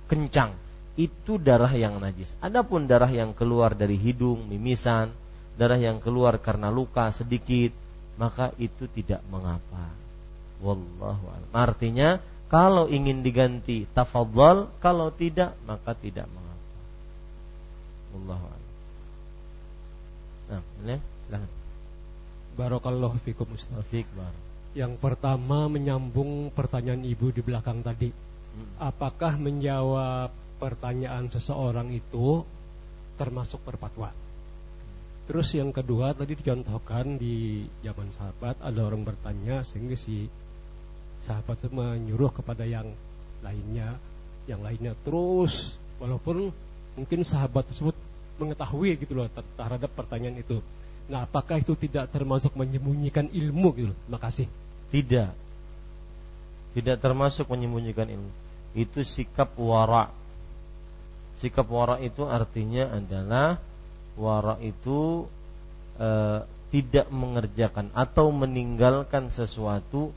[0.08, 0.56] kencang.
[0.96, 2.32] Itu darah yang najis.
[2.40, 5.12] Adapun darah yang keluar dari hidung, mimisan,
[5.60, 7.76] darah yang keluar karena luka sedikit,
[8.16, 9.92] maka itu tidak mengapa.
[10.60, 11.52] Wallahu a'lam.
[11.56, 12.20] Artinya
[12.52, 16.49] kalau ingin diganti tafadhal, kalau tidak maka tidak mengapa.
[18.14, 18.68] Wallahu a'lam.
[20.50, 20.96] Nah, ini
[21.28, 21.50] silakan.
[22.58, 23.86] Barakallahu fikum Ustaz.
[24.74, 28.10] Yang pertama menyambung pertanyaan Ibu di belakang tadi.
[28.10, 28.68] Hmm.
[28.82, 32.42] Apakah menjawab pertanyaan seseorang itu
[33.18, 34.10] termasuk berfatwa?
[35.30, 40.26] Terus yang kedua tadi dicontohkan di zaman sahabat ada orang bertanya sehingga si
[41.22, 42.90] sahabat itu menyuruh kepada yang
[43.46, 43.94] lainnya,
[44.50, 46.50] yang lainnya terus walaupun
[46.98, 47.94] mungkin sahabat tersebut
[48.40, 50.64] mengetahui gitu loh terhadap pertanyaan itu.
[51.10, 53.98] Nah, apakah itu tidak termasuk menyembunyikan ilmu gitu loh?
[54.08, 54.46] Makasih.
[54.94, 55.30] Tidak.
[56.70, 58.30] Tidak termasuk menyembunyikan ilmu.
[58.78, 60.08] Itu sikap wara.
[61.42, 63.58] Sikap wara itu artinya adalah
[64.14, 65.26] wara itu
[65.98, 66.08] e,
[66.70, 70.14] tidak mengerjakan atau meninggalkan sesuatu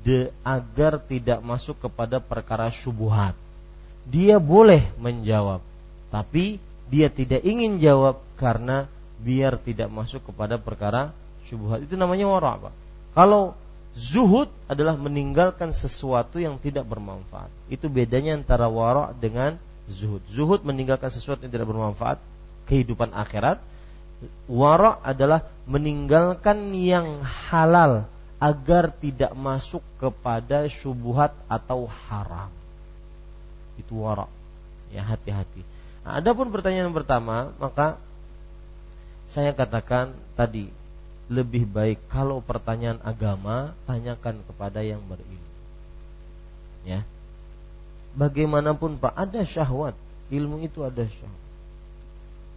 [0.00, 3.36] de, agar tidak masuk kepada perkara syubhat.
[4.08, 5.60] Dia boleh menjawab,
[6.10, 6.58] tapi
[6.90, 8.90] dia tidak ingin jawab karena
[9.22, 11.14] biar tidak masuk kepada perkara
[11.46, 11.86] syubhat.
[11.86, 12.74] Itu namanya wara, Pak.
[13.14, 13.54] Kalau
[13.94, 17.50] zuhud adalah meninggalkan sesuatu yang tidak bermanfaat.
[17.70, 20.22] Itu bedanya antara wara dengan zuhud.
[20.26, 22.18] Zuhud meninggalkan sesuatu yang tidak bermanfaat
[22.66, 23.62] kehidupan akhirat.
[24.50, 28.04] Wara adalah meninggalkan yang halal
[28.40, 32.52] agar tidak masuk kepada syubhat atau haram.
[33.80, 34.28] Itu wara.
[34.90, 35.62] Ya hati-hati.
[36.04, 38.00] Nah, adapun pertanyaan pertama, maka
[39.30, 40.72] saya katakan tadi
[41.30, 45.50] lebih baik kalau pertanyaan agama tanyakan kepada yang berilmu.
[46.82, 47.06] Ya.
[48.18, 49.94] Bagaimanapun Pak ada syahwat,
[50.34, 51.44] ilmu itu ada syahwat.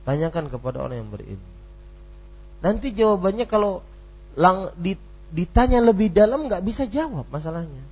[0.10, 1.52] Tanyakan kepada orang yang berilmu.
[2.66, 3.86] Nanti jawabannya kalau
[4.34, 4.74] lang,
[5.30, 7.86] ditanya lebih dalam nggak bisa jawab masalahnya.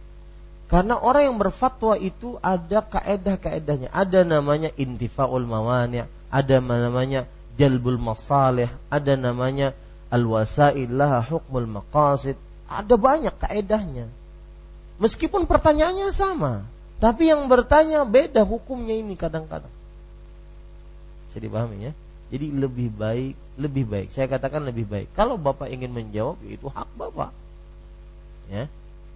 [0.72, 3.92] Karena orang yang berfatwa itu ada kaedah-kaedahnya.
[3.92, 7.28] Ada namanya intifaul mawani', ada namanya
[7.60, 9.76] jalbul masalih, ada namanya
[10.08, 12.40] al-wasail laha hukmul maqasid.
[12.72, 14.08] Ada banyak kaedahnya.
[14.96, 16.64] Meskipun pertanyaannya sama,
[17.04, 19.74] tapi yang bertanya beda hukumnya ini kadang-kadang.
[21.28, 21.94] Bisa dipahami ya?
[22.32, 24.08] Jadi lebih baik, lebih baik.
[24.16, 25.12] Saya katakan lebih baik.
[25.20, 27.36] Kalau Bapak ingin menjawab, itu hak Bapak.
[28.48, 28.72] Ya.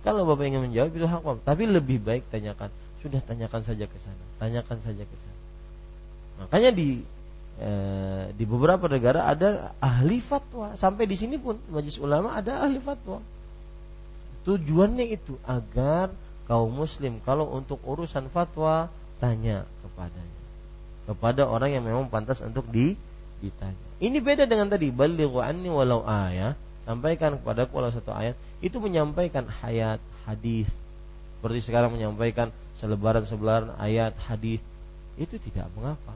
[0.06, 1.41] Kalau Bapak ingin menjawab, itu hak Bapak.
[1.41, 2.69] Tapi lebih baik tanyakan.
[3.02, 4.23] Sudah tanyakan saja ke sana.
[4.38, 5.40] Tanyakan saja ke sana.
[6.45, 7.02] Makanya di
[7.57, 10.77] eh, di beberapa negara ada ahli fatwa.
[10.77, 13.18] Sampai di sini pun majelis ulama ada ahli fatwa.
[14.45, 16.14] Tujuannya itu agar
[16.45, 20.36] kaum muslim kalau untuk urusan fatwa tanya kepadanya
[21.06, 22.98] kepada orang yang memang pantas untuk di,
[23.40, 23.77] ditanya.
[24.02, 29.49] Ini beda dengan tadi balighu anni walau ayat, sampaikan kepada walau satu ayat, itu menyampaikan
[29.49, 29.99] hayat,
[30.30, 30.70] hadis.
[31.41, 34.62] Seperti sekarang menyampaikan selebaran-selebaran ayat, hadis.
[35.18, 36.14] Itu tidak mengapa.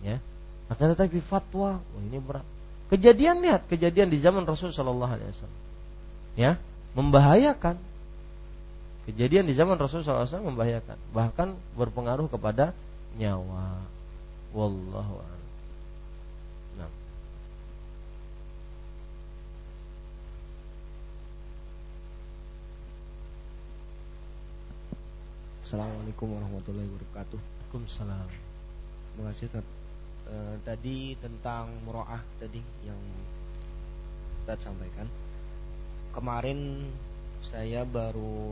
[0.00, 0.22] Ya.
[0.70, 2.46] Akan tetapi fatwa, oh ini berat.
[2.90, 5.60] Kejadian lihat, kejadian di zaman Rasul Shallallahu alaihi wasallam.
[6.38, 6.58] Ya,
[6.94, 7.78] membahayakan.
[9.10, 12.76] Kejadian di zaman Rasul SAW membahayakan, bahkan berpengaruh kepada
[13.18, 13.82] nyawa.
[14.54, 15.39] Wallahu a'lam.
[25.70, 27.38] Assalamualaikum warahmatullahi wabarakatuh.
[27.38, 28.26] Waalaikumsalam.
[28.26, 29.66] Terima kasih Ustaz.
[30.26, 30.34] E,
[30.66, 32.98] tadi tentang muroah tadi yang
[34.42, 35.06] Ustaz sampaikan.
[36.10, 36.90] Kemarin
[37.46, 38.50] saya baru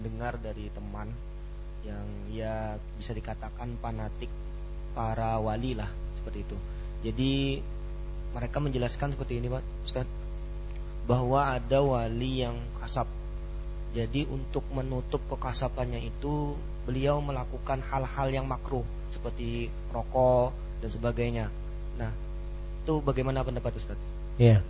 [0.00, 1.12] dengar dari teman
[1.84, 4.32] yang ya bisa dikatakan fanatik
[4.96, 6.56] para wali lah seperti itu.
[7.04, 7.60] Jadi
[8.32, 10.08] mereka menjelaskan seperti ini Pak Ustaz
[11.04, 13.17] bahwa ada wali yang kasap.
[13.98, 16.54] Jadi untuk menutup kekasapannya itu
[16.86, 21.46] beliau melakukan hal-hal yang makruh seperti rokok dan sebagainya.
[21.98, 22.14] Nah,
[22.86, 23.98] itu bagaimana pendapat Ustaz?
[24.38, 24.62] Iya.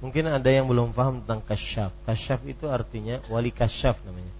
[0.00, 1.92] Mungkin ada yang belum paham tentang kasyaf.
[2.08, 4.32] Kasyaf itu artinya wali kasyaf namanya.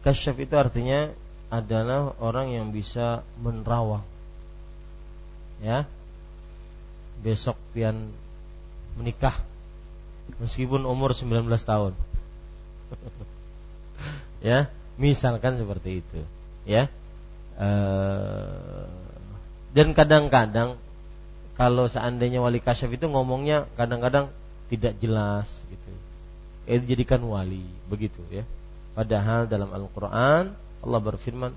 [0.00, 1.12] Kasyaf itu artinya
[1.50, 4.06] adalah orang yang bisa menerawang
[5.60, 5.84] ya
[7.20, 8.08] besok pian
[8.96, 9.36] menikah
[10.40, 11.92] meskipun umur 19 tahun
[14.40, 14.68] ya
[15.00, 16.20] misalkan seperti itu
[16.68, 16.88] ya
[17.56, 17.68] e,
[19.70, 20.80] dan kadang-kadang
[21.56, 24.32] kalau seandainya wali kasyaf itu ngomongnya kadang-kadang
[24.72, 25.90] tidak jelas gitu
[26.68, 28.44] eh dijadikan wali begitu ya
[28.96, 31.52] padahal dalam Al-Qur'an Allah berfirman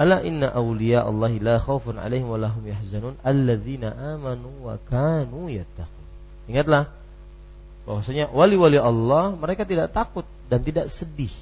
[0.00, 6.06] Ala inna awliya Allah la khaufun alaihim wa lahum yahzanun alladzina amanu wa kanu yattaqun.
[6.48, 6.88] Ingatlah
[7.84, 11.32] bahwasanya wali-wali Allah mereka tidak takut dan tidak sedih.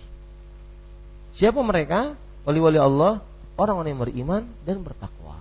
[1.39, 2.19] Siapa mereka?
[2.43, 3.23] Wali-wali Allah
[3.55, 5.39] orang-orang yang beriman dan bertakwa.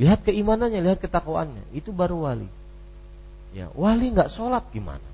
[0.00, 2.48] Lihat keimanannya, lihat ketakwaannya, itu baru wali.
[3.52, 5.04] Ya, wali nggak sholat gimana?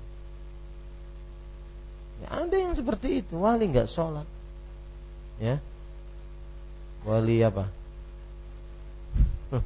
[2.23, 4.23] Ya, ada yang seperti itu, wali nggak sholat.
[5.43, 5.59] Ya,
[7.03, 7.67] wali apa?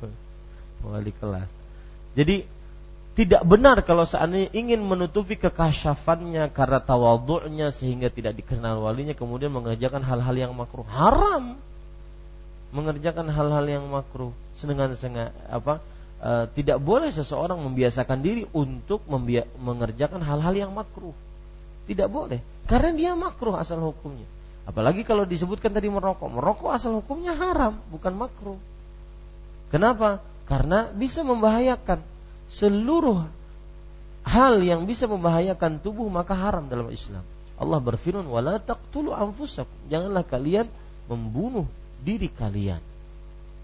[0.90, 1.50] wali kelas.
[2.18, 2.50] Jadi
[3.22, 10.02] tidak benar kalau seandainya ingin menutupi kekasyafannya karena tawadhu'nya sehingga tidak dikenal walinya kemudian mengerjakan
[10.02, 10.82] hal-hal yang makruh.
[10.90, 11.62] Haram
[12.74, 15.86] mengerjakan hal-hal yang makruh dengan sengaja apa
[16.18, 19.06] e, tidak boleh seseorang membiasakan diri untuk
[19.62, 21.14] mengerjakan hal-hal yang makruh.
[21.86, 24.26] Tidak boleh karena dia makruh asal hukumnya.
[24.66, 26.26] Apalagi kalau disebutkan tadi merokok.
[26.26, 28.58] Merokok asal hukumnya haram, bukan makruh.
[29.70, 30.26] Kenapa?
[30.50, 32.11] Karena bisa membahayakan
[32.52, 33.24] seluruh
[34.28, 37.24] hal yang bisa membahayakan tubuh maka haram dalam Islam.
[37.56, 40.68] Allah berfirman, "Wala taqtulu anfusakum." Janganlah kalian
[41.08, 41.66] membunuh
[42.04, 42.82] diri kalian.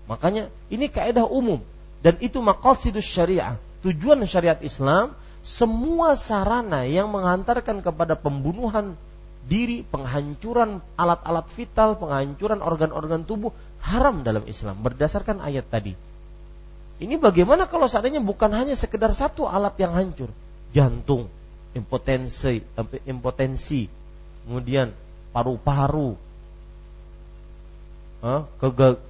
[0.07, 1.59] Makanya ini kaidah umum
[1.99, 3.59] dan itu maqasidus syariah.
[3.84, 8.95] Tujuan syariat Islam semua sarana yang menghantarkan kepada pembunuhan
[9.47, 15.95] diri, penghancuran alat-alat vital, penghancuran organ-organ tubuh haram dalam Islam berdasarkan ayat tadi.
[16.98, 20.34] Ini bagaimana kalau seandainya bukan hanya sekedar satu alat yang hancur,
[20.74, 21.30] jantung,
[21.78, 22.65] impotensi,
[23.06, 23.86] impotensi,
[24.45, 24.98] kemudian
[25.30, 26.18] paru-paru,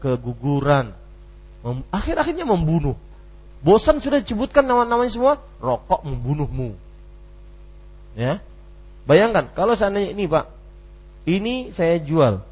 [0.03, 0.91] keguguran,
[1.93, 2.99] akhir-akhirnya membunuh.
[3.63, 5.33] Bosan sudah disebutkan nama-namanya semua,
[5.63, 6.75] rokok membunuhmu.
[8.19, 8.43] Ya,
[9.07, 10.51] Bayangkan kalau seandainya ini Pak,
[11.23, 12.43] ini saya jual,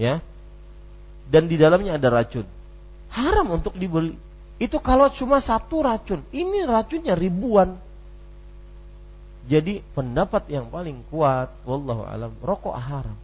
[0.00, 0.24] ya,
[1.28, 2.48] dan di dalamnya ada racun,
[3.12, 4.16] haram untuk dibeli.
[4.56, 7.76] Itu kalau cuma satu racun, ini racunnya ribuan.
[9.46, 13.14] Jadi pendapat yang paling kuat, wallahu alam, rokok haram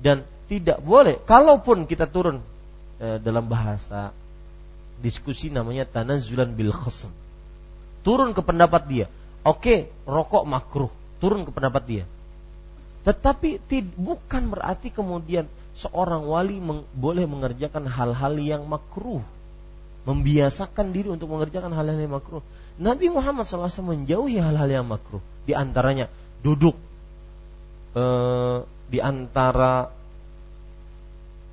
[0.00, 1.20] dan tidak boleh.
[1.20, 2.40] Kalaupun kita turun
[2.96, 4.14] e, dalam bahasa
[5.04, 7.12] diskusi namanya tanazulan bil khasm.
[8.00, 9.06] Turun ke pendapat dia.
[9.44, 10.92] Oke, rokok makruh
[11.24, 12.04] turun ke pendapat dia.
[13.08, 13.64] Tetapi
[13.96, 19.24] bukan berarti kemudian seorang wali meng, boleh mengerjakan hal-hal yang makruh,
[20.04, 22.44] membiasakan diri untuk mengerjakan hal-hal yang makruh.
[22.76, 26.12] Nabi Muhammad SAW menjauhi hal-hal yang makruh, di antaranya
[26.44, 26.76] duduk
[27.96, 28.04] e,
[28.92, 29.88] di antara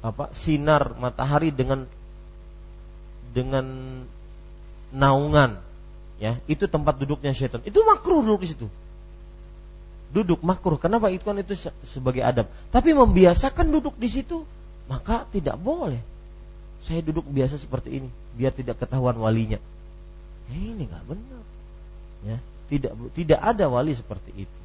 [0.01, 1.85] apa sinar matahari dengan
[3.31, 3.65] dengan
[4.91, 5.61] naungan
[6.17, 8.67] ya itu tempat duduknya syaitan itu makruh duduk di situ
[10.11, 10.75] duduk makruh.
[10.75, 11.55] Kenapa itu kan itu
[11.87, 12.51] sebagai adab.
[12.69, 14.43] Tapi membiasakan duduk di situ
[14.91, 16.03] maka tidak boleh.
[16.81, 19.61] Saya duduk biasa seperti ini biar tidak ketahuan walinya.
[20.49, 21.43] Eh, ini nggak benar.
[22.21, 22.37] Ya,
[22.69, 24.59] tidak tidak ada wali seperti itu.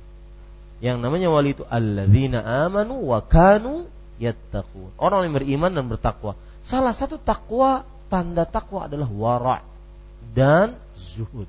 [0.81, 3.89] Yang namanya wali itu alladzina amanu wa kanu
[4.21, 4.93] yattaqun.
[5.01, 6.37] Orang yang beriman dan bertakwa.
[6.61, 9.63] Salah satu takwa tanda takwa adalah wara'
[10.37, 11.49] dan zuhud.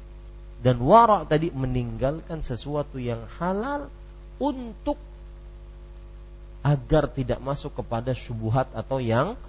[0.64, 3.91] Dan wara' tadi meninggalkan sesuatu yang halal
[4.38, 4.98] untuk
[6.65, 9.39] agar tidak masuk kepada syubhat atau yang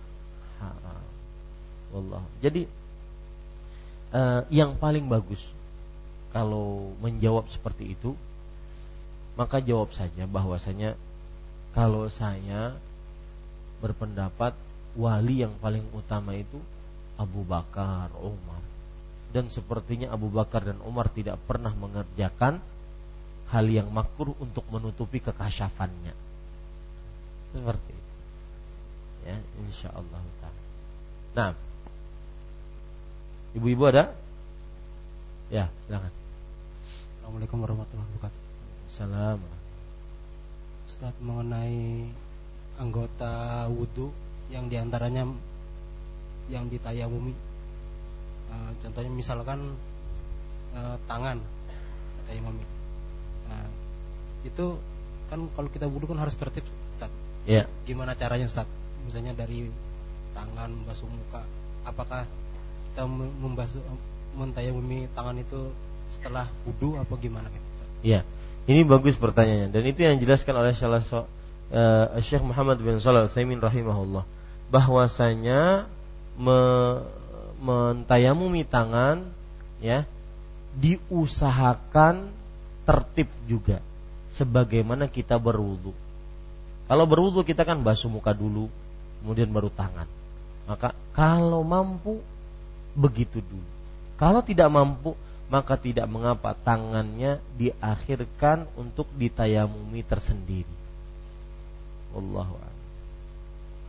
[0.63, 1.08] haram.
[1.93, 2.25] Wallah.
[2.45, 2.69] Jadi
[4.13, 5.41] uh, yang paling bagus
[6.33, 8.13] kalau menjawab seperti itu
[9.39, 10.99] maka jawab saja bahwasanya
[11.71, 12.75] kalau saya
[13.79, 14.51] berpendapat
[14.99, 16.59] wali yang paling utama itu
[17.15, 18.63] Abu Bakar, Umar.
[19.31, 22.59] Dan sepertinya Abu Bakar dan Umar tidak pernah mengerjakan
[23.55, 26.15] hal yang makruh untuk menutupi kekasyafannya.
[27.55, 28.15] Seperti itu.
[29.29, 30.19] Ya, insya Allah
[31.37, 31.55] Nah,
[33.57, 34.13] ibu-ibu ada?
[35.49, 36.13] Ya, silakan.
[37.21, 38.43] Assalamualaikum warahmatullahi wabarakatuh.
[38.93, 39.39] Salam.
[40.89, 42.09] Ustaz mengenai
[42.81, 44.13] anggota wudhu
[44.49, 45.29] yang di antaranya
[46.49, 47.37] yang ditayamumi
[48.49, 49.77] uh, contohnya misalkan
[50.73, 51.37] uh, tangan
[52.25, 52.65] tayamumi
[53.53, 53.69] nah,
[54.49, 54.81] itu
[55.29, 56.65] kan kalau kita wudhu kan harus tertib
[56.97, 57.13] Ustaz
[57.45, 57.69] yeah.
[57.85, 58.65] gimana caranya Ustaz
[59.05, 59.69] misalnya dari
[60.33, 61.45] tangan membasuh muka
[61.85, 62.25] apakah
[62.93, 63.83] kita membasuh
[64.39, 65.73] mentayamumi tangan itu
[66.09, 67.49] setelah wudhu apa gimana
[68.01, 68.23] Iya.
[68.23, 68.23] Yeah.
[68.69, 71.25] Ini bagus pertanyaannya dan itu yang dijelaskan oleh salah so,
[71.73, 74.29] uh, Syekh Muhammad bin Shalih Al rahimahullah
[74.69, 75.89] bahwasanya
[76.37, 76.61] me,
[77.65, 79.25] mentayamumi tangan
[79.81, 80.05] ya
[80.77, 82.29] diusahakan
[82.85, 83.81] tertib juga
[84.37, 85.97] sebagaimana kita berwudu.
[86.89, 88.69] Kalau berwudu kita kan basuh muka dulu,
[89.21, 90.09] kemudian baru tangan.
[90.69, 92.21] Maka kalau mampu
[92.99, 93.63] begitu dulu.
[94.19, 95.15] Kalau tidak mampu
[95.49, 100.77] maka tidak mengapa tangannya diakhirkan untuk ditayamumi tersendiri.
[102.13, 102.59] Wallahu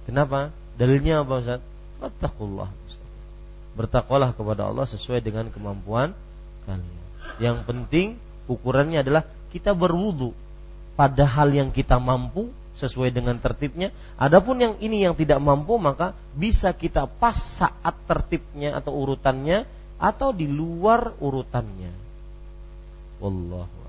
[0.07, 0.55] Kenapa?
[0.79, 1.61] Dalilnya apa Ustaz?
[1.99, 2.71] Wattaqullah
[3.75, 6.15] Bertakwalah kepada Allah sesuai dengan kemampuan
[6.63, 7.05] kalian.
[7.43, 8.07] Yang penting
[8.47, 10.31] ukurannya adalah kita berwudu
[10.95, 13.91] pada hal yang kita mampu sesuai dengan tertibnya.
[14.15, 19.67] Adapun yang ini yang tidak mampu maka bisa kita pas saat tertibnya atau urutannya
[19.99, 21.91] atau di luar urutannya.
[23.19, 23.79] Wallahu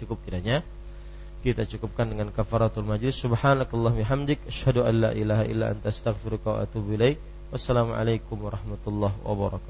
[0.00, 0.64] Cukup kiranya
[1.44, 3.20] kita cukupkan dengan kafaratul majlis.
[3.20, 6.96] Subhanakallah bihamdik asyhadu an la ilaha illa anta astaghfiruka wa atubu.
[7.50, 9.68] Wassalamualaikum warahmatullahi wabarakatuh.